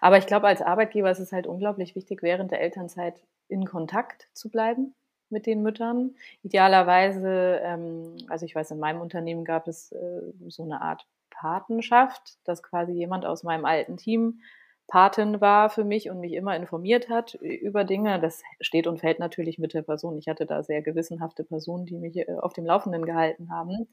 Aber 0.00 0.18
ich 0.18 0.26
glaube, 0.26 0.46
als 0.46 0.62
Arbeitgeber 0.62 1.10
ist 1.10 1.18
es 1.18 1.32
halt 1.32 1.46
unglaublich 1.46 1.94
wichtig, 1.94 2.22
während 2.22 2.50
der 2.50 2.60
Elternzeit 2.60 3.22
in 3.48 3.64
Kontakt 3.64 4.28
zu 4.32 4.50
bleiben 4.50 4.94
mit 5.28 5.46
den 5.46 5.62
Müttern. 5.62 6.14
Idealerweise, 6.42 7.60
ähm, 7.62 8.16
also 8.28 8.46
ich 8.46 8.54
weiß, 8.54 8.70
in 8.70 8.78
meinem 8.78 9.00
Unternehmen 9.00 9.44
gab 9.44 9.68
es 9.68 9.92
äh, 9.92 10.22
so 10.48 10.62
eine 10.62 10.80
Art 10.80 11.06
Patenschaft, 11.30 12.38
dass 12.44 12.62
quasi 12.62 12.92
jemand 12.92 13.26
aus 13.26 13.42
meinem 13.42 13.64
alten 13.64 13.96
Team 13.96 14.40
Patin 14.88 15.40
war 15.40 15.68
für 15.68 15.84
mich 15.84 16.10
und 16.10 16.20
mich 16.20 16.32
immer 16.32 16.54
informiert 16.54 17.08
hat 17.08 17.34
über 17.34 17.82
Dinge. 17.84 18.20
Das 18.20 18.42
steht 18.60 18.86
und 18.86 19.00
fällt 19.00 19.18
natürlich 19.18 19.58
mit 19.58 19.74
der 19.74 19.82
Person. 19.82 20.16
Ich 20.16 20.28
hatte 20.28 20.46
da 20.46 20.62
sehr 20.62 20.80
gewissenhafte 20.80 21.42
Personen, 21.42 21.86
die 21.86 21.98
mich 21.98 22.16
äh, 22.16 22.36
auf 22.40 22.52
dem 22.52 22.66
Laufenden 22.66 23.04
gehalten 23.04 23.50
haben. 23.50 23.88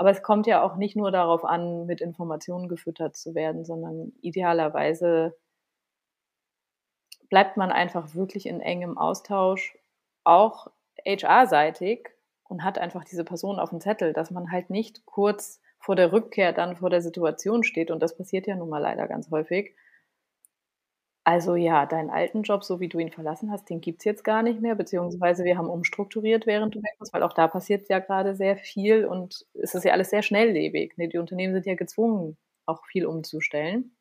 Aber 0.00 0.08
es 0.08 0.22
kommt 0.22 0.46
ja 0.46 0.62
auch 0.62 0.76
nicht 0.76 0.96
nur 0.96 1.10
darauf 1.10 1.44
an, 1.44 1.84
mit 1.84 2.00
Informationen 2.00 2.68
gefüttert 2.68 3.16
zu 3.16 3.34
werden, 3.34 3.66
sondern 3.66 4.14
idealerweise 4.22 5.36
bleibt 7.28 7.58
man 7.58 7.70
einfach 7.70 8.14
wirklich 8.14 8.46
in 8.46 8.62
engem 8.62 8.96
Austausch, 8.96 9.76
auch 10.24 10.68
HR-seitig 11.04 12.08
und 12.44 12.64
hat 12.64 12.78
einfach 12.78 13.04
diese 13.04 13.24
Person 13.24 13.60
auf 13.60 13.68
dem 13.68 13.82
Zettel, 13.82 14.14
dass 14.14 14.30
man 14.30 14.50
halt 14.50 14.70
nicht 14.70 15.04
kurz 15.04 15.60
vor 15.78 15.96
der 15.96 16.12
Rückkehr 16.12 16.54
dann 16.54 16.76
vor 16.76 16.88
der 16.88 17.02
Situation 17.02 17.62
steht. 17.62 17.90
Und 17.90 18.02
das 18.02 18.16
passiert 18.16 18.46
ja 18.46 18.56
nun 18.56 18.70
mal 18.70 18.78
leider 18.78 19.06
ganz 19.06 19.30
häufig 19.30 19.76
also 21.24 21.54
ja, 21.54 21.86
deinen 21.86 22.10
alten 22.10 22.42
Job, 22.42 22.64
so 22.64 22.80
wie 22.80 22.88
du 22.88 22.98
ihn 22.98 23.10
verlassen 23.10 23.50
hast, 23.50 23.68
den 23.68 23.80
gibt's 23.80 24.04
jetzt 24.04 24.24
gar 24.24 24.42
nicht 24.42 24.60
mehr, 24.60 24.74
beziehungsweise 24.74 25.44
wir 25.44 25.58
haben 25.58 25.68
umstrukturiert, 25.68 26.46
während 26.46 26.74
du 26.74 26.82
weg 26.82 26.94
warst, 26.98 27.12
weil 27.12 27.22
auch 27.22 27.34
da 27.34 27.46
passiert 27.46 27.88
ja 27.88 27.98
gerade 27.98 28.34
sehr 28.34 28.56
viel 28.56 29.04
und 29.04 29.46
es 29.54 29.74
ist 29.74 29.84
ja 29.84 29.92
alles 29.92 30.10
sehr 30.10 30.22
schnelllebig. 30.22 30.96
Ne? 30.96 31.08
Die 31.08 31.18
Unternehmen 31.18 31.52
sind 31.54 31.66
ja 31.66 31.74
gezwungen, 31.74 32.36
auch 32.66 32.84
viel 32.86 33.06
umzustellen. 33.06 33.94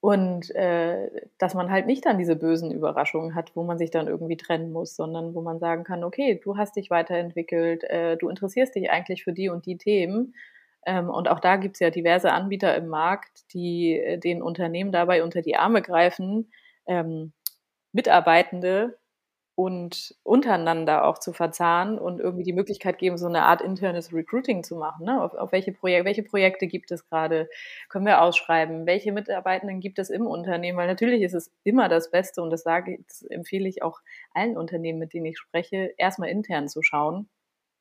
Und 0.00 0.54
äh, 0.54 1.10
dass 1.36 1.52
man 1.52 1.70
halt 1.70 1.86
nicht 1.86 2.06
dann 2.06 2.16
diese 2.16 2.34
bösen 2.34 2.70
Überraschungen 2.70 3.34
hat, 3.34 3.54
wo 3.54 3.64
man 3.64 3.76
sich 3.76 3.90
dann 3.90 4.08
irgendwie 4.08 4.38
trennen 4.38 4.72
muss, 4.72 4.96
sondern 4.96 5.34
wo 5.34 5.42
man 5.42 5.58
sagen 5.58 5.84
kann, 5.84 6.04
okay, 6.04 6.40
du 6.42 6.56
hast 6.56 6.76
dich 6.76 6.88
weiterentwickelt, 6.88 7.84
äh, 7.84 8.16
du 8.16 8.30
interessierst 8.30 8.74
dich 8.74 8.90
eigentlich 8.90 9.24
für 9.24 9.34
die 9.34 9.50
und 9.50 9.66
die 9.66 9.76
Themen 9.76 10.34
und 10.86 11.28
auch 11.28 11.40
da 11.40 11.56
gibt 11.56 11.76
es 11.76 11.80
ja 11.80 11.90
diverse 11.90 12.32
Anbieter 12.32 12.74
im 12.76 12.88
Markt, 12.88 13.52
die 13.52 13.98
äh, 13.98 14.18
den 14.18 14.42
Unternehmen 14.42 14.92
dabei 14.92 15.22
unter 15.22 15.42
die 15.42 15.56
Arme 15.56 15.82
greifen, 15.82 16.50
ähm, 16.86 17.32
Mitarbeitende 17.92 18.98
und 19.56 20.14
untereinander 20.22 21.04
auch 21.04 21.18
zu 21.18 21.34
verzahnen 21.34 21.98
und 21.98 22.18
irgendwie 22.18 22.44
die 22.44 22.54
Möglichkeit 22.54 22.98
geben, 22.98 23.18
so 23.18 23.26
eine 23.26 23.42
Art 23.42 23.60
internes 23.60 24.12
Recruiting 24.12 24.62
zu 24.64 24.76
machen. 24.76 25.04
Ne? 25.04 25.22
Auf, 25.22 25.34
auf 25.34 25.52
welche, 25.52 25.72
Projek 25.72 26.06
welche 26.06 26.22
Projekte 26.22 26.66
gibt 26.66 26.90
es 26.90 27.06
gerade? 27.06 27.50
Können 27.90 28.06
wir 28.06 28.22
ausschreiben? 28.22 28.86
Welche 28.86 29.12
Mitarbeitenden 29.12 29.80
gibt 29.80 29.98
es 29.98 30.08
im 30.08 30.26
Unternehmen? 30.26 30.78
Weil 30.78 30.86
natürlich 30.86 31.20
ist 31.22 31.34
es 31.34 31.52
immer 31.62 31.90
das 31.90 32.10
Beste 32.10 32.40
und 32.42 32.50
das 32.50 32.62
sage 32.62 32.98
das 33.06 33.22
empfehle 33.22 33.68
ich 33.68 33.82
auch 33.82 34.00
allen 34.32 34.56
Unternehmen, 34.56 34.98
mit 34.98 35.12
denen 35.12 35.26
ich 35.26 35.38
spreche, 35.38 35.92
erstmal 35.98 36.30
intern 36.30 36.68
zu 36.68 36.82
schauen 36.82 37.28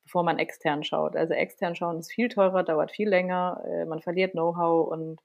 bevor 0.10 0.24
man 0.24 0.40
extern 0.40 0.84
schaut. 0.84 1.16
Also 1.16 1.36
extern 1.36 1.76
schauen 1.76 2.00
ist 2.00 2.12
viel 2.12 2.30
teurer, 2.30 2.64
dauert 2.64 2.90
viel 2.90 3.08
länger, 3.08 3.62
äh, 3.64 3.86
man 3.86 4.02
verliert 4.02 4.32
Know-how 4.32 4.88
und 4.88 5.22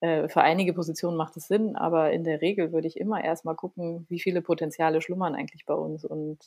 äh, 0.00 0.26
für 0.28 0.40
einige 0.40 0.72
Positionen 0.72 1.18
macht 1.18 1.36
es 1.36 1.48
Sinn, 1.48 1.76
aber 1.76 2.12
in 2.12 2.24
der 2.24 2.40
Regel 2.40 2.72
würde 2.72 2.88
ich 2.88 2.98
immer 2.98 3.22
erstmal 3.22 3.56
gucken, 3.56 4.06
wie 4.08 4.18
viele 4.18 4.40
Potenziale 4.40 5.02
schlummern 5.02 5.34
eigentlich 5.34 5.66
bei 5.66 5.74
uns. 5.74 6.06
Und 6.06 6.38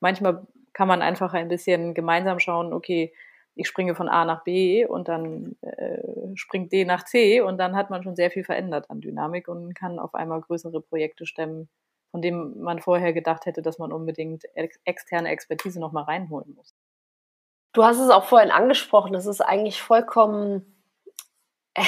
manchmal 0.00 0.46
kann 0.74 0.88
man 0.88 1.00
einfach 1.00 1.32
ein 1.32 1.48
bisschen 1.48 1.94
gemeinsam 1.94 2.38
schauen, 2.38 2.74
okay, 2.74 3.14
ich 3.54 3.66
springe 3.66 3.94
von 3.94 4.10
A 4.10 4.26
nach 4.26 4.44
B 4.44 4.84
und 4.84 5.08
dann 5.08 5.56
äh, 5.62 6.02
springt 6.34 6.70
D 6.70 6.84
nach 6.84 7.04
C 7.06 7.40
und 7.40 7.56
dann 7.56 7.76
hat 7.76 7.88
man 7.88 8.02
schon 8.02 8.16
sehr 8.16 8.30
viel 8.30 8.44
verändert 8.44 8.90
an 8.90 9.00
Dynamik 9.00 9.48
und 9.48 9.74
kann 9.74 9.98
auf 9.98 10.14
einmal 10.14 10.42
größere 10.42 10.82
Projekte 10.82 11.24
stemmen, 11.24 11.70
von 12.12 12.22
dem 12.22 12.60
man 12.60 12.78
vorher 12.78 13.12
gedacht 13.12 13.46
hätte, 13.46 13.62
dass 13.62 13.78
man 13.78 13.90
unbedingt 13.90 14.44
ex 14.54 14.78
externe 14.84 15.30
Expertise 15.30 15.80
nochmal 15.80 16.04
reinholen 16.04 16.54
muss. 16.54 16.74
Du 17.72 17.84
hast 17.84 17.98
es 17.98 18.10
auch 18.10 18.24
vorhin 18.24 18.50
angesprochen, 18.50 19.14
das 19.14 19.26
ist 19.26 19.40
eigentlich 19.40 19.80
vollkommen, 19.80 20.84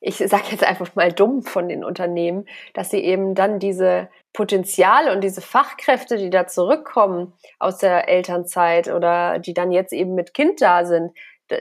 ich 0.00 0.16
sage 0.16 0.44
jetzt 0.50 0.64
einfach 0.64 0.94
mal 0.94 1.12
dumm 1.12 1.42
von 1.42 1.68
den 1.68 1.84
Unternehmen, 1.84 2.46
dass 2.72 2.90
sie 2.90 3.04
eben 3.04 3.34
dann 3.34 3.58
diese 3.58 4.08
Potenziale 4.32 5.12
und 5.12 5.20
diese 5.20 5.42
Fachkräfte, 5.42 6.16
die 6.16 6.30
da 6.30 6.46
zurückkommen 6.46 7.34
aus 7.58 7.76
der 7.76 8.08
Elternzeit 8.08 8.88
oder 8.88 9.38
die 9.38 9.52
dann 9.52 9.70
jetzt 9.70 9.92
eben 9.92 10.14
mit 10.14 10.32
Kind 10.32 10.62
da 10.62 10.86
sind, 10.86 11.12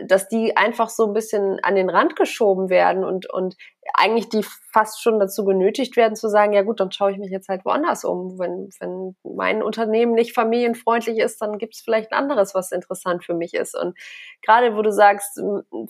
dass 0.05 0.29
die 0.29 0.55
einfach 0.55 0.89
so 0.89 1.05
ein 1.05 1.13
bisschen 1.13 1.59
an 1.61 1.75
den 1.75 1.89
Rand 1.89 2.15
geschoben 2.15 2.69
werden 2.69 3.03
und, 3.03 3.29
und 3.29 3.57
eigentlich 3.93 4.29
die 4.29 4.45
fast 4.71 5.01
schon 5.01 5.19
dazu 5.19 5.43
genötigt 5.43 5.97
werden 5.97 6.15
zu 6.15 6.29
sagen, 6.29 6.53
ja 6.53 6.61
gut, 6.61 6.79
dann 6.79 6.91
schaue 6.91 7.11
ich 7.11 7.17
mich 7.17 7.31
jetzt 7.31 7.49
halt 7.49 7.65
woanders 7.65 8.05
um. 8.05 8.37
Wenn, 8.37 8.69
wenn 8.79 9.15
mein 9.23 9.63
Unternehmen 9.63 10.13
nicht 10.13 10.33
familienfreundlich 10.33 11.17
ist, 11.17 11.41
dann 11.41 11.57
gibt 11.57 11.73
es 11.73 11.81
vielleicht 11.81 12.11
ein 12.11 12.17
anderes, 12.17 12.53
was 12.53 12.71
interessant 12.71 13.25
für 13.25 13.33
mich 13.33 13.53
ist. 13.53 13.75
Und 13.75 13.97
gerade 14.43 14.77
wo 14.77 14.81
du 14.81 14.91
sagst, 14.91 15.41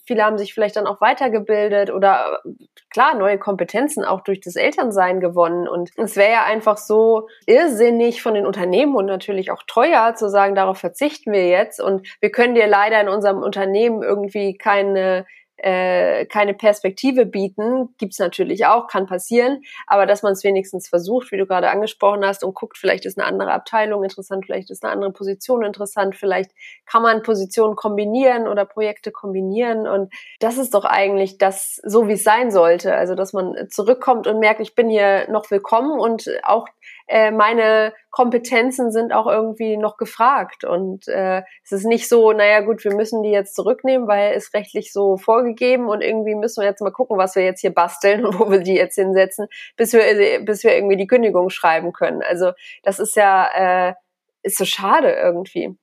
viele 0.05 0.23
haben 0.23 0.37
sich 0.37 0.53
vielleicht 0.53 0.77
dann 0.77 0.87
auch 0.87 1.01
weitergebildet 1.01 1.91
oder 1.91 2.41
klar, 2.89 3.15
neue 3.15 3.37
Kompetenzen 3.37 4.05
auch 4.05 4.21
durch 4.21 4.39
das 4.39 4.55
Elternsein 4.55 5.19
gewonnen. 5.19 5.67
Und 5.67 5.91
es 5.97 6.15
wäre 6.15 6.31
ja 6.31 6.43
einfach 6.45 6.77
so 6.77 7.27
irrsinnig 7.45 8.23
von 8.23 8.33
den 8.33 8.45
Unternehmen 8.45 8.95
und 8.95 9.05
natürlich 9.05 9.51
auch 9.51 9.63
teuer 9.67 10.15
zu 10.15 10.29
sagen, 10.29 10.55
darauf 10.55 10.77
verzichten 10.77 11.33
wir 11.33 11.47
jetzt. 11.49 11.81
Und 11.81 12.07
wir 12.21 12.31
können 12.31 12.55
dir 12.55 12.67
leider 12.67 12.99
in 13.01 13.09
unserem 13.09 13.43
Unternehmen 13.43 14.01
irgendwie 14.01 14.57
keine 14.57 15.25
äh, 15.61 16.25
keine 16.25 16.53
Perspektive 16.53 17.25
bieten, 17.25 17.95
gibt's 17.97 18.19
natürlich 18.19 18.65
auch, 18.65 18.87
kann 18.87 19.05
passieren, 19.05 19.61
aber 19.85 20.05
dass 20.05 20.23
man 20.23 20.33
es 20.33 20.43
wenigstens 20.43 20.89
versucht, 20.89 21.31
wie 21.31 21.37
du 21.37 21.45
gerade 21.45 21.69
angesprochen 21.69 22.25
hast, 22.25 22.43
und 22.43 22.55
guckt, 22.55 22.77
vielleicht 22.77 23.05
ist 23.05 23.19
eine 23.19 23.27
andere 23.27 23.51
Abteilung 23.51 24.03
interessant, 24.03 24.45
vielleicht 24.45 24.71
ist 24.71 24.83
eine 24.83 24.91
andere 24.93 25.11
Position 25.11 25.63
interessant, 25.63 26.15
vielleicht 26.15 26.51
kann 26.85 27.03
man 27.03 27.21
Positionen 27.21 27.75
kombinieren 27.75 28.47
oder 28.47 28.65
Projekte 28.65 29.11
kombinieren. 29.11 29.87
Und 29.87 30.11
das 30.39 30.57
ist 30.57 30.73
doch 30.73 30.85
eigentlich 30.85 31.37
das, 31.37 31.79
so 31.83 32.07
wie 32.07 32.13
es 32.13 32.23
sein 32.23 32.51
sollte, 32.51 32.95
also 32.95 33.15
dass 33.15 33.33
man 33.33 33.69
zurückkommt 33.69 34.27
und 34.27 34.39
merkt, 34.39 34.61
ich 34.61 34.75
bin 34.75 34.89
hier 34.89 35.29
noch 35.29 35.51
willkommen 35.51 35.99
und 35.99 36.29
auch 36.43 36.67
äh, 37.11 37.29
meine 37.29 37.93
Kompetenzen 38.09 38.89
sind 38.89 39.11
auch 39.11 39.27
irgendwie 39.27 39.75
noch 39.75 39.97
gefragt. 39.97 40.63
Und 40.63 41.09
äh, 41.09 41.43
es 41.61 41.73
ist 41.73 41.85
nicht 41.85 42.07
so, 42.07 42.31
naja 42.31 42.61
gut, 42.61 42.83
wir 42.85 42.95
müssen 42.95 43.21
die 43.21 43.31
jetzt 43.31 43.53
zurücknehmen, 43.53 44.07
weil 44.07 44.33
es 44.33 44.53
rechtlich 44.53 44.93
so 44.93 45.17
vorgegeben 45.17 45.89
und 45.89 46.01
irgendwie 46.01 46.35
müssen 46.35 46.61
wir 46.61 46.69
jetzt 46.69 46.81
mal 46.81 46.91
gucken, 46.91 47.17
was 47.17 47.35
wir 47.35 47.43
jetzt 47.43 47.59
hier 47.59 47.73
basteln 47.73 48.25
und 48.25 48.39
wo 48.39 48.49
wir 48.49 48.59
die 48.59 48.75
jetzt 48.75 48.95
hinsetzen, 48.95 49.47
bis 49.75 49.91
wir, 49.91 50.45
bis 50.45 50.63
wir 50.63 50.73
irgendwie 50.73 50.95
die 50.95 51.07
Kündigung 51.07 51.49
schreiben 51.49 51.91
können. 51.91 52.21
Also 52.23 52.53
das 52.83 52.99
ist 52.99 53.17
ja, 53.17 53.89
äh, 53.89 53.93
ist 54.41 54.57
so 54.57 54.63
schade 54.63 55.11
irgendwie. 55.11 55.77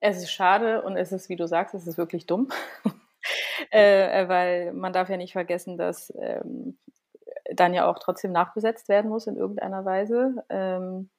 Es 0.00 0.18
ist 0.18 0.32
schade 0.32 0.82
und 0.82 0.96
es 0.96 1.12
ist, 1.12 1.28
wie 1.28 1.36
du 1.36 1.46
sagst, 1.46 1.74
es 1.74 1.86
ist 1.86 1.96
wirklich 1.96 2.26
dumm. 2.26 2.48
äh, 3.70 4.26
weil 4.28 4.72
man 4.72 4.92
darf 4.92 5.08
ja 5.08 5.16
nicht 5.16 5.32
vergessen, 5.32 5.78
dass 5.78 6.12
ähm, 6.20 6.76
dann 7.52 7.74
ja 7.74 7.90
auch 7.90 7.98
trotzdem 7.98 8.32
nachbesetzt 8.32 8.88
werden 8.88 9.10
muss 9.10 9.26
in 9.26 9.36
irgendeiner 9.36 9.84
Weise. 9.84 10.44
Ähm, 10.48 11.10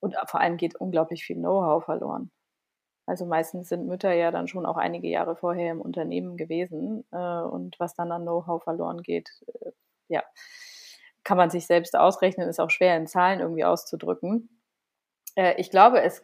und 0.00 0.14
vor 0.26 0.40
allem 0.40 0.56
geht 0.56 0.76
unglaublich 0.76 1.24
viel 1.24 1.36
Know-how 1.36 1.84
verloren. 1.84 2.30
Also 3.06 3.24
meistens 3.24 3.68
sind 3.68 3.86
Mütter 3.86 4.12
ja 4.12 4.30
dann 4.32 4.48
schon 4.48 4.66
auch 4.66 4.76
einige 4.76 5.08
Jahre 5.08 5.36
vorher 5.36 5.70
im 5.70 5.80
Unternehmen 5.80 6.36
gewesen 6.36 7.04
äh, 7.12 7.40
und 7.42 7.78
was 7.78 7.94
dann 7.94 8.10
an 8.10 8.22
Know-how 8.22 8.62
verloren 8.62 9.02
geht, 9.02 9.30
äh, 9.60 9.70
ja, 10.08 10.24
kann 11.22 11.36
man 11.36 11.50
sich 11.50 11.66
selbst 11.66 11.96
ausrechnen, 11.96 12.48
ist 12.48 12.60
auch 12.60 12.70
schwer 12.70 12.96
in 12.96 13.06
Zahlen 13.06 13.40
irgendwie 13.40 13.64
auszudrücken. 13.64 14.48
Äh, 15.36 15.54
ich 15.60 15.70
glaube, 15.70 16.02
es 16.02 16.22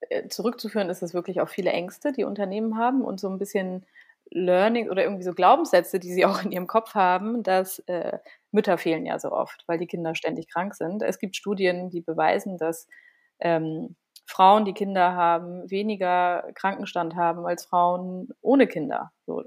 äh, 0.00 0.28
zurückzuführen 0.28 0.88
ist 0.88 1.02
es 1.02 1.14
wirklich 1.14 1.40
auf 1.40 1.50
viele 1.50 1.72
Ängste, 1.72 2.12
die 2.12 2.24
Unternehmen 2.24 2.78
haben 2.78 3.02
und 3.02 3.18
so 3.20 3.28
ein 3.28 3.38
bisschen 3.38 3.84
Learning 4.30 4.90
oder 4.90 5.02
irgendwie 5.02 5.24
so 5.24 5.32
Glaubenssätze, 5.32 5.98
die 5.98 6.12
sie 6.12 6.24
auch 6.26 6.42
in 6.42 6.52
ihrem 6.52 6.66
Kopf 6.66 6.94
haben, 6.94 7.42
dass 7.42 7.80
äh, 7.80 8.18
Mütter 8.50 8.78
fehlen 8.78 9.06
ja 9.06 9.18
so 9.18 9.32
oft, 9.32 9.64
weil 9.66 9.78
die 9.78 9.86
Kinder 9.86 10.14
ständig 10.14 10.48
krank 10.48 10.74
sind. 10.74 11.02
Es 11.02 11.18
gibt 11.18 11.36
Studien, 11.36 11.90
die 11.90 12.00
beweisen, 12.00 12.58
dass 12.58 12.88
ähm, 13.40 13.96
Frauen, 14.26 14.64
die 14.64 14.74
Kinder 14.74 15.14
haben, 15.14 15.70
weniger 15.70 16.44
Krankenstand 16.54 17.16
haben 17.16 17.46
als 17.46 17.64
Frauen 17.64 18.28
ohne 18.42 18.66
Kinder. 18.66 19.10
So, 19.26 19.42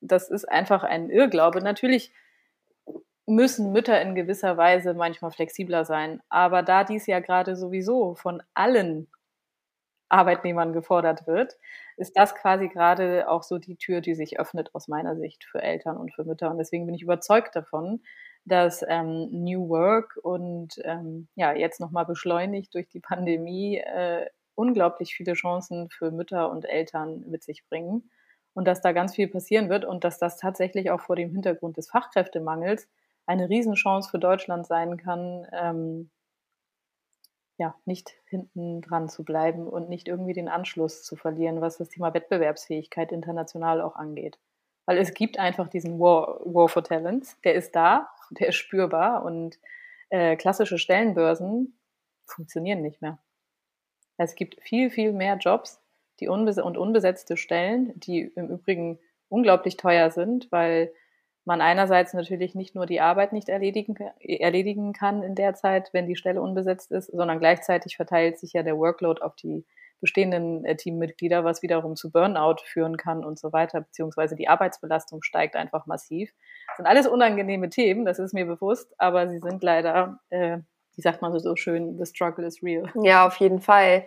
das 0.00 0.30
ist 0.30 0.48
einfach 0.48 0.82
ein 0.82 1.10
Irrglaube. 1.10 1.60
Natürlich 1.60 2.12
müssen 3.26 3.72
Mütter 3.72 4.00
in 4.00 4.14
gewisser 4.14 4.56
Weise 4.56 4.94
manchmal 4.94 5.30
flexibler 5.30 5.84
sein. 5.84 6.22
Aber 6.28 6.62
da 6.62 6.84
dies 6.84 7.06
ja 7.06 7.20
gerade 7.20 7.56
sowieso 7.56 8.14
von 8.14 8.42
allen 8.54 9.08
Arbeitnehmern 10.14 10.72
gefordert 10.72 11.26
wird, 11.26 11.58
ist 11.96 12.16
das 12.16 12.34
quasi 12.34 12.68
gerade 12.68 13.28
auch 13.28 13.42
so 13.42 13.58
die 13.58 13.76
Tür, 13.76 14.00
die 14.00 14.14
sich 14.14 14.38
öffnet 14.38 14.74
aus 14.74 14.88
meiner 14.88 15.16
Sicht 15.16 15.44
für 15.44 15.60
Eltern 15.60 15.96
und 15.96 16.14
für 16.14 16.24
Mütter. 16.24 16.50
Und 16.50 16.58
deswegen 16.58 16.86
bin 16.86 16.94
ich 16.94 17.02
überzeugt 17.02 17.56
davon, 17.56 18.00
dass 18.44 18.84
ähm, 18.86 19.28
New 19.30 19.68
Work 19.68 20.18
und 20.22 20.80
ähm, 20.84 21.28
ja 21.34 21.52
jetzt 21.52 21.80
nochmal 21.80 22.06
beschleunigt 22.06 22.74
durch 22.74 22.88
die 22.88 23.00
Pandemie 23.00 23.78
äh, 23.78 24.26
unglaublich 24.54 25.14
viele 25.14 25.32
Chancen 25.32 25.90
für 25.90 26.10
Mütter 26.10 26.50
und 26.50 26.64
Eltern 26.64 27.24
mit 27.28 27.42
sich 27.42 27.66
bringen 27.68 28.10
und 28.52 28.68
dass 28.68 28.80
da 28.80 28.92
ganz 28.92 29.14
viel 29.14 29.28
passieren 29.28 29.68
wird 29.68 29.84
und 29.84 30.04
dass 30.04 30.18
das 30.18 30.36
tatsächlich 30.36 30.90
auch 30.90 31.00
vor 31.00 31.16
dem 31.16 31.32
Hintergrund 31.32 31.76
des 31.76 31.90
Fachkräftemangels 31.90 32.88
eine 33.26 33.48
Riesenchance 33.48 34.10
für 34.10 34.18
Deutschland 34.18 34.66
sein 34.66 34.96
kann, 34.96 35.46
ähm, 35.52 36.10
ja, 37.56 37.74
nicht 37.84 38.14
hinten 38.26 38.80
dran 38.80 39.08
zu 39.08 39.24
bleiben 39.24 39.66
und 39.66 39.88
nicht 39.88 40.08
irgendwie 40.08 40.32
den 40.32 40.48
Anschluss 40.48 41.04
zu 41.04 41.16
verlieren, 41.16 41.60
was 41.60 41.78
das 41.78 41.88
Thema 41.88 42.12
Wettbewerbsfähigkeit 42.14 43.12
international 43.12 43.80
auch 43.80 43.96
angeht. 43.96 44.38
Weil 44.86 44.98
es 44.98 45.14
gibt 45.14 45.38
einfach 45.38 45.68
diesen 45.68 45.98
War, 45.98 46.40
War 46.44 46.68
for 46.68 46.84
Talents, 46.84 47.40
der 47.42 47.54
ist 47.54 47.74
da, 47.74 48.10
der 48.30 48.48
ist 48.48 48.56
spürbar 48.56 49.24
und 49.24 49.58
äh, 50.10 50.36
klassische 50.36 50.78
Stellenbörsen 50.78 51.78
funktionieren 52.26 52.82
nicht 52.82 53.02
mehr. 53.02 53.18
Es 54.16 54.34
gibt 54.34 54.60
viel, 54.62 54.90
viel 54.90 55.12
mehr 55.12 55.36
Jobs 55.36 55.80
die 56.20 56.28
unbes 56.28 56.58
und 56.58 56.76
unbesetzte 56.76 57.36
Stellen, 57.36 57.92
die 57.98 58.32
im 58.36 58.48
Übrigen 58.48 58.98
unglaublich 59.28 59.76
teuer 59.76 60.10
sind, 60.10 60.50
weil 60.52 60.92
man 61.46 61.60
einerseits 61.60 62.14
natürlich 62.14 62.54
nicht 62.54 62.74
nur 62.74 62.86
die 62.86 63.00
Arbeit 63.00 63.32
nicht 63.32 63.48
erledigen, 63.48 63.96
erledigen 64.20 64.92
kann 64.92 65.22
in 65.22 65.34
der 65.34 65.54
Zeit, 65.54 65.90
wenn 65.92 66.06
die 66.06 66.16
Stelle 66.16 66.40
unbesetzt 66.40 66.90
ist, 66.90 67.06
sondern 67.12 67.38
gleichzeitig 67.38 67.96
verteilt 67.96 68.38
sich 68.38 68.52
ja 68.52 68.62
der 68.62 68.78
Workload 68.78 69.20
auf 69.22 69.36
die 69.36 69.64
bestehenden 70.00 70.64
äh, 70.64 70.76
Teammitglieder, 70.76 71.44
was 71.44 71.62
wiederum 71.62 71.96
zu 71.96 72.10
Burnout 72.10 72.56
führen 72.64 72.96
kann 72.96 73.24
und 73.24 73.38
so 73.38 73.52
weiter, 73.52 73.80
beziehungsweise 73.80 74.36
die 74.36 74.48
Arbeitsbelastung 74.48 75.22
steigt 75.22 75.56
einfach 75.56 75.86
massiv. 75.86 76.30
Das 76.68 76.76
sind 76.76 76.86
alles 76.86 77.06
unangenehme 77.06 77.70
Themen, 77.70 78.04
das 78.04 78.18
ist 78.18 78.34
mir 78.34 78.44
bewusst, 78.44 78.92
aber 78.98 79.28
sie 79.28 79.38
sind 79.38 79.62
leider, 79.62 80.20
äh, 80.30 80.58
wie 80.94 81.02
sagt 81.02 81.22
man 81.22 81.38
so 81.38 81.56
schön, 81.56 81.96
the 81.98 82.06
struggle 82.06 82.46
is 82.46 82.62
real. 82.62 82.90
Ja, 83.02 83.26
auf 83.26 83.36
jeden 83.36 83.60
Fall. 83.60 84.04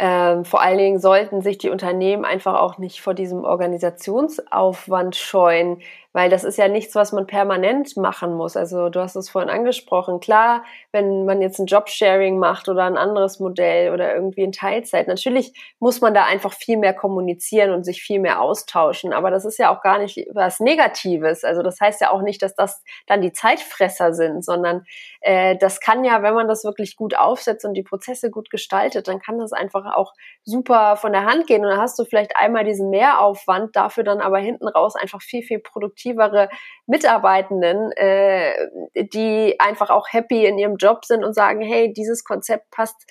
Ähm, 0.00 0.44
vor 0.44 0.62
allen 0.62 0.78
Dingen 0.78 1.00
sollten 1.00 1.42
sich 1.42 1.58
die 1.58 1.70
Unternehmen 1.70 2.24
einfach 2.24 2.54
auch 2.60 2.78
nicht 2.78 3.00
vor 3.00 3.14
diesem 3.14 3.44
Organisationsaufwand 3.44 5.16
scheuen, 5.16 5.82
weil 6.18 6.30
das 6.30 6.42
ist 6.42 6.58
ja 6.58 6.66
nichts, 6.66 6.96
was 6.96 7.12
man 7.12 7.28
permanent 7.28 7.96
machen 7.96 8.34
muss. 8.34 8.56
Also 8.56 8.88
du 8.88 8.98
hast 8.98 9.14
es 9.14 9.30
vorhin 9.30 9.48
angesprochen. 9.48 10.18
Klar, 10.18 10.64
wenn 10.90 11.24
man 11.26 11.40
jetzt 11.40 11.60
ein 11.60 11.66
Jobsharing 11.66 12.40
macht 12.40 12.68
oder 12.68 12.86
ein 12.86 12.96
anderes 12.96 13.38
Modell 13.38 13.94
oder 13.94 14.16
irgendwie 14.16 14.42
in 14.42 14.50
Teilzeit, 14.50 15.06
natürlich 15.06 15.52
muss 15.78 16.00
man 16.00 16.14
da 16.14 16.24
einfach 16.24 16.52
viel 16.52 16.76
mehr 16.76 16.92
kommunizieren 16.92 17.70
und 17.70 17.84
sich 17.84 18.02
viel 18.02 18.18
mehr 18.18 18.40
austauschen. 18.40 19.12
Aber 19.12 19.30
das 19.30 19.44
ist 19.44 19.60
ja 19.60 19.72
auch 19.72 19.80
gar 19.80 20.00
nicht 20.00 20.26
was 20.32 20.58
Negatives. 20.58 21.44
Also 21.44 21.62
das 21.62 21.80
heißt 21.80 22.00
ja 22.00 22.10
auch 22.10 22.22
nicht, 22.22 22.42
dass 22.42 22.56
das 22.56 22.82
dann 23.06 23.20
die 23.20 23.32
Zeitfresser 23.32 24.12
sind, 24.12 24.44
sondern 24.44 24.86
äh, 25.20 25.56
das 25.56 25.78
kann 25.80 26.02
ja, 26.02 26.24
wenn 26.24 26.34
man 26.34 26.48
das 26.48 26.64
wirklich 26.64 26.96
gut 26.96 27.16
aufsetzt 27.16 27.64
und 27.64 27.74
die 27.74 27.84
Prozesse 27.84 28.28
gut 28.28 28.50
gestaltet, 28.50 29.06
dann 29.06 29.20
kann 29.20 29.38
das 29.38 29.52
einfach 29.52 29.94
auch 29.94 30.14
super 30.42 30.96
von 30.96 31.12
der 31.12 31.26
Hand 31.26 31.46
gehen. 31.46 31.64
Und 31.64 31.70
dann 31.70 31.80
hast 31.80 31.96
du 31.96 32.04
vielleicht 32.04 32.36
einmal 32.36 32.64
diesen 32.64 32.90
Mehraufwand, 32.90 33.76
dafür 33.76 34.02
dann 34.02 34.20
aber 34.20 34.38
hinten 34.38 34.66
raus 34.66 34.96
einfach 34.96 35.22
viel, 35.22 35.44
viel 35.44 35.60
produktiver 35.60 36.07
produktivere 36.08 36.48
Mitarbeitenden, 36.86 37.92
äh, 37.92 38.54
die 38.94 39.58
einfach 39.58 39.90
auch 39.90 40.06
happy 40.10 40.46
in 40.46 40.58
ihrem 40.58 40.76
Job 40.76 41.04
sind 41.04 41.24
und 41.24 41.34
sagen, 41.34 41.60
hey, 41.60 41.92
dieses 41.92 42.24
Konzept 42.24 42.70
passt 42.70 43.10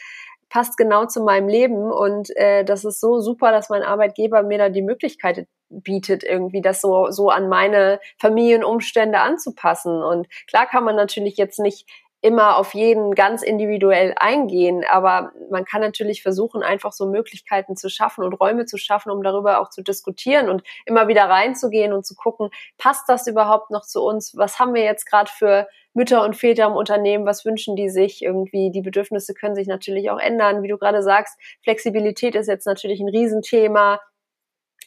passt 0.50 0.78
genau 0.78 1.06
zu 1.06 1.24
meinem 1.24 1.50
Leben 1.50 1.92
und 1.92 2.34
äh, 2.38 2.64
das 2.64 2.86
ist 2.86 3.02
so 3.02 3.20
super, 3.20 3.52
dass 3.52 3.68
mein 3.68 3.84
Arbeitgeber 3.84 4.44
mir 4.44 4.58
da 4.58 4.70
die 4.70 4.82
Möglichkeit 4.82 5.46
bietet, 5.70 6.24
irgendwie 6.24 6.62
das 6.62 6.80
so, 6.80 7.12
so 7.12 7.28
an 7.30 7.50
meine 7.50 8.00
Familienumstände 8.18 9.20
anzupassen. 9.20 10.02
Und 10.02 10.30
klar 10.48 10.66
kann 10.66 10.86
man 10.86 10.96
natürlich 10.96 11.36
jetzt 11.36 11.60
nicht 11.60 11.86
immer 12.22 12.58
auf 12.58 12.74
jeden 12.74 13.14
ganz 13.14 13.44
individuell 13.44 14.14
eingehen, 14.18 14.84
aber 14.90 15.32
man 15.52 15.66
kann 15.66 15.82
natürlich 15.82 16.24
versuchen, 16.24 16.64
einfach 16.64 16.92
so 16.92 17.06
Möglichkeiten 17.06 17.76
zu 17.76 17.90
schaffen 17.90 18.24
und 18.24 18.34
Räume 18.34 18.66
zu 18.66 18.78
schaffen, 18.78 19.12
um 19.12 19.22
darüber 19.22 19.62
auch 19.62 19.70
zu 19.70 19.84
diskutieren 19.84 20.50
und 20.50 20.64
immer 20.86 21.08
wieder 21.08 21.26
reinzugehen 21.26 21.94
und 21.94 22.06
zu 22.06 22.16
gucken, 22.16 22.50
passt 22.78 23.08
das 23.08 23.28
überhaupt 23.28 23.70
noch 23.70 23.86
zu 23.86 24.04
uns? 24.04 24.36
Was 24.36 24.58
haben 24.58 24.74
wir 24.74 24.84
jetzt 24.84 25.06
gerade 25.06 25.32
für 25.32 25.68
Mütter 25.94 26.24
und 26.24 26.36
Väter 26.36 26.66
im 26.66 26.74
Unternehmen? 26.74 27.26
Was 27.26 27.46
wünschen 27.46 27.76
die 27.76 27.90
sich 27.90 28.24
irgendwie? 28.24 28.72
Die 28.72 28.82
Bedürfnisse 28.82 29.34
können 29.34 29.56
sich 29.56 29.68
natürlich 29.68 30.10
auch 30.10 30.20
ändern. 30.20 30.64
Wie 30.64 30.68
du 30.68 30.78
gerade 30.78 31.04
sagst, 31.04 31.40
Flexibilität 31.64 32.36
ist 32.36 32.48
jetzt 32.48 32.66
natürlich 32.66 33.00
ein 33.00 33.10
Riesenthema 33.10 34.00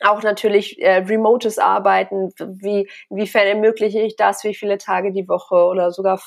auch 0.00 0.22
natürlich 0.22 0.80
äh, 0.80 0.98
remotes 0.98 1.58
Arbeiten, 1.58 2.30
wie 2.38 2.88
inwiefern 3.10 3.46
ermögliche 3.46 4.00
ich 4.00 4.16
das, 4.16 4.44
wie 4.44 4.54
viele 4.54 4.78
Tage 4.78 5.12
die 5.12 5.28
Woche? 5.28 5.54
Oder 5.54 5.90
sogar 5.90 6.20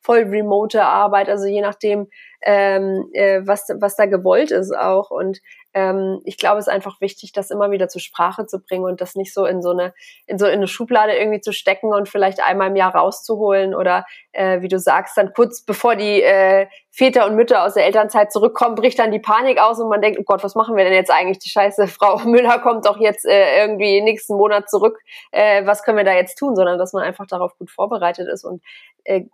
voll 0.00 0.20
remote 0.24 0.82
Arbeit, 0.82 1.28
also 1.28 1.46
je 1.46 1.60
nachdem, 1.60 2.08
ähm, 2.42 3.08
äh, 3.12 3.40
was, 3.44 3.68
was 3.80 3.96
da 3.96 4.06
gewollt 4.06 4.50
ist 4.50 4.74
auch. 4.76 5.10
Und 5.10 5.40
ähm, 5.74 6.20
ich 6.24 6.38
glaube, 6.38 6.58
es 6.58 6.66
ist 6.66 6.72
einfach 6.72 7.00
wichtig, 7.00 7.32
das 7.32 7.50
immer 7.50 7.70
wieder 7.70 7.88
zur 7.88 8.00
Sprache 8.00 8.46
zu 8.46 8.60
bringen 8.60 8.84
und 8.84 9.00
das 9.00 9.14
nicht 9.14 9.34
so 9.34 9.44
in 9.44 9.62
so 9.62 9.70
eine, 9.70 9.92
in 10.26 10.38
so 10.38 10.46
in 10.46 10.54
eine 10.54 10.66
Schublade 10.66 11.16
irgendwie 11.16 11.40
zu 11.40 11.52
stecken 11.52 11.92
und 11.92 12.08
vielleicht 12.08 12.42
einmal 12.42 12.68
im 12.68 12.76
Jahr 12.76 12.94
rauszuholen 12.94 13.74
oder 13.74 14.04
äh, 14.32 14.62
wie 14.62 14.68
du 14.68 14.78
sagst, 14.78 15.16
dann 15.16 15.32
kurz 15.34 15.62
bevor 15.62 15.94
die 15.94 16.22
äh, 16.22 16.66
Väter 16.90 17.26
und 17.26 17.36
Mütter 17.36 17.64
aus 17.64 17.74
der 17.74 17.84
Elternzeit 17.84 18.32
zurückkommen, 18.32 18.74
bricht 18.74 18.98
dann 18.98 19.12
die 19.12 19.18
Panik 19.18 19.60
aus 19.60 19.78
und 19.78 19.88
man 19.88 20.00
denkt, 20.00 20.18
oh 20.18 20.24
Gott, 20.24 20.42
was 20.42 20.54
machen 20.54 20.74
wir 20.74 20.84
denn 20.84 20.94
jetzt 20.94 21.10
eigentlich? 21.10 21.38
Die 21.38 21.50
scheiße 21.50 21.86
Frau 21.88 22.18
Müller 22.20 22.58
kommt 22.60 22.86
doch 22.86 22.98
jetzt 22.98 23.26
äh, 23.26 23.60
irgendwie 23.60 24.00
nächsten 24.00 24.36
Monat 24.36 24.70
zurück. 24.70 24.98
Äh, 25.32 25.66
was 25.66 25.82
können 25.82 25.98
wir 25.98 26.04
da 26.04 26.14
jetzt 26.14 26.36
tun? 26.36 26.56
Sondern 26.56 26.78
dass 26.78 26.92
man 26.92 27.02
einfach 27.02 27.26
darauf 27.26 27.56
gut 27.58 27.70
vorbereitet 27.70 28.26
ist 28.28 28.44
und 28.44 28.62
äh, 29.04 29.24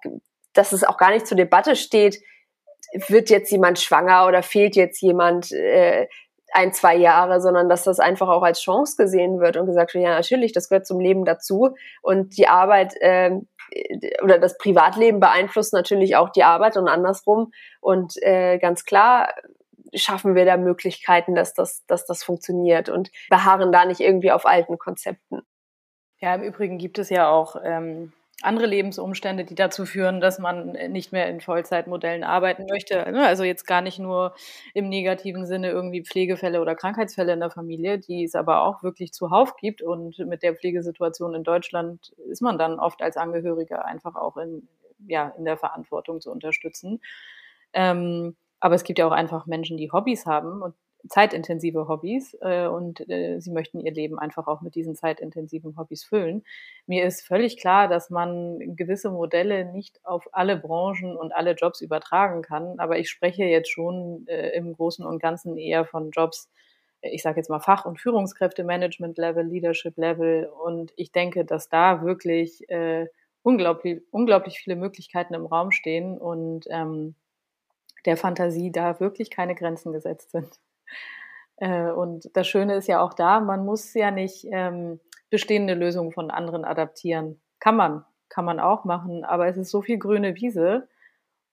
dass 0.53 0.72
es 0.72 0.85
auch 0.85 0.99
gar 0.99 1.11
nicht 1.11 1.26
zur 1.26 1.37
Debatte 1.37 1.76
steht, 1.76 2.20
wird 3.09 3.30
jetzt 3.30 3.51
jemand 3.51 3.80
schwanger 3.80 4.26
oder 4.26 4.43
fehlt 4.43 4.76
jetzt 4.76 5.01
jemand 5.01 5.51
äh, 5.53 6.07
ein, 6.55 6.72
zwei 6.72 6.94
Jahre, 6.94 7.40
sondern 7.40 7.68
dass 7.68 7.82
das 7.82 7.98
einfach 7.98 8.28
auch 8.28 8.42
als 8.42 8.61
Chance 8.61 8.96
gesehen 8.96 9.40
wird 9.40 9.57
und 9.57 9.66
gesagt 9.66 9.94
wird, 9.94 10.05
ja 10.05 10.14
natürlich, 10.14 10.52
das 10.52 10.68
gehört 10.68 10.86
zum 10.86 11.00
Leben 11.00 11.24
dazu 11.24 11.74
und 12.00 12.36
die 12.38 12.48
Arbeit 12.48 12.94
äh, 13.00 13.32
oder 14.22 14.38
das 14.38 14.57
Privatleben 14.57 15.18
beeinflusst 15.18 15.72
natürlich 15.72 16.16
auch 16.16 16.30
die 16.30 16.44
Arbeit 16.44 16.76
und 16.76 16.86
andersrum 16.86 17.50
und 17.80 18.22
äh, 18.22 18.59
ganz 18.59 18.84
klar 18.84 19.34
schaffen 19.94 20.34
wir 20.34 20.44
da 20.44 20.57
Möglichkeiten, 20.57 21.34
dass 21.34 21.55
das, 21.55 21.84
dass 21.86 22.07
das 22.07 22.22
funktioniert 22.22 22.88
und 22.88 23.11
beharren 23.30 23.72
da 23.72 23.84
nicht 23.84 24.00
irgendwie 24.00 24.32
auf 24.32 24.46
alten 24.46 24.78
Konzepten. 24.78 25.42
Ja, 26.20 26.34
im 26.36 26.42
Übrigen 26.42 26.78
gibt 26.78 26.98
es 26.98 27.11
ja 27.11 27.28
auch 27.28 27.57
ähm, 27.64 28.12
andere 28.43 28.66
Lebensumstände, 28.66 29.45
die 29.45 29.55
dazu 29.55 29.87
führen, 29.87 30.20
dass 30.20 30.39
man 30.39 30.72
nicht 30.89 31.12
mehr 31.12 31.28
in 31.28 31.41
Vollzeitmodellen 31.41 32.24
arbeiten 32.24 32.66
möchte. 32.68 32.95
Ne? 33.11 33.24
Also 33.24 33.45
jetzt 33.45 33.66
gar 33.66 33.80
nicht 33.80 33.99
nur 33.99 34.35
im 34.74 34.89
negativen 34.89 35.47
Sinne 35.47 35.70
irgendwie 35.70 36.03
Pflegefälle 36.03 36.61
oder 36.61 36.74
Krankheitsfälle 36.74 37.32
in 37.32 37.41
der 37.41 37.51
Familie, 37.51 37.99
die 37.99 38.24
es 38.24 38.35
aber 38.35 38.62
auch 38.62 38.82
wirklich 38.82 39.12
zuhauf 39.12 39.57
gibt. 39.57 39.82
Und 39.82 40.18
mit 40.18 40.43
der 40.43 40.55
Pflegesituation 40.55 41.35
in 41.35 41.45
Deutschland 41.45 42.12
ist 42.30 42.43
man 42.43 42.59
dann 42.59 42.78
oft 42.78 43.03
als 43.03 43.16
Angehöriger 43.16 43.85
einfach 43.85 44.16
auch 44.16 44.37
in, 44.37 44.68
ja, 45.07 45.32
in 45.39 45.45
der 45.45 45.57
Verantwortung 45.57 46.20
zu 46.20 46.30
unterstützen. 46.30 47.01
Ähm, 47.72 48.37
aber 48.61 48.74
es 48.74 48.85
gibt 48.85 48.99
ja 48.99 49.07
auch 49.07 49.12
einfach 49.12 49.47
Menschen, 49.47 49.76
die 49.76 49.93
Hobbys 49.93 50.26
haben 50.26 50.62
und 50.62 50.74
zeitintensive 51.09 51.88
Hobbys 51.88 52.36
äh, 52.40 52.66
und 52.66 53.09
äh, 53.09 53.40
sie 53.40 53.50
möchten 53.50 53.80
ihr 53.80 53.92
Leben 53.92 54.18
einfach 54.18 54.46
auch 54.46 54.61
mit 54.61 54.74
diesen 54.74 54.94
zeitintensiven 54.94 55.76
Hobbys 55.76 56.05
füllen. 56.05 56.44
Mir 56.86 57.05
ist 57.05 57.26
völlig 57.26 57.59
klar, 57.59 57.88
dass 57.88 58.11
man 58.11 58.76
gewisse 58.76 59.11
Modelle 59.11 59.64
nicht 59.64 60.00
auf 60.05 60.28
alle 60.32 60.57
Branchen 60.57 61.16
und 61.16 61.32
alle 61.32 61.52
Jobs 61.52 61.80
übertragen 61.80 62.42
kann, 62.42 62.78
aber 62.78 62.98
ich 62.98 63.11
spreche 63.11 63.44
jetzt 63.44 63.70
schon 63.70 64.26
äh, 64.28 64.50
im 64.50 64.72
Großen 64.72 65.05
und 65.05 65.20
Ganzen 65.20 65.57
eher 65.57 65.84
von 65.84 66.11
Jobs, 66.11 66.50
ich 67.02 67.22
sage 67.22 67.38
jetzt 67.38 67.50
mal 67.50 67.61
Fach- 67.61 67.84
und 67.84 68.00
Führungskräfte-Management-Level, 68.00 69.46
Leadership-Level 69.46 70.46
und 70.46 70.92
ich 70.96 71.12
denke, 71.12 71.44
dass 71.44 71.68
da 71.68 72.02
wirklich 72.02 72.68
äh, 72.70 73.09
unglaublich, 73.42 74.00
unglaublich 74.11 74.59
viele 74.59 74.76
Möglichkeiten 74.76 75.34
im 75.34 75.44
Raum 75.46 75.70
stehen 75.70 76.16
und 76.16 76.66
ähm, 76.70 77.14
der 78.07 78.16
Fantasie 78.16 78.72
da 78.72 79.00
wirklich 79.00 79.30
keine 79.30 79.55
Grenzen 79.55 79.92
gesetzt 79.92 80.30
sind. 80.30 80.59
Äh, 81.57 81.90
und 81.90 82.30
das 82.36 82.47
Schöne 82.49 82.74
ist 82.76 82.88
ja 82.88 83.01
auch 83.01 83.14
da, 83.14 83.40
man 83.40 83.64
muss 83.64 83.95
ja 83.95 84.11
nicht 84.11 84.47
ähm, 84.51 85.01
bestehende 85.30 85.74
Lösungen 85.74 86.12
von 86.12 86.30
anderen 86.30 86.64
adaptieren. 86.64 87.40
Kann 87.61 87.76
man, 87.76 88.05
kann 88.28 88.45
man 88.45 88.61
auch 88.61 88.84
machen, 88.84 89.24
aber 89.24 89.47
es 89.49 89.57
ist 89.57 89.70
so 89.70 89.82
viel 89.82 89.99
grüne 89.99 90.34
Wiese 90.36 90.88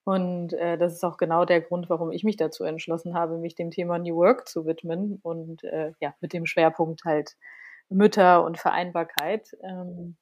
Und 0.04 0.54
äh, 0.54 0.78
das 0.78 0.94
ist 0.94 1.04
auch 1.04 1.18
genau 1.18 1.46
der 1.46 1.62
Grund, 1.62 1.90
warum 1.90 2.12
ich 2.12 2.24
mich 2.24 2.38
dazu 2.38 2.64
entschlossen 2.64 3.14
habe, 3.16 3.38
mich 3.38 3.56
dem 3.56 3.72
Thema 3.72 4.00
New 4.00 4.16
Work 4.18 4.48
zu 4.48 4.66
widmen 4.66 5.20
und 5.22 5.64
äh, 5.64 5.94
ja, 6.00 6.16
mit 6.22 6.34
dem 6.34 6.46
Schwerpunkt 6.48 7.06
halt 7.06 7.38
Mütter 7.90 8.44
und 8.44 8.58
Vereinbarkeit, 8.58 9.50
ähm, 9.64 10.18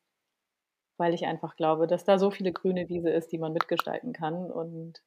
weil 0.97 1.13
ich 1.13 1.26
einfach 1.26 1.55
glaube, 1.55 1.88
dass 1.88 2.03
da 2.03 2.20
so 2.20 2.30
viele 2.32 2.51
grüne 2.51 2.89
Wiese 2.89 3.09
ist, 3.09 3.32
die 3.32 3.38
man 3.38 3.53
mitgestalten 3.53 4.13
kann 4.13 4.51
und 4.51 5.01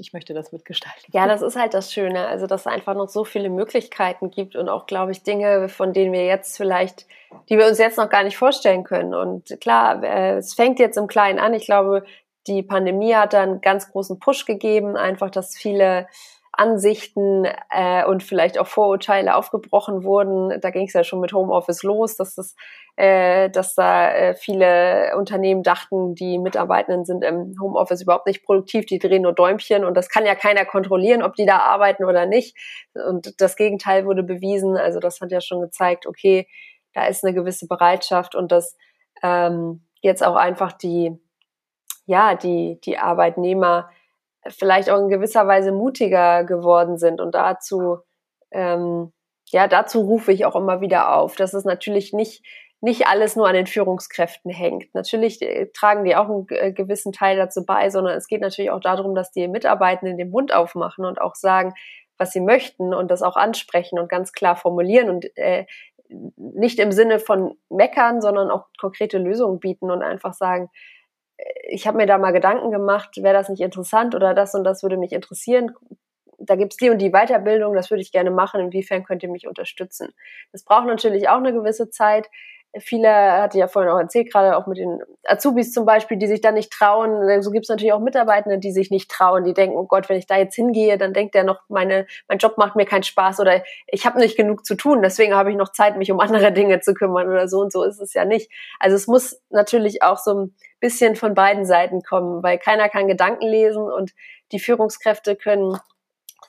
ich 0.00 0.12
möchte 0.12 0.34
das 0.34 0.52
mitgestalten. 0.52 1.04
Ja, 1.12 1.26
das 1.26 1.42
ist 1.42 1.56
halt 1.56 1.74
das 1.74 1.92
Schöne, 1.92 2.26
also 2.26 2.46
dass 2.46 2.62
es 2.62 2.66
einfach 2.66 2.94
noch 2.94 3.08
so 3.08 3.24
viele 3.24 3.50
Möglichkeiten 3.50 4.30
gibt 4.30 4.56
und 4.56 4.68
auch, 4.68 4.86
glaube 4.86 5.12
ich, 5.12 5.22
Dinge, 5.22 5.68
von 5.68 5.92
denen 5.92 6.12
wir 6.12 6.24
jetzt 6.26 6.56
vielleicht, 6.56 7.06
die 7.48 7.58
wir 7.58 7.66
uns 7.66 7.78
jetzt 7.78 7.98
noch 7.98 8.08
gar 8.08 8.22
nicht 8.22 8.36
vorstellen 8.36 8.84
können. 8.84 9.14
Und 9.14 9.60
klar, 9.60 10.02
äh, 10.02 10.36
es 10.36 10.54
fängt 10.54 10.78
jetzt 10.78 10.96
im 10.96 11.06
Kleinen 11.06 11.38
an. 11.38 11.54
Ich 11.54 11.66
glaube, 11.66 12.04
die 12.46 12.62
Pandemie 12.62 13.14
hat 13.14 13.32
da 13.32 13.42
einen 13.42 13.60
ganz 13.60 13.90
großen 13.90 14.18
Push 14.18 14.46
gegeben, 14.46 14.96
einfach, 14.96 15.30
dass 15.30 15.56
viele 15.56 16.06
Ansichten 16.60 17.46
äh, 17.70 18.04
und 18.04 18.22
vielleicht 18.22 18.58
auch 18.58 18.66
Vorurteile 18.66 19.34
aufgebrochen 19.34 20.04
wurden. 20.04 20.60
Da 20.60 20.68
ging 20.68 20.86
es 20.86 20.92
ja 20.92 21.04
schon 21.04 21.20
mit 21.20 21.32
Homeoffice 21.32 21.82
los, 21.82 22.16
dass, 22.16 22.34
das, 22.34 22.54
äh, 22.96 23.48
dass 23.48 23.74
da 23.74 24.12
äh, 24.12 24.34
viele 24.34 25.16
Unternehmen 25.16 25.62
dachten, 25.62 26.14
die 26.14 26.38
Mitarbeitenden 26.38 27.06
sind 27.06 27.24
im 27.24 27.54
Homeoffice 27.58 28.02
überhaupt 28.02 28.26
nicht 28.26 28.44
produktiv, 28.44 28.84
die 28.84 28.98
drehen 28.98 29.22
nur 29.22 29.32
Däumchen 29.32 29.86
und 29.86 29.94
das 29.96 30.10
kann 30.10 30.26
ja 30.26 30.34
keiner 30.34 30.66
kontrollieren, 30.66 31.22
ob 31.22 31.34
die 31.34 31.46
da 31.46 31.60
arbeiten 31.60 32.04
oder 32.04 32.26
nicht. 32.26 32.54
Und 32.92 33.40
das 33.40 33.56
Gegenteil 33.56 34.04
wurde 34.04 34.22
bewiesen. 34.22 34.76
Also 34.76 35.00
das 35.00 35.22
hat 35.22 35.32
ja 35.32 35.40
schon 35.40 35.62
gezeigt, 35.62 36.06
okay, 36.06 36.46
da 36.92 37.06
ist 37.06 37.24
eine 37.24 37.32
gewisse 37.32 37.68
Bereitschaft 37.68 38.34
und 38.34 38.52
dass 38.52 38.76
ähm, 39.22 39.86
jetzt 40.02 40.22
auch 40.22 40.36
einfach 40.36 40.72
die 40.72 41.18
ja, 42.10 42.34
die, 42.34 42.80
die 42.84 42.98
Arbeitnehmer 42.98 43.88
vielleicht 44.48 44.90
auch 44.90 44.98
in 44.98 45.08
gewisser 45.08 45.46
Weise 45.46 45.72
mutiger 45.72 46.44
geworden 46.44 46.98
sind. 46.98 47.20
Und 47.20 47.34
dazu, 47.34 47.98
ähm, 48.50 49.12
ja, 49.46 49.68
dazu 49.68 50.00
rufe 50.00 50.32
ich 50.32 50.44
auch 50.46 50.56
immer 50.56 50.80
wieder 50.80 51.14
auf, 51.14 51.36
dass 51.36 51.54
es 51.54 51.64
natürlich 51.64 52.12
nicht, 52.12 52.44
nicht 52.80 53.06
alles 53.06 53.36
nur 53.36 53.46
an 53.46 53.54
den 53.54 53.66
Führungskräften 53.66 54.50
hängt. 54.50 54.94
Natürlich 54.94 55.42
äh, 55.42 55.70
tragen 55.74 56.04
die 56.04 56.16
auch 56.16 56.28
einen 56.28 56.46
äh, 56.50 56.72
gewissen 56.72 57.12
Teil 57.12 57.36
dazu 57.36 57.64
bei, 57.66 57.90
sondern 57.90 58.16
es 58.16 58.26
geht 58.26 58.40
natürlich 58.40 58.70
auch 58.70 58.80
darum, 58.80 59.14
dass 59.14 59.32
die 59.32 59.48
Mitarbeitenden 59.48 60.16
den 60.16 60.30
Mund 60.30 60.54
aufmachen 60.54 61.04
und 61.04 61.20
auch 61.20 61.34
sagen, 61.34 61.74
was 62.16 62.32
sie 62.32 62.40
möchten 62.40 62.94
und 62.94 63.10
das 63.10 63.22
auch 63.22 63.36
ansprechen 63.36 63.98
und 63.98 64.08
ganz 64.08 64.32
klar 64.32 64.56
formulieren 64.56 65.10
und 65.10 65.36
äh, 65.36 65.66
nicht 66.36 66.78
im 66.78 66.92
Sinne 66.92 67.18
von 67.18 67.54
meckern, 67.68 68.20
sondern 68.20 68.50
auch 68.50 68.66
konkrete 68.78 69.18
Lösungen 69.18 69.60
bieten 69.60 69.90
und 69.90 70.02
einfach 70.02 70.34
sagen, 70.34 70.70
ich 71.68 71.86
habe 71.86 71.96
mir 71.96 72.06
da 72.06 72.18
mal 72.18 72.32
Gedanken 72.32 72.70
gemacht, 72.70 73.16
wäre 73.16 73.34
das 73.34 73.48
nicht 73.48 73.60
interessant 73.60 74.14
oder 74.14 74.34
das 74.34 74.54
und 74.54 74.64
das 74.64 74.82
würde 74.82 74.96
mich 74.96 75.12
interessieren. 75.12 75.72
Da 76.38 76.56
gibt 76.56 76.72
es 76.72 76.76
die 76.78 76.90
und 76.90 76.98
die 76.98 77.10
Weiterbildung, 77.10 77.74
das 77.74 77.90
würde 77.90 78.02
ich 78.02 78.12
gerne 78.12 78.30
machen. 78.30 78.60
Inwiefern 78.60 79.04
könnt 79.04 79.22
ihr 79.22 79.28
mich 79.28 79.46
unterstützen? 79.46 80.08
Das 80.52 80.64
braucht 80.64 80.86
natürlich 80.86 81.28
auch 81.28 81.36
eine 81.36 81.52
gewisse 81.52 81.90
Zeit. 81.90 82.28
Viele, 82.78 83.08
hatte 83.08 83.58
ich 83.58 83.60
ja 83.60 83.66
vorhin 83.66 83.90
auch 83.90 83.98
erzählt, 83.98 84.32
gerade 84.32 84.56
auch 84.56 84.68
mit 84.68 84.78
den 84.78 85.00
Azubis 85.24 85.72
zum 85.72 85.84
Beispiel, 85.84 86.16
die 86.16 86.28
sich 86.28 86.40
da 86.40 86.52
nicht 86.52 86.72
trauen. 86.72 87.42
So 87.42 87.50
gibt 87.50 87.64
es 87.64 87.68
natürlich 87.68 87.92
auch 87.92 87.98
Mitarbeitende, 88.00 88.58
die 88.58 88.70
sich 88.70 88.92
nicht 88.92 89.10
trauen, 89.10 89.42
die 89.42 89.54
denken, 89.54 89.76
oh 89.76 89.86
Gott, 89.86 90.08
wenn 90.08 90.18
ich 90.18 90.26
da 90.26 90.36
jetzt 90.36 90.54
hingehe, 90.54 90.96
dann 90.96 91.12
denkt 91.12 91.34
der 91.34 91.42
noch, 91.42 91.60
meine, 91.68 92.06
mein 92.28 92.38
Job 92.38 92.58
macht 92.58 92.76
mir 92.76 92.86
keinen 92.86 93.02
Spaß 93.02 93.40
oder 93.40 93.64
ich 93.88 94.06
habe 94.06 94.20
nicht 94.20 94.36
genug 94.36 94.64
zu 94.64 94.76
tun, 94.76 95.02
deswegen 95.02 95.34
habe 95.34 95.50
ich 95.50 95.56
noch 95.56 95.72
Zeit, 95.72 95.96
mich 95.96 96.12
um 96.12 96.20
andere 96.20 96.52
Dinge 96.60 96.80
zu 96.80 96.94
kümmern 96.94 97.28
oder 97.28 97.48
so 97.48 97.58
und 97.58 97.72
so 97.72 97.82
ist 97.82 98.00
es 98.00 98.14
ja 98.14 98.24
nicht. 98.24 98.52
Also 98.78 98.94
es 98.94 99.08
muss 99.08 99.42
natürlich 99.50 100.02
auch 100.04 100.18
so 100.18 100.34
ein 100.34 100.54
bisschen 100.78 101.16
von 101.16 101.34
beiden 101.34 101.64
Seiten 101.64 102.02
kommen, 102.02 102.42
weil 102.42 102.58
keiner 102.58 102.88
kann 102.88 103.08
Gedanken 103.08 103.46
lesen 103.46 103.82
und 103.82 104.12
die 104.52 104.60
Führungskräfte 104.60 105.34
können 105.34 105.76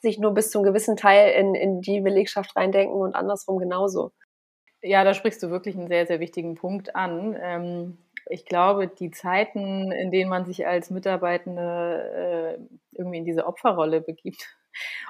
sich 0.02 0.20
nur 0.20 0.34
bis 0.34 0.52
zum 0.52 0.64
gewissen 0.64 0.98
Teil 0.98 1.32
in, 1.34 1.56
in 1.56 1.82
die 1.82 2.02
Belegschaft 2.02 2.56
reindenken 2.56 2.96
und 2.96 3.16
andersrum 3.16 3.58
genauso. 3.58 4.12
Ja, 4.84 5.04
da 5.04 5.14
sprichst 5.14 5.44
du 5.44 5.50
wirklich 5.52 5.76
einen 5.78 5.88
sehr, 5.88 6.08
sehr 6.08 6.20
wichtigen 6.20 6.56
Punkt 6.56 6.96
an. 6.96 7.36
Ähm, 7.40 7.98
ich 8.30 8.46
glaube, 8.46 8.88
die 8.88 9.12
Zeiten, 9.12 9.92
in 9.92 10.12
denen 10.12 10.30
man 10.30 10.46
sich 10.46 10.66
als 10.68 10.90
Mitarbeitende 10.90 12.58
äh, 12.60 12.98
irgendwie 12.98 13.18
in 13.20 13.26
diese 13.26 13.46
Opferrolle 13.46 14.02
begibt 14.02 14.58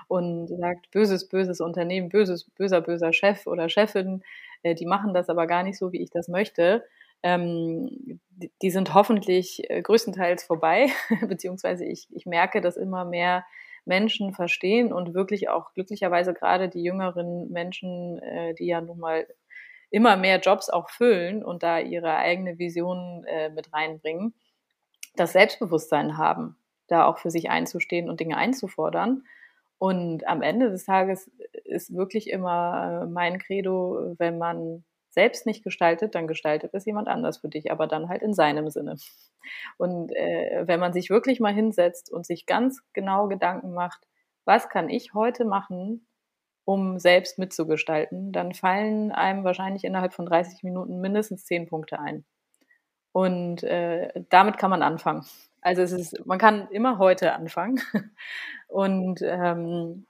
und 0.07 0.47
sagt, 0.47 0.91
böses, 0.91 1.27
böses 1.29 1.61
Unternehmen, 1.61 2.09
böses, 2.09 2.45
böser, 2.51 2.81
böser 2.81 3.13
Chef 3.13 3.47
oder 3.47 3.69
Chefin, 3.69 4.23
äh, 4.63 4.75
die 4.75 4.85
machen 4.85 5.13
das 5.13 5.29
aber 5.29 5.47
gar 5.47 5.63
nicht 5.63 5.77
so, 5.77 5.91
wie 5.93 6.01
ich 6.01 6.09
das 6.09 6.27
möchte, 6.27 6.83
ähm, 7.23 8.19
die 8.61 8.71
sind 8.71 8.93
hoffentlich 8.93 9.69
äh, 9.69 9.81
größtenteils 9.81 10.43
vorbei, 10.43 10.87
beziehungsweise 11.27 11.85
ich, 11.85 12.07
ich 12.11 12.25
merke, 12.25 12.61
dass 12.61 12.77
immer 12.77 13.05
mehr 13.05 13.45
Menschen 13.85 14.33
verstehen 14.33 14.91
und 14.93 15.13
wirklich 15.13 15.49
auch 15.49 15.73
glücklicherweise 15.73 16.33
gerade 16.33 16.69
die 16.69 16.83
jüngeren 16.83 17.49
Menschen, 17.51 18.19
äh, 18.19 18.53
die 18.55 18.65
ja 18.67 18.81
nun 18.81 18.99
mal 18.99 19.27
immer 19.91 20.17
mehr 20.17 20.39
Jobs 20.39 20.69
auch 20.69 20.89
füllen 20.89 21.43
und 21.43 21.63
da 21.63 21.79
ihre 21.79 22.15
eigene 22.15 22.57
Vision 22.57 23.23
äh, 23.25 23.49
mit 23.49 23.71
reinbringen, 23.73 24.33
das 25.15 25.33
Selbstbewusstsein 25.33 26.17
haben, 26.17 26.57
da 26.87 27.05
auch 27.05 27.19
für 27.19 27.29
sich 27.29 27.49
einzustehen 27.49 28.09
und 28.09 28.19
Dinge 28.19 28.37
einzufordern. 28.37 29.23
Und 29.77 30.27
am 30.27 30.41
Ende 30.41 30.69
des 30.69 30.85
Tages 30.85 31.29
ist 31.65 31.93
wirklich 31.93 32.29
immer 32.29 33.03
äh, 33.03 33.05
mein 33.07 33.39
Credo, 33.39 34.15
wenn 34.17 34.37
man 34.37 34.83
selbst 35.09 35.45
nicht 35.45 35.63
gestaltet, 35.63 36.15
dann 36.15 36.27
gestaltet 36.27 36.73
es 36.73 36.85
jemand 36.85 37.09
anders 37.09 37.39
für 37.39 37.49
dich, 37.49 37.69
aber 37.69 37.85
dann 37.85 38.07
halt 38.07 38.21
in 38.21 38.33
seinem 38.33 38.69
Sinne. 38.69 38.95
Und 39.77 40.15
äh, 40.15 40.63
wenn 40.65 40.79
man 40.79 40.93
sich 40.93 41.09
wirklich 41.09 41.41
mal 41.41 41.53
hinsetzt 41.53 42.09
und 42.11 42.25
sich 42.25 42.45
ganz 42.45 42.81
genau 42.93 43.27
Gedanken 43.27 43.73
macht, 43.73 44.07
was 44.45 44.69
kann 44.69 44.89
ich 44.89 45.13
heute 45.13 45.43
machen, 45.43 46.07
um 46.65 46.99
selbst 46.99 47.39
mitzugestalten, 47.39 48.31
dann 48.31 48.53
fallen 48.53 49.11
einem 49.11 49.43
wahrscheinlich 49.43 49.83
innerhalb 49.83 50.13
von 50.13 50.25
30 50.25 50.63
Minuten 50.63 51.01
mindestens 51.01 51.45
10 51.45 51.67
Punkte 51.67 51.99
ein. 51.99 52.25
Und 53.13 53.63
äh, 53.63 54.23
damit 54.29 54.57
kann 54.57 54.69
man 54.69 54.83
anfangen. 54.83 55.25
Also 55.61 55.81
es 55.81 55.91
ist, 55.91 56.25
man 56.25 56.39
kann 56.39 56.67
immer 56.71 56.97
heute 56.97 57.33
anfangen. 57.33 57.81
Und 58.67 59.21
ähm, 59.21 60.05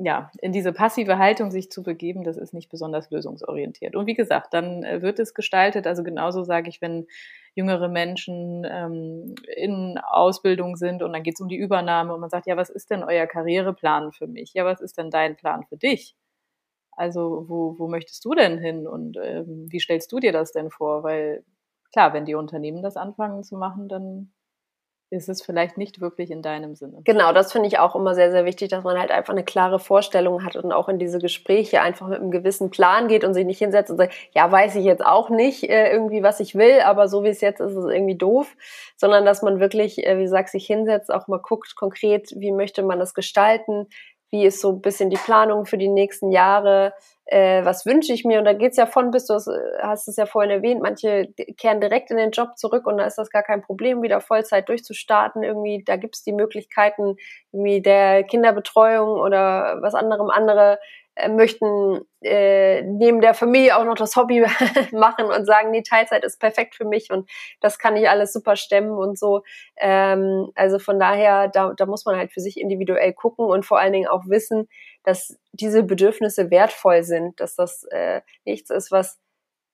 ja, 0.00 0.30
in 0.40 0.52
diese 0.52 0.72
passive 0.72 1.18
Haltung 1.18 1.50
sich 1.50 1.70
zu 1.70 1.82
begeben, 1.82 2.22
das 2.24 2.36
ist 2.36 2.54
nicht 2.54 2.70
besonders 2.70 3.10
lösungsorientiert. 3.10 3.96
Und 3.96 4.06
wie 4.06 4.14
gesagt, 4.14 4.54
dann 4.54 4.84
äh, 4.84 5.02
wird 5.02 5.18
es 5.18 5.34
gestaltet. 5.34 5.86
Also 5.86 6.02
genauso 6.02 6.44
sage 6.44 6.68
ich, 6.68 6.80
wenn 6.80 7.06
jüngere 7.54 7.88
Menschen 7.88 8.64
ähm, 8.64 9.34
in 9.56 9.98
Ausbildung 9.98 10.76
sind 10.76 11.02
und 11.02 11.12
dann 11.12 11.22
geht 11.22 11.34
es 11.34 11.40
um 11.40 11.48
die 11.48 11.56
Übernahme 11.56 12.14
und 12.14 12.20
man 12.20 12.30
sagt, 12.30 12.46
ja, 12.46 12.56
was 12.56 12.70
ist 12.70 12.90
denn 12.90 13.02
euer 13.02 13.26
Karriereplan 13.26 14.12
für 14.12 14.28
mich? 14.28 14.54
Ja, 14.54 14.64
was 14.64 14.80
ist 14.80 14.98
denn 14.98 15.10
dein 15.10 15.36
Plan 15.36 15.64
für 15.64 15.76
dich? 15.76 16.14
Also 16.92 17.44
wo, 17.48 17.78
wo 17.78 17.88
möchtest 17.88 18.24
du 18.24 18.34
denn 18.34 18.58
hin 18.58 18.86
und 18.86 19.18
ähm, 19.22 19.66
wie 19.70 19.80
stellst 19.80 20.10
du 20.12 20.20
dir 20.20 20.32
das 20.32 20.52
denn 20.52 20.70
vor? 20.70 21.02
Weil 21.02 21.44
klar, 21.92 22.12
wenn 22.12 22.24
die 22.24 22.34
Unternehmen 22.34 22.82
das 22.82 22.96
anfangen 22.96 23.42
zu 23.42 23.56
machen, 23.56 23.88
dann 23.88 24.32
ist 25.10 25.28
es 25.28 25.42
vielleicht 25.42 25.78
nicht 25.78 26.00
wirklich 26.00 26.30
in 26.30 26.42
deinem 26.42 26.74
Sinne. 26.74 27.00
Genau, 27.04 27.32
das 27.32 27.52
finde 27.52 27.68
ich 27.68 27.78
auch 27.78 27.96
immer 27.96 28.14
sehr, 28.14 28.30
sehr 28.30 28.44
wichtig, 28.44 28.68
dass 28.68 28.84
man 28.84 28.98
halt 28.98 29.10
einfach 29.10 29.32
eine 29.32 29.44
klare 29.44 29.78
Vorstellung 29.78 30.44
hat 30.44 30.56
und 30.56 30.70
auch 30.72 30.88
in 30.88 30.98
diese 30.98 31.18
Gespräche 31.18 31.80
einfach 31.80 32.08
mit 32.08 32.20
einem 32.20 32.30
gewissen 32.30 32.70
Plan 32.70 33.08
geht 33.08 33.24
und 33.24 33.32
sich 33.32 33.46
nicht 33.46 33.58
hinsetzt 33.58 33.90
und 33.90 33.96
sagt, 33.96 34.14
ja, 34.34 34.50
weiß 34.50 34.74
ich 34.76 34.84
jetzt 34.84 35.04
auch 35.04 35.30
nicht 35.30 35.68
äh, 35.68 35.90
irgendwie, 35.90 36.22
was 36.22 36.40
ich 36.40 36.54
will, 36.54 36.80
aber 36.80 37.08
so 37.08 37.24
wie 37.24 37.28
es 37.28 37.40
jetzt 37.40 37.60
ist, 37.60 37.72
ist 37.72 37.84
es 37.84 37.92
irgendwie 37.92 38.16
doof, 38.16 38.54
sondern 38.96 39.24
dass 39.24 39.42
man 39.42 39.60
wirklich, 39.60 40.06
äh, 40.06 40.18
wie 40.18 40.24
du 40.24 40.28
sagst, 40.28 40.52
sich 40.52 40.66
hinsetzt, 40.66 41.12
auch 41.12 41.26
mal 41.26 41.40
guckt 41.40 41.74
konkret, 41.76 42.32
wie 42.36 42.52
möchte 42.52 42.82
man 42.82 42.98
das 42.98 43.14
gestalten, 43.14 43.86
wie 44.30 44.44
ist 44.44 44.60
so 44.60 44.72
ein 44.72 44.82
bisschen 44.82 45.10
die 45.10 45.16
Planung 45.16 45.64
für 45.64 45.78
die 45.78 45.88
nächsten 45.88 46.30
Jahre, 46.30 46.92
äh, 47.30 47.62
was 47.62 47.84
wünsche 47.84 48.12
ich 48.14 48.24
mir? 48.24 48.38
Und 48.38 48.46
da 48.46 48.54
geht's 48.54 48.78
ja 48.78 48.86
von 48.86 49.10
bis, 49.10 49.26
du 49.26 49.34
hast, 49.34 49.50
hast 49.80 50.08
es 50.08 50.16
ja 50.16 50.24
vorhin 50.24 50.50
erwähnt, 50.50 50.80
manche 50.80 51.28
kehren 51.58 51.80
direkt 51.80 52.10
in 52.10 52.16
den 52.16 52.30
Job 52.30 52.56
zurück 52.56 52.86
und 52.86 52.96
da 52.96 53.04
ist 53.04 53.18
das 53.18 53.30
gar 53.30 53.42
kein 53.42 53.60
Problem, 53.60 54.02
wieder 54.02 54.22
Vollzeit 54.22 54.68
durchzustarten. 54.68 55.42
Irgendwie, 55.42 55.84
da 55.84 55.96
gibt's 55.96 56.22
die 56.22 56.32
Möglichkeiten, 56.32 57.16
irgendwie 57.52 57.82
der 57.82 58.24
Kinderbetreuung 58.24 59.20
oder 59.20 59.78
was 59.82 59.94
anderem 59.94 60.30
andere 60.30 60.78
äh, 61.16 61.28
möchten 61.28 62.00
äh, 62.22 62.80
neben 62.82 63.20
der 63.20 63.34
Familie 63.34 63.76
auch 63.76 63.84
noch 63.84 63.96
das 63.96 64.16
Hobby 64.16 64.40
machen 64.92 65.26
und 65.26 65.44
sagen, 65.44 65.72
die 65.72 65.82
Teilzeit 65.82 66.24
ist 66.24 66.40
perfekt 66.40 66.76
für 66.76 66.84
mich 66.84 67.10
und 67.10 67.28
das 67.60 67.78
kann 67.78 67.96
ich 67.96 68.08
alles 68.08 68.32
super 68.32 68.56
stemmen 68.56 68.92
und 68.92 69.18
so. 69.18 69.42
Ähm, 69.76 70.50
also 70.54 70.78
von 70.78 70.98
daher, 70.98 71.48
da, 71.48 71.74
da 71.76 71.86
muss 71.86 72.06
man 72.06 72.16
halt 72.16 72.32
für 72.32 72.40
sich 72.40 72.58
individuell 72.58 73.12
gucken 73.12 73.46
und 73.46 73.66
vor 73.66 73.78
allen 73.80 73.92
Dingen 73.92 74.08
auch 74.08 74.26
wissen, 74.28 74.68
dass 75.08 75.38
diese 75.52 75.82
Bedürfnisse 75.84 76.50
wertvoll 76.50 77.02
sind, 77.02 77.40
dass 77.40 77.56
das 77.56 77.84
äh, 77.84 78.20
nichts 78.44 78.68
ist, 78.68 78.92
was 78.92 79.18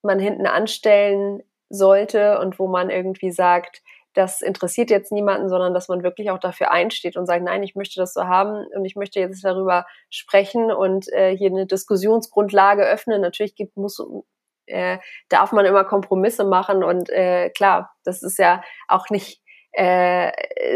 man 0.01 0.17
hinten 0.17 0.47
anstellen 0.47 1.43
sollte 1.69 2.39
und 2.39 2.57
wo 2.57 2.67
man 2.67 2.89
irgendwie 2.89 3.31
sagt, 3.31 3.83
das 4.13 4.41
interessiert 4.41 4.89
jetzt 4.89 5.11
niemanden, 5.11 5.49
sondern 5.49 5.73
dass 5.73 5.89
man 5.89 6.03
wirklich 6.03 6.31
auch 6.31 6.39
dafür 6.39 6.71
einsteht 6.71 7.17
und 7.17 7.25
sagt, 7.25 7.43
nein, 7.43 7.63
ich 7.63 7.75
möchte 7.75 7.99
das 7.99 8.13
so 8.13 8.23
haben 8.23 8.65
und 8.73 8.85
ich 8.85 8.95
möchte 8.95 9.19
jetzt 9.19 9.43
darüber 9.43 9.85
sprechen 10.09 10.71
und 10.71 11.11
äh, 11.11 11.35
hier 11.35 11.49
eine 11.49 11.65
Diskussionsgrundlage 11.65 12.83
öffnen. 12.83 13.19
Natürlich 13.19 13.55
gibt, 13.55 13.75
muss, 13.75 14.01
äh, 14.67 14.99
darf 15.27 15.51
man 15.51 15.65
immer 15.65 15.83
Kompromisse 15.83 16.45
machen 16.45 16.81
und 16.81 17.09
äh, 17.09 17.49
klar, 17.49 17.93
das 18.05 18.23
ist 18.23 18.39
ja 18.39 18.63
auch 18.87 19.09
nicht 19.09 19.41
äh, 19.77 20.31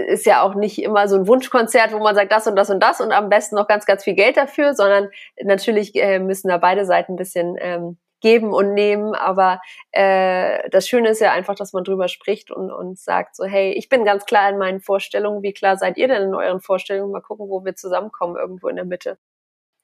ist 0.07 0.25
ja 0.25 0.41
auch 0.41 0.55
nicht 0.55 0.81
immer 0.81 1.07
so 1.07 1.15
ein 1.15 1.27
Wunschkonzert, 1.27 1.93
wo 1.93 1.99
man 1.99 2.15
sagt, 2.15 2.31
das 2.31 2.47
und 2.47 2.55
das 2.55 2.69
und 2.69 2.81
das 2.81 2.99
und 3.01 3.11
am 3.11 3.29
besten 3.29 3.55
noch 3.55 3.67
ganz, 3.67 3.85
ganz 3.85 4.03
viel 4.03 4.15
Geld 4.15 4.37
dafür, 4.37 4.73
sondern 4.73 5.09
natürlich 5.41 5.95
äh, 5.95 6.19
müssen 6.19 6.49
da 6.49 6.57
beide 6.57 6.85
Seiten 6.85 7.13
ein 7.13 7.17
bisschen 7.17 7.55
ähm, 7.59 7.97
geben 8.21 8.53
und 8.53 8.73
nehmen. 8.73 9.15
Aber 9.15 9.61
äh, 9.91 10.69
das 10.69 10.87
Schöne 10.87 11.09
ist 11.09 11.21
ja 11.21 11.31
einfach, 11.31 11.55
dass 11.55 11.73
man 11.73 11.83
drüber 11.83 12.07
spricht 12.09 12.51
und, 12.51 12.71
und 12.71 12.99
sagt 12.99 13.35
so, 13.35 13.45
hey, 13.45 13.71
ich 13.71 13.89
bin 13.89 14.03
ganz 14.03 14.25
klar 14.25 14.49
in 14.49 14.57
meinen 14.57 14.81
Vorstellungen. 14.81 15.43
Wie 15.43 15.53
klar 15.53 15.77
seid 15.77 15.97
ihr 15.97 16.07
denn 16.07 16.23
in 16.23 16.35
euren 16.35 16.59
Vorstellungen? 16.59 17.11
Mal 17.11 17.21
gucken, 17.21 17.49
wo 17.49 17.63
wir 17.63 17.75
zusammenkommen, 17.75 18.35
irgendwo 18.35 18.67
in 18.67 18.75
der 18.75 18.85
Mitte. 18.85 19.17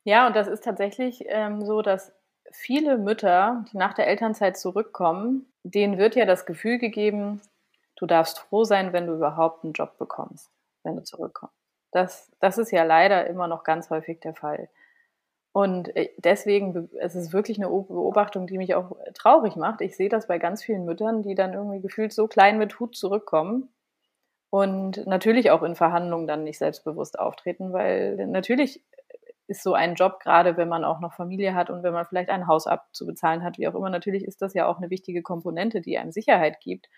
Ja, 0.03 0.27
und 0.27 0.35
das 0.35 0.47
ist 0.47 0.63
tatsächlich 0.63 1.23
ähm, 1.27 1.65
so, 1.65 1.81
dass 1.81 2.13
viele 2.51 2.97
Mütter, 2.97 3.65
die 3.71 3.77
nach 3.77 3.93
der 3.93 4.07
Elternzeit 4.07 4.57
zurückkommen, 4.57 5.51
denen 5.63 5.97
wird 5.97 6.15
ja 6.15 6.25
das 6.25 6.45
Gefühl 6.45 6.77
gegeben, 6.77 7.41
du 7.95 8.05
darfst 8.05 8.39
froh 8.39 8.63
sein, 8.63 8.93
wenn 8.93 9.07
du 9.07 9.13
überhaupt 9.13 9.63
einen 9.63 9.73
Job 9.73 9.97
bekommst, 9.97 10.51
wenn 10.83 10.95
du 10.95 11.03
zurückkommst. 11.03 11.55
Das, 11.91 12.31
das 12.39 12.57
ist 12.57 12.71
ja 12.71 12.83
leider 12.83 13.27
immer 13.27 13.47
noch 13.47 13.63
ganz 13.63 13.89
häufig 13.89 14.19
der 14.19 14.35
Fall. 14.35 14.69
Und 15.53 15.95
äh, 15.95 16.09
deswegen, 16.17 16.89
es 16.99 17.15
ist 17.15 17.31
wirklich 17.31 17.57
eine 17.57 17.69
Beobachtung, 17.69 18.47
die 18.47 18.57
mich 18.57 18.75
auch 18.75 18.97
traurig 19.13 19.55
macht. 19.55 19.79
Ich 19.79 19.95
sehe 19.95 20.09
das 20.09 20.27
bei 20.27 20.37
ganz 20.37 20.61
vielen 20.63 20.83
Müttern, 20.83 21.23
die 21.23 21.35
dann 21.35 21.53
irgendwie 21.53 21.79
gefühlt 21.79 22.11
so 22.11 22.27
klein 22.27 22.57
mit 22.57 22.77
Hut 22.79 22.97
zurückkommen 22.97 23.69
und 24.49 25.07
natürlich 25.07 25.51
auch 25.51 25.63
in 25.63 25.75
Verhandlungen 25.75 26.27
dann 26.27 26.43
nicht 26.43 26.57
selbstbewusst 26.57 27.17
auftreten, 27.19 27.71
weil 27.71 28.27
natürlich 28.27 28.83
ist 29.47 29.63
so 29.63 29.73
ein 29.73 29.95
Job, 29.95 30.19
gerade 30.19 30.57
wenn 30.57 30.67
man 30.67 30.83
auch 30.83 30.99
noch 30.99 31.13
Familie 31.13 31.53
hat 31.53 31.69
und 31.69 31.83
wenn 31.83 31.93
man 31.93 32.05
vielleicht 32.05 32.29
ein 32.29 32.47
Haus 32.47 32.67
abzubezahlen 32.67 33.43
hat, 33.43 33.57
wie 33.57 33.67
auch 33.67 33.75
immer, 33.75 33.89
natürlich 33.89 34.25
ist 34.25 34.41
das 34.41 34.53
ja 34.53 34.67
auch 34.67 34.77
eine 34.77 34.89
wichtige 34.89 35.21
Komponente, 35.21 35.81
die 35.81 35.97
einem 35.97 36.11
Sicherheit 36.11 36.59
gibt. 36.59 36.89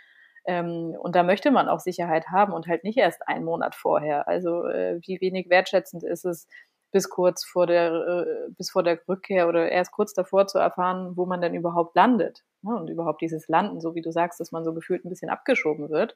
Ähm, 0.48 0.96
und 1.00 1.16
da 1.16 1.24
möchte 1.24 1.52
man 1.52 1.68
auch 1.68 1.80
Sicherheit 1.80 2.30
haben 2.30 2.54
und 2.54 2.68
halt 2.68 2.84
nicht 2.84 2.98
erst 2.98 3.28
einen 3.28 3.46
Monat 3.46 3.76
vorher. 3.76 4.28
Also 4.28 4.66
äh, 4.66 5.00
wie 5.06 5.20
wenig 5.22 5.50
wertschätzend 5.50 6.04
ist 6.04 6.26
es, 6.26 6.48
bis 6.92 7.10
kurz 7.10 7.44
vor 7.44 7.68
der, 7.68 7.92
äh, 7.92 8.52
bis 8.58 8.72
vor 8.72 8.82
der 8.82 9.00
Rückkehr 9.08 9.50
oder 9.50 9.70
erst 9.70 9.92
kurz 9.92 10.14
davor 10.14 10.48
zu 10.48 10.58
erfahren, 10.58 11.18
wo 11.18 11.26
man 11.26 11.42
denn 11.42 11.54
überhaupt 11.54 11.96
landet. 11.96 12.44
Ne? 12.62 12.76
Und 12.76 12.90
überhaupt 12.90 13.22
dieses 13.22 13.48
Landen, 13.50 13.82
so 13.82 13.94
wie 13.94 14.02
du 14.02 14.12
sagst, 14.12 14.40
dass 14.40 14.52
man 14.52 14.64
so 14.64 14.74
gefühlt 14.74 15.04
ein 15.04 15.10
bisschen 15.10 15.30
abgeschoben 15.30 15.90
wird. 15.90 16.16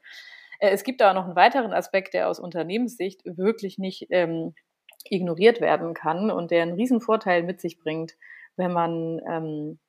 Äh, 0.60 0.70
es 0.70 0.84
gibt 0.84 1.02
da 1.02 1.14
noch 1.14 1.26
einen 1.26 1.36
weiteren 1.36 1.74
Aspekt, 1.74 2.14
der 2.14 2.30
aus 2.30 2.40
Unternehmenssicht 2.40 3.22
wirklich 3.26 3.78
nicht 3.78 4.08
ähm, 4.12 4.56
ignoriert 5.10 5.60
werden 5.60 5.94
kann 5.94 6.32
und 6.32 6.52
der 6.52 6.64
einen 6.64 6.76
riesen 6.76 7.02
Vorteil 7.02 7.44
mit 7.44 7.60
sich 7.60 7.80
bringt, 7.80 8.14
wenn 8.56 8.72
man 8.72 9.20
ähm, 9.28 9.80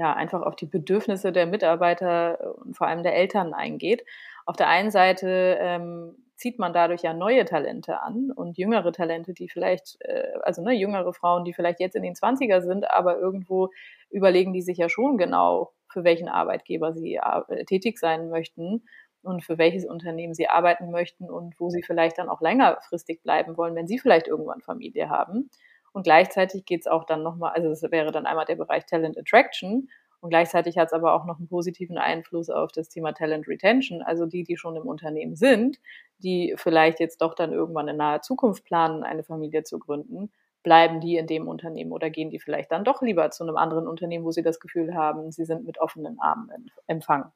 ja 0.00 0.12
einfach 0.14 0.42
auf 0.42 0.56
die 0.56 0.66
Bedürfnisse 0.66 1.32
der 1.32 1.46
Mitarbeiter 1.46 2.56
und 2.56 2.76
vor 2.76 2.88
allem 2.88 3.02
der 3.02 3.14
Eltern 3.14 3.54
eingeht. 3.54 4.04
Auf 4.46 4.56
der 4.56 4.68
einen 4.68 4.90
Seite 4.90 5.58
ähm, 5.60 6.16
zieht 6.40 6.58
man 6.58 6.72
dadurch 6.72 7.02
ja 7.02 7.12
neue 7.12 7.44
Talente 7.44 8.00
an 8.00 8.32
und 8.34 8.56
jüngere 8.56 8.92
Talente, 8.92 9.34
die 9.34 9.48
vielleicht, 9.48 9.98
äh, 10.00 10.32
also 10.42 10.62
ne, 10.62 10.72
jüngere 10.72 11.12
Frauen, 11.12 11.44
die 11.44 11.52
vielleicht 11.52 11.80
jetzt 11.80 11.96
in 11.96 12.02
den 12.02 12.14
20er 12.14 12.62
sind, 12.62 12.90
aber 12.90 13.18
irgendwo 13.18 13.68
überlegen 14.10 14.52
die 14.52 14.62
sich 14.62 14.78
ja 14.78 14.88
schon 14.88 15.18
genau, 15.18 15.72
für 15.92 16.02
welchen 16.02 16.28
Arbeitgeber 16.28 16.94
sie 16.94 17.16
äh, 17.16 17.64
tätig 17.66 17.98
sein 17.98 18.30
möchten 18.30 18.84
und 19.22 19.44
für 19.44 19.58
welches 19.58 19.84
Unternehmen 19.84 20.32
sie 20.34 20.48
arbeiten 20.48 20.90
möchten 20.90 21.30
und 21.30 21.60
wo 21.60 21.68
sie 21.68 21.82
vielleicht 21.82 22.18
dann 22.18 22.30
auch 22.30 22.40
längerfristig 22.40 23.22
bleiben 23.22 23.56
wollen, 23.58 23.74
wenn 23.74 23.86
sie 23.86 23.98
vielleicht 23.98 24.26
irgendwann 24.26 24.62
Familie 24.62 25.10
haben. 25.10 25.50
Und 25.92 26.04
gleichzeitig 26.04 26.64
geht 26.64 26.80
es 26.80 26.86
auch 26.86 27.04
dann 27.04 27.22
nochmal, 27.22 27.52
also 27.52 27.68
das 27.68 27.82
wäre 27.82 28.12
dann 28.12 28.26
einmal 28.26 28.44
der 28.44 28.56
Bereich 28.56 28.86
Talent 28.86 29.18
Attraction 29.18 29.88
und 30.20 30.30
gleichzeitig 30.30 30.76
hat 30.76 30.88
es 30.88 30.92
aber 30.92 31.14
auch 31.14 31.24
noch 31.24 31.38
einen 31.38 31.48
positiven 31.48 31.98
Einfluss 31.98 32.50
auf 32.50 32.72
das 32.72 32.88
Thema 32.88 33.12
Talent 33.12 33.48
Retention, 33.48 34.02
also 34.02 34.26
die, 34.26 34.44
die 34.44 34.56
schon 34.56 34.76
im 34.76 34.86
Unternehmen 34.86 35.34
sind, 35.34 35.80
die 36.18 36.54
vielleicht 36.56 37.00
jetzt 37.00 37.22
doch 37.22 37.34
dann 37.34 37.52
irgendwann 37.52 37.88
in 37.88 37.96
naher 37.96 38.20
Zukunft 38.20 38.64
planen, 38.64 39.02
eine 39.02 39.24
Familie 39.24 39.64
zu 39.64 39.78
gründen, 39.78 40.30
bleiben 40.62 41.00
die 41.00 41.16
in 41.16 41.26
dem 41.26 41.48
Unternehmen 41.48 41.90
oder 41.90 42.10
gehen 42.10 42.30
die 42.30 42.38
vielleicht 42.38 42.70
dann 42.70 42.84
doch 42.84 43.00
lieber 43.00 43.30
zu 43.30 43.44
einem 43.44 43.56
anderen 43.56 43.88
Unternehmen, 43.88 44.24
wo 44.26 44.30
sie 44.30 44.42
das 44.42 44.60
Gefühl 44.60 44.94
haben, 44.94 45.32
sie 45.32 45.46
sind 45.46 45.64
mit 45.64 45.80
offenen 45.80 46.20
Armen 46.20 46.70
empfangen. 46.86 47.32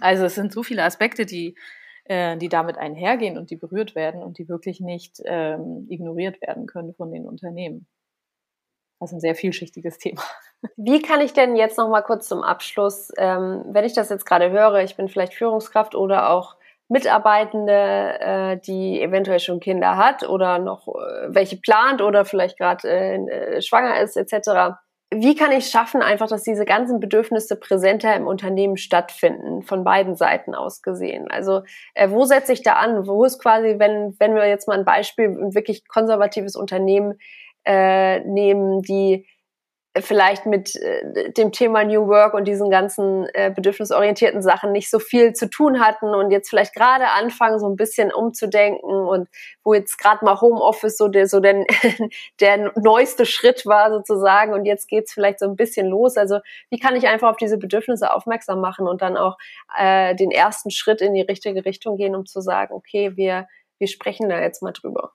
Also 0.00 0.24
es 0.24 0.34
sind 0.34 0.52
so 0.52 0.64
viele 0.64 0.82
Aspekte, 0.82 1.26
die, 1.26 1.54
äh, 2.04 2.36
die 2.36 2.48
damit 2.48 2.78
einhergehen 2.78 3.38
und 3.38 3.50
die 3.50 3.56
berührt 3.56 3.94
werden 3.94 4.22
und 4.22 4.38
die 4.38 4.48
wirklich 4.48 4.80
nicht 4.80 5.20
ähm, 5.24 5.86
ignoriert 5.88 6.40
werden 6.42 6.66
können 6.66 6.94
von 6.94 7.10
den 7.12 7.26
Unternehmen. 7.26 7.86
Das 9.00 9.10
ist 9.10 9.16
ein 9.16 9.20
sehr 9.20 9.34
vielschichtiges 9.34 9.98
Thema. 9.98 10.22
Wie 10.76 11.00
kann 11.00 11.22
ich 11.22 11.32
denn 11.32 11.56
jetzt 11.56 11.78
noch 11.78 11.88
mal 11.88 12.02
kurz 12.02 12.28
zum 12.28 12.42
Abschluss, 12.42 13.10
ähm, 13.16 13.64
wenn 13.68 13.84
ich 13.84 13.94
das 13.94 14.10
jetzt 14.10 14.26
gerade 14.26 14.50
höre, 14.50 14.82
ich 14.82 14.96
bin 14.96 15.08
vielleicht 15.08 15.34
Führungskraft 15.34 15.94
oder 15.94 16.30
auch 16.30 16.56
Mitarbeitende, 16.88 18.20
äh, 18.20 18.56
die 18.58 19.00
eventuell 19.00 19.38
schon 19.38 19.60
Kinder 19.60 19.96
hat 19.96 20.28
oder 20.28 20.58
noch 20.58 20.88
äh, 20.88 21.28
welche 21.28 21.56
plant 21.56 22.02
oder 22.02 22.24
vielleicht 22.24 22.58
gerade 22.58 22.88
äh, 22.88 23.14
äh, 23.14 23.62
schwanger 23.62 24.00
ist 24.00 24.16
etc. 24.16 24.76
Wie 25.12 25.34
kann 25.34 25.50
ich 25.50 25.66
schaffen, 25.66 26.02
einfach, 26.02 26.28
dass 26.28 26.44
diese 26.44 26.64
ganzen 26.64 27.00
Bedürfnisse 27.00 27.56
präsenter 27.56 28.14
im 28.14 28.28
Unternehmen 28.28 28.76
stattfinden, 28.76 29.62
von 29.62 29.82
beiden 29.82 30.14
Seiten 30.14 30.54
aus 30.54 30.82
gesehen? 30.82 31.28
Also 31.30 31.62
äh, 31.94 32.10
wo 32.10 32.24
setze 32.24 32.52
ich 32.52 32.62
da 32.62 32.74
an? 32.74 33.08
Wo 33.08 33.24
ist 33.24 33.40
quasi, 33.40 33.78
wenn, 33.78 34.14
wenn 34.20 34.36
wir 34.36 34.46
jetzt 34.46 34.68
mal 34.68 34.78
ein 34.78 34.84
Beispiel, 34.84 35.26
ein 35.26 35.54
wirklich 35.54 35.88
konservatives 35.88 36.54
Unternehmen 36.54 37.18
äh, 37.64 38.20
nehmen, 38.20 38.82
die 38.82 39.26
vielleicht 39.98 40.46
mit 40.46 40.76
äh, 40.76 41.32
dem 41.32 41.50
Thema 41.50 41.84
New 41.84 42.06
Work 42.06 42.34
und 42.34 42.46
diesen 42.46 42.70
ganzen 42.70 43.26
äh, 43.34 43.50
bedürfnisorientierten 43.54 44.40
Sachen 44.40 44.70
nicht 44.70 44.88
so 44.88 45.00
viel 45.00 45.32
zu 45.32 45.50
tun 45.50 45.80
hatten 45.80 46.14
und 46.14 46.30
jetzt 46.30 46.48
vielleicht 46.48 46.74
gerade 46.74 47.08
anfangen, 47.08 47.58
so 47.58 47.68
ein 47.68 47.74
bisschen 47.74 48.12
umzudenken 48.12 48.88
und 48.88 49.28
wo 49.64 49.74
jetzt 49.74 49.98
gerade 49.98 50.24
mal 50.24 50.40
Homeoffice 50.40 50.96
so 50.96 51.08
der 51.08 51.26
so 51.26 51.40
der, 51.40 51.64
der 52.40 52.72
neueste 52.76 53.26
Schritt 53.26 53.66
war 53.66 53.90
sozusagen 53.90 54.52
und 54.52 54.64
jetzt 54.64 54.88
geht's 54.88 55.12
vielleicht 55.12 55.40
so 55.40 55.46
ein 55.46 55.56
bisschen 55.56 55.88
los. 55.88 56.16
Also 56.16 56.38
wie 56.70 56.78
kann 56.78 56.94
ich 56.94 57.08
einfach 57.08 57.28
auf 57.28 57.36
diese 57.36 57.58
Bedürfnisse 57.58 58.14
aufmerksam 58.14 58.60
machen 58.60 58.86
und 58.86 59.02
dann 59.02 59.16
auch 59.16 59.38
äh, 59.76 60.14
den 60.14 60.30
ersten 60.30 60.70
Schritt 60.70 61.00
in 61.00 61.14
die 61.14 61.22
richtige 61.22 61.64
Richtung 61.64 61.96
gehen, 61.96 62.14
um 62.14 62.26
zu 62.26 62.40
sagen, 62.40 62.74
okay, 62.74 63.16
wir 63.16 63.48
wir 63.80 63.88
sprechen 63.88 64.28
da 64.28 64.40
jetzt 64.40 64.62
mal 64.62 64.72
drüber. 64.72 65.14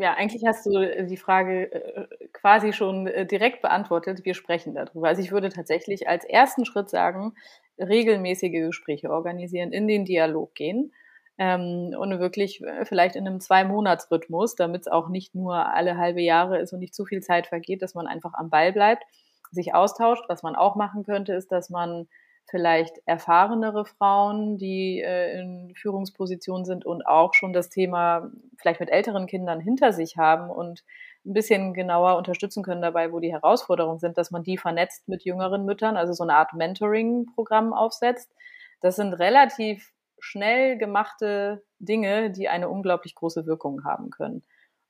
Ja, 0.00 0.14
eigentlich 0.14 0.44
hast 0.46 0.64
du 0.64 0.78
äh, 0.78 1.06
die 1.06 1.16
Frage 1.16 1.72
äh, 1.72 2.28
quasi 2.32 2.72
schon 2.72 3.08
äh, 3.08 3.26
direkt 3.26 3.62
beantwortet. 3.62 4.24
Wir 4.24 4.34
sprechen 4.34 4.72
darüber. 4.72 5.08
Also 5.08 5.20
ich 5.20 5.32
würde 5.32 5.48
tatsächlich 5.48 6.08
als 6.08 6.24
ersten 6.24 6.64
Schritt 6.64 6.88
sagen, 6.88 7.34
regelmäßige 7.78 8.52
Gespräche 8.52 9.10
organisieren, 9.10 9.72
in 9.72 9.88
den 9.88 10.04
Dialog 10.04 10.54
gehen 10.54 10.92
ähm, 11.36 11.96
und 11.98 12.20
wirklich 12.20 12.62
vielleicht 12.84 13.16
in 13.16 13.26
einem 13.26 13.40
Zwei-Monats-Rhythmus, 13.40 14.54
damit 14.54 14.82
es 14.82 14.86
auch 14.86 15.08
nicht 15.08 15.34
nur 15.34 15.66
alle 15.74 15.96
halbe 15.96 16.20
Jahre 16.20 16.60
ist 16.60 16.72
und 16.72 16.78
nicht 16.78 16.94
zu 16.94 17.04
viel 17.04 17.20
Zeit 17.20 17.48
vergeht, 17.48 17.82
dass 17.82 17.94
man 17.94 18.06
einfach 18.06 18.34
am 18.34 18.50
Ball 18.50 18.72
bleibt, 18.72 19.02
sich 19.50 19.74
austauscht. 19.74 20.24
Was 20.28 20.44
man 20.44 20.54
auch 20.54 20.76
machen 20.76 21.02
könnte, 21.02 21.32
ist, 21.32 21.50
dass 21.50 21.70
man 21.70 22.06
vielleicht 22.48 22.96
erfahrenere 23.04 23.84
Frauen, 23.84 24.56
die 24.56 25.00
äh, 25.00 25.38
in 25.38 25.74
Führungspositionen 25.74 26.64
sind 26.64 26.86
und 26.86 27.06
auch 27.06 27.34
schon 27.34 27.52
das 27.52 27.68
Thema 27.68 28.30
vielleicht 28.56 28.80
mit 28.80 28.90
älteren 28.90 29.26
Kindern 29.26 29.60
hinter 29.60 29.92
sich 29.92 30.16
haben 30.16 30.50
und 30.50 30.82
ein 31.26 31.34
bisschen 31.34 31.74
genauer 31.74 32.16
unterstützen 32.16 32.62
können 32.62 32.80
dabei, 32.80 33.12
wo 33.12 33.20
die 33.20 33.32
Herausforderungen 33.32 33.98
sind, 33.98 34.16
dass 34.16 34.30
man 34.30 34.42
die 34.42 34.56
vernetzt 34.56 35.08
mit 35.08 35.24
jüngeren 35.24 35.64
Müttern, 35.64 35.96
also 35.96 36.12
so 36.12 36.22
eine 36.22 36.34
Art 36.34 36.54
Mentoring-Programm 36.54 37.74
aufsetzt. 37.74 38.32
Das 38.80 38.96
sind 38.96 39.12
relativ 39.14 39.92
schnell 40.18 40.78
gemachte 40.78 41.62
Dinge, 41.78 42.30
die 42.30 42.48
eine 42.48 42.68
unglaublich 42.68 43.14
große 43.14 43.46
Wirkung 43.46 43.84
haben 43.84 44.10
können. 44.10 44.42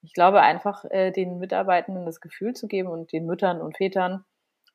Ich 0.02 0.12
glaube 0.12 0.40
einfach, 0.42 0.84
äh, 0.84 1.10
den 1.10 1.38
Mitarbeitenden 1.38 2.06
das 2.06 2.20
Gefühl 2.20 2.54
zu 2.54 2.68
geben 2.68 2.88
und 2.88 3.12
den 3.12 3.26
Müttern 3.26 3.60
und 3.60 3.76
Vätern, 3.76 4.24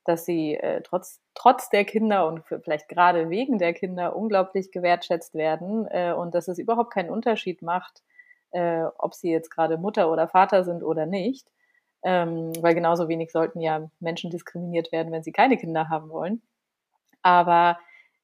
dass 0.06 0.26
sie 0.26 0.56
äh, 0.56 0.82
trotz, 0.82 1.22
trotz 1.34 1.70
der 1.70 1.86
Kinder 1.86 2.28
und 2.28 2.43
vielleicht 2.45 2.89
gerade 2.89 3.30
wegen 3.30 3.58
der 3.58 3.74
Kinder 3.74 4.16
unglaublich 4.16 4.72
gewertschätzt 4.72 5.34
werden 5.34 5.88
äh, 5.89 6.14
und 6.14 6.36
dass 6.36 6.47
es 6.47 6.60
überhaupt 6.60 6.93
keinen 6.93 7.10
Unterschied 7.10 7.62
macht, 7.62 8.04
äh, 8.51 8.84
ob 8.97 9.14
sie 9.14 9.32
jetzt 9.32 9.49
gerade 9.49 9.78
Mutter 9.78 10.12
oder 10.12 10.28
Vater 10.28 10.64
sind 10.64 10.84
oder 10.84 11.06
nicht. 11.06 11.49
Ähm, 12.06 12.51
weil 12.62 12.76
genauso 12.76 13.08
wenig 13.08 13.32
sollten 13.32 13.62
ja 13.62 13.89
Menschen 14.01 14.30
diskriminiert 14.30 14.91
werden, 14.91 15.14
wenn 15.14 15.24
sie 15.24 15.32
keine 15.32 15.56
Kinder 15.58 15.88
haben 15.88 16.10
wollen. 16.10 16.41
Aber 17.22 17.80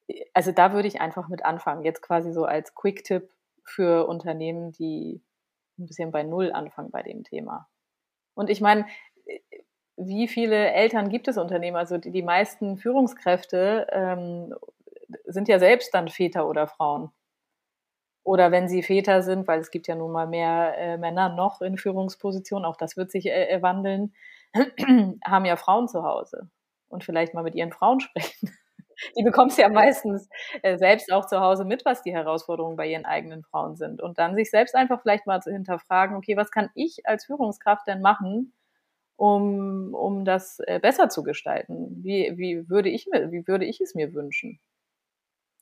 äh, 0.07 0.25
also 0.33 0.51
da 0.51 0.73
würde 0.73 0.87
ich 0.87 1.01
einfach 1.01 1.29
mit 1.29 1.45
anfangen, 1.45 1.85
jetzt 1.85 2.01
quasi 2.01 2.33
so 2.33 2.45
als 2.45 2.75
Quick-Tipp 2.75 3.29
für 3.63 4.07
Unternehmen, 4.07 4.71
die 4.73 5.21
ein 5.77 5.87
bisschen 5.87 6.11
bei 6.11 6.23
Null 6.23 6.51
anfangen 6.51 6.91
bei 6.91 7.03
dem 7.03 7.23
Thema. 7.23 7.67
Und 8.35 8.49
ich 8.49 8.61
meine, 8.61 8.85
wie 9.99 10.27
viele 10.27 10.71
Eltern 10.71 11.09
gibt 11.09 11.27
es 11.27 11.37
Unternehmen? 11.37 11.77
Also 11.77 11.97
die, 11.97 12.11
die 12.11 12.23
meisten 12.23 12.77
Führungskräfte 12.77 13.87
ähm, 13.91 14.55
sind 15.25 15.47
ja 15.47 15.59
selbst 15.59 15.93
dann 15.93 16.07
Väter 16.07 16.47
oder 16.47 16.67
Frauen. 16.67 17.11
Oder 18.23 18.51
wenn 18.51 18.69
sie 18.69 18.83
Väter 18.83 19.23
sind, 19.23 19.47
weil 19.47 19.59
es 19.59 19.71
gibt 19.71 19.87
ja 19.87 19.95
nun 19.95 20.11
mal 20.11 20.27
mehr 20.27 20.77
äh, 20.77 20.97
Männer 20.97 21.29
noch 21.29 21.61
in 21.61 21.77
Führungspositionen, 21.77 22.65
auch 22.65 22.77
das 22.77 22.95
wird 22.95 23.11
sich 23.11 23.25
äh, 23.25 23.49
äh 23.49 23.61
wandeln, 23.61 24.13
haben 25.25 25.45
ja 25.45 25.55
Frauen 25.57 25.87
zu 25.87 26.03
Hause 26.03 26.49
und 26.87 27.03
vielleicht 27.03 27.33
mal 27.33 27.43
mit 27.43 27.55
ihren 27.55 27.71
Frauen 27.71 27.99
sprechen. 27.99 28.51
die 29.17 29.23
bekommst 29.23 29.57
ja 29.57 29.69
meistens 29.69 30.29
äh, 30.61 30.77
selbst 30.77 31.11
auch 31.11 31.25
zu 31.25 31.39
Hause 31.39 31.65
mit, 31.65 31.85
was 31.85 32.03
die 32.03 32.13
Herausforderungen 32.13 32.77
bei 32.77 32.87
ihren 32.87 33.05
eigenen 33.05 33.43
Frauen 33.43 33.75
sind. 33.75 34.01
Und 34.01 34.17
dann 34.17 34.35
sich 34.35 34.49
selbst 34.49 34.75
einfach 34.75 35.01
vielleicht 35.01 35.25
mal 35.25 35.41
zu 35.41 35.51
hinterfragen, 35.51 36.15
okay, 36.15 36.37
was 36.37 36.51
kann 36.51 36.69
ich 36.75 37.05
als 37.05 37.25
Führungskraft 37.25 37.87
denn 37.87 38.01
machen, 38.01 38.53
um, 39.19 39.93
um 39.93 40.23
das 40.23 40.59
äh, 40.61 40.79
besser 40.79 41.09
zu 41.09 41.23
gestalten? 41.23 42.01
Wie, 42.01 42.37
wie, 42.37 42.69
würde 42.69 42.87
ich, 42.87 43.07
wie 43.07 43.45
würde 43.47 43.65
ich 43.65 43.81
es 43.81 43.93
mir 43.93 44.13
wünschen? 44.13 44.61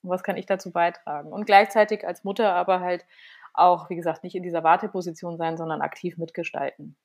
Und 0.04 0.12
was 0.12 0.22
kann 0.22 0.38
ich 0.38 0.46
dazu 0.46 0.72
beitragen? 0.72 1.34
Und 1.34 1.46
gleichzeitig 1.46 2.06
als 2.06 2.24
Mutter 2.24 2.54
aber 2.54 2.82
halt 2.82 3.04
auch, 3.54 3.90
wie 3.90 3.96
gesagt, 3.96 4.24
nicht 4.24 4.36
in 4.36 4.44
dieser 4.44 4.64
Warteposition 4.64 5.38
sein, 5.38 5.58
sondern 5.58 5.82
aktiv 5.82 6.20
mitgestalten. 6.20 6.96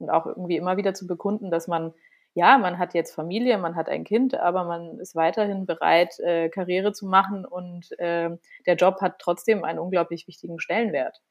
Und 0.00 0.10
auch 0.10 0.26
irgendwie 0.26 0.56
immer 0.56 0.76
wieder 0.76 0.94
zu 0.94 1.06
bekunden, 1.06 1.52
dass 1.52 1.68
man, 1.68 1.94
ja, 2.34 2.58
man 2.58 2.80
hat 2.80 2.94
jetzt 2.94 3.14
Familie, 3.14 3.56
man 3.58 3.76
hat 3.76 3.88
ein 3.88 4.02
Kind, 4.02 4.34
aber 4.34 4.64
man 4.64 4.98
ist 4.98 5.14
weiterhin 5.14 5.64
bereit, 5.64 6.18
äh, 6.18 6.48
Karriere 6.48 6.92
zu 6.92 7.06
machen 7.06 7.44
und 7.44 7.96
äh, 8.00 8.36
der 8.66 8.74
Job 8.74 9.00
hat 9.00 9.20
trotzdem 9.20 9.62
einen 9.62 9.78
unglaublich 9.78 10.26
wichtigen 10.26 10.58
Stellenwert 10.58 11.22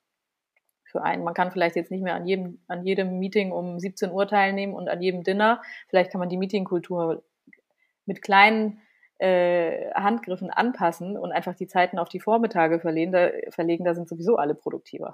für 0.93 1.03
einen. 1.03 1.23
Man 1.23 1.33
kann 1.33 1.51
vielleicht 1.51 1.75
jetzt 1.75 1.91
nicht 1.91 2.03
mehr 2.03 2.15
an 2.15 2.25
jedem, 2.25 2.59
an 2.67 2.85
jedem 2.85 3.19
Meeting 3.19 3.51
um 3.51 3.79
17 3.79 4.11
Uhr 4.11 4.27
teilnehmen 4.27 4.73
und 4.73 4.87
an 4.87 5.01
jedem 5.01 5.23
Dinner. 5.23 5.61
Vielleicht 5.89 6.11
kann 6.11 6.19
man 6.19 6.29
die 6.29 6.37
Meetingkultur 6.37 7.23
mit 8.05 8.21
kleinen 8.21 8.79
äh, 9.17 9.91
Handgriffen 9.93 10.49
anpassen 10.49 11.17
und 11.17 11.31
einfach 11.31 11.55
die 11.55 11.67
Zeiten 11.67 11.99
auf 11.99 12.09
die 12.09 12.19
Vormittage 12.19 12.79
verlegen. 12.79 13.11
Da, 13.11 13.29
verlegen, 13.49 13.83
da 13.83 13.93
sind 13.93 14.07
sowieso 14.07 14.37
alle 14.37 14.55
produktiver. 14.55 15.13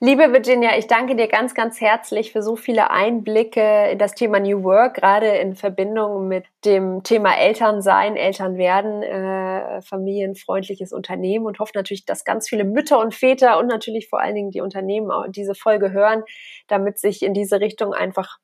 Liebe 0.00 0.32
Virginia, 0.32 0.78
ich 0.78 0.86
danke 0.86 1.16
dir 1.16 1.26
ganz, 1.26 1.54
ganz 1.56 1.80
herzlich 1.80 2.30
für 2.30 2.40
so 2.40 2.54
viele 2.54 2.92
Einblicke 2.92 3.90
in 3.90 3.98
das 3.98 4.14
Thema 4.14 4.38
New 4.38 4.62
Work, 4.62 4.94
gerade 4.94 5.26
in 5.26 5.56
Verbindung 5.56 6.28
mit 6.28 6.44
dem 6.64 7.02
Thema 7.02 7.36
Elternsein, 7.36 8.14
Elternwerden, 8.14 9.02
äh, 9.02 9.82
familienfreundliches 9.82 10.92
Unternehmen 10.92 11.46
und 11.46 11.58
hoffe 11.58 11.72
natürlich, 11.74 12.04
dass 12.04 12.24
ganz 12.24 12.48
viele 12.48 12.62
Mütter 12.62 13.00
und 13.00 13.12
Väter 13.12 13.58
und 13.58 13.66
natürlich 13.66 14.08
vor 14.08 14.20
allen 14.20 14.36
Dingen 14.36 14.52
die 14.52 14.60
Unternehmen 14.60 15.10
auch 15.10 15.24
diese 15.28 15.56
Folge 15.56 15.90
hören, 15.90 16.22
damit 16.68 17.00
sich 17.00 17.22
in 17.22 17.34
diese 17.34 17.60
Richtung 17.60 17.92
einfach 17.92 18.38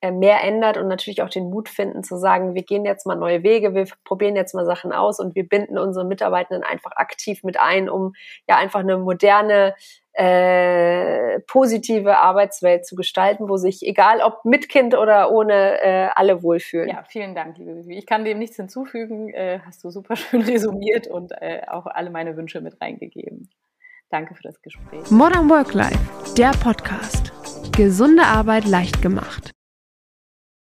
äh, 0.00 0.12
mehr 0.12 0.44
ändert 0.44 0.76
und 0.76 0.86
natürlich 0.86 1.22
auch 1.22 1.28
den 1.28 1.50
Mut 1.50 1.68
finden 1.68 2.04
zu 2.04 2.16
sagen, 2.18 2.54
wir 2.54 2.62
gehen 2.62 2.84
jetzt 2.84 3.04
mal 3.04 3.16
neue 3.16 3.42
Wege, 3.42 3.74
wir 3.74 3.84
probieren 4.04 4.36
jetzt 4.36 4.54
mal 4.54 4.64
Sachen 4.64 4.92
aus 4.92 5.18
und 5.18 5.34
wir 5.34 5.48
binden 5.48 5.76
unsere 5.76 6.06
Mitarbeitenden 6.06 6.62
einfach 6.62 6.92
aktiv 6.92 7.42
mit 7.42 7.58
ein, 7.58 7.88
um 7.88 8.12
ja 8.48 8.56
einfach 8.56 8.78
eine 8.78 8.96
moderne, 8.98 9.74
äh, 10.18 11.38
positive 11.46 12.18
Arbeitswelt 12.18 12.84
zu 12.84 12.96
gestalten, 12.96 13.48
wo 13.48 13.56
sich, 13.56 13.86
egal 13.86 14.20
ob 14.20 14.44
mit 14.44 14.68
Kind 14.68 14.96
oder 14.96 15.30
ohne, 15.30 15.80
äh, 15.80 16.08
alle 16.14 16.42
wohlfühlen. 16.42 16.88
Ja, 16.88 17.04
vielen 17.06 17.36
Dank, 17.36 17.56
liebe 17.58 17.76
Vivi. 17.76 17.96
Ich 17.96 18.06
kann 18.06 18.24
dem 18.24 18.38
nichts 18.40 18.56
hinzufügen, 18.56 19.32
äh, 19.32 19.60
hast 19.64 19.84
du 19.84 19.90
super 19.90 20.16
schön 20.16 20.42
resümiert 20.42 21.06
und 21.06 21.32
äh, 21.40 21.62
auch 21.68 21.86
alle 21.86 22.10
meine 22.10 22.36
Wünsche 22.36 22.60
mit 22.60 22.80
reingegeben. 22.80 23.48
Danke 24.10 24.34
für 24.34 24.42
das 24.42 24.60
Gespräch. 24.60 25.08
Modern 25.10 25.48
Work 25.48 25.74
Life, 25.74 25.98
der 26.36 26.50
Podcast. 26.50 27.32
Gesunde 27.76 28.24
Arbeit 28.24 28.64
leicht 28.64 29.00
gemacht. 29.02 29.52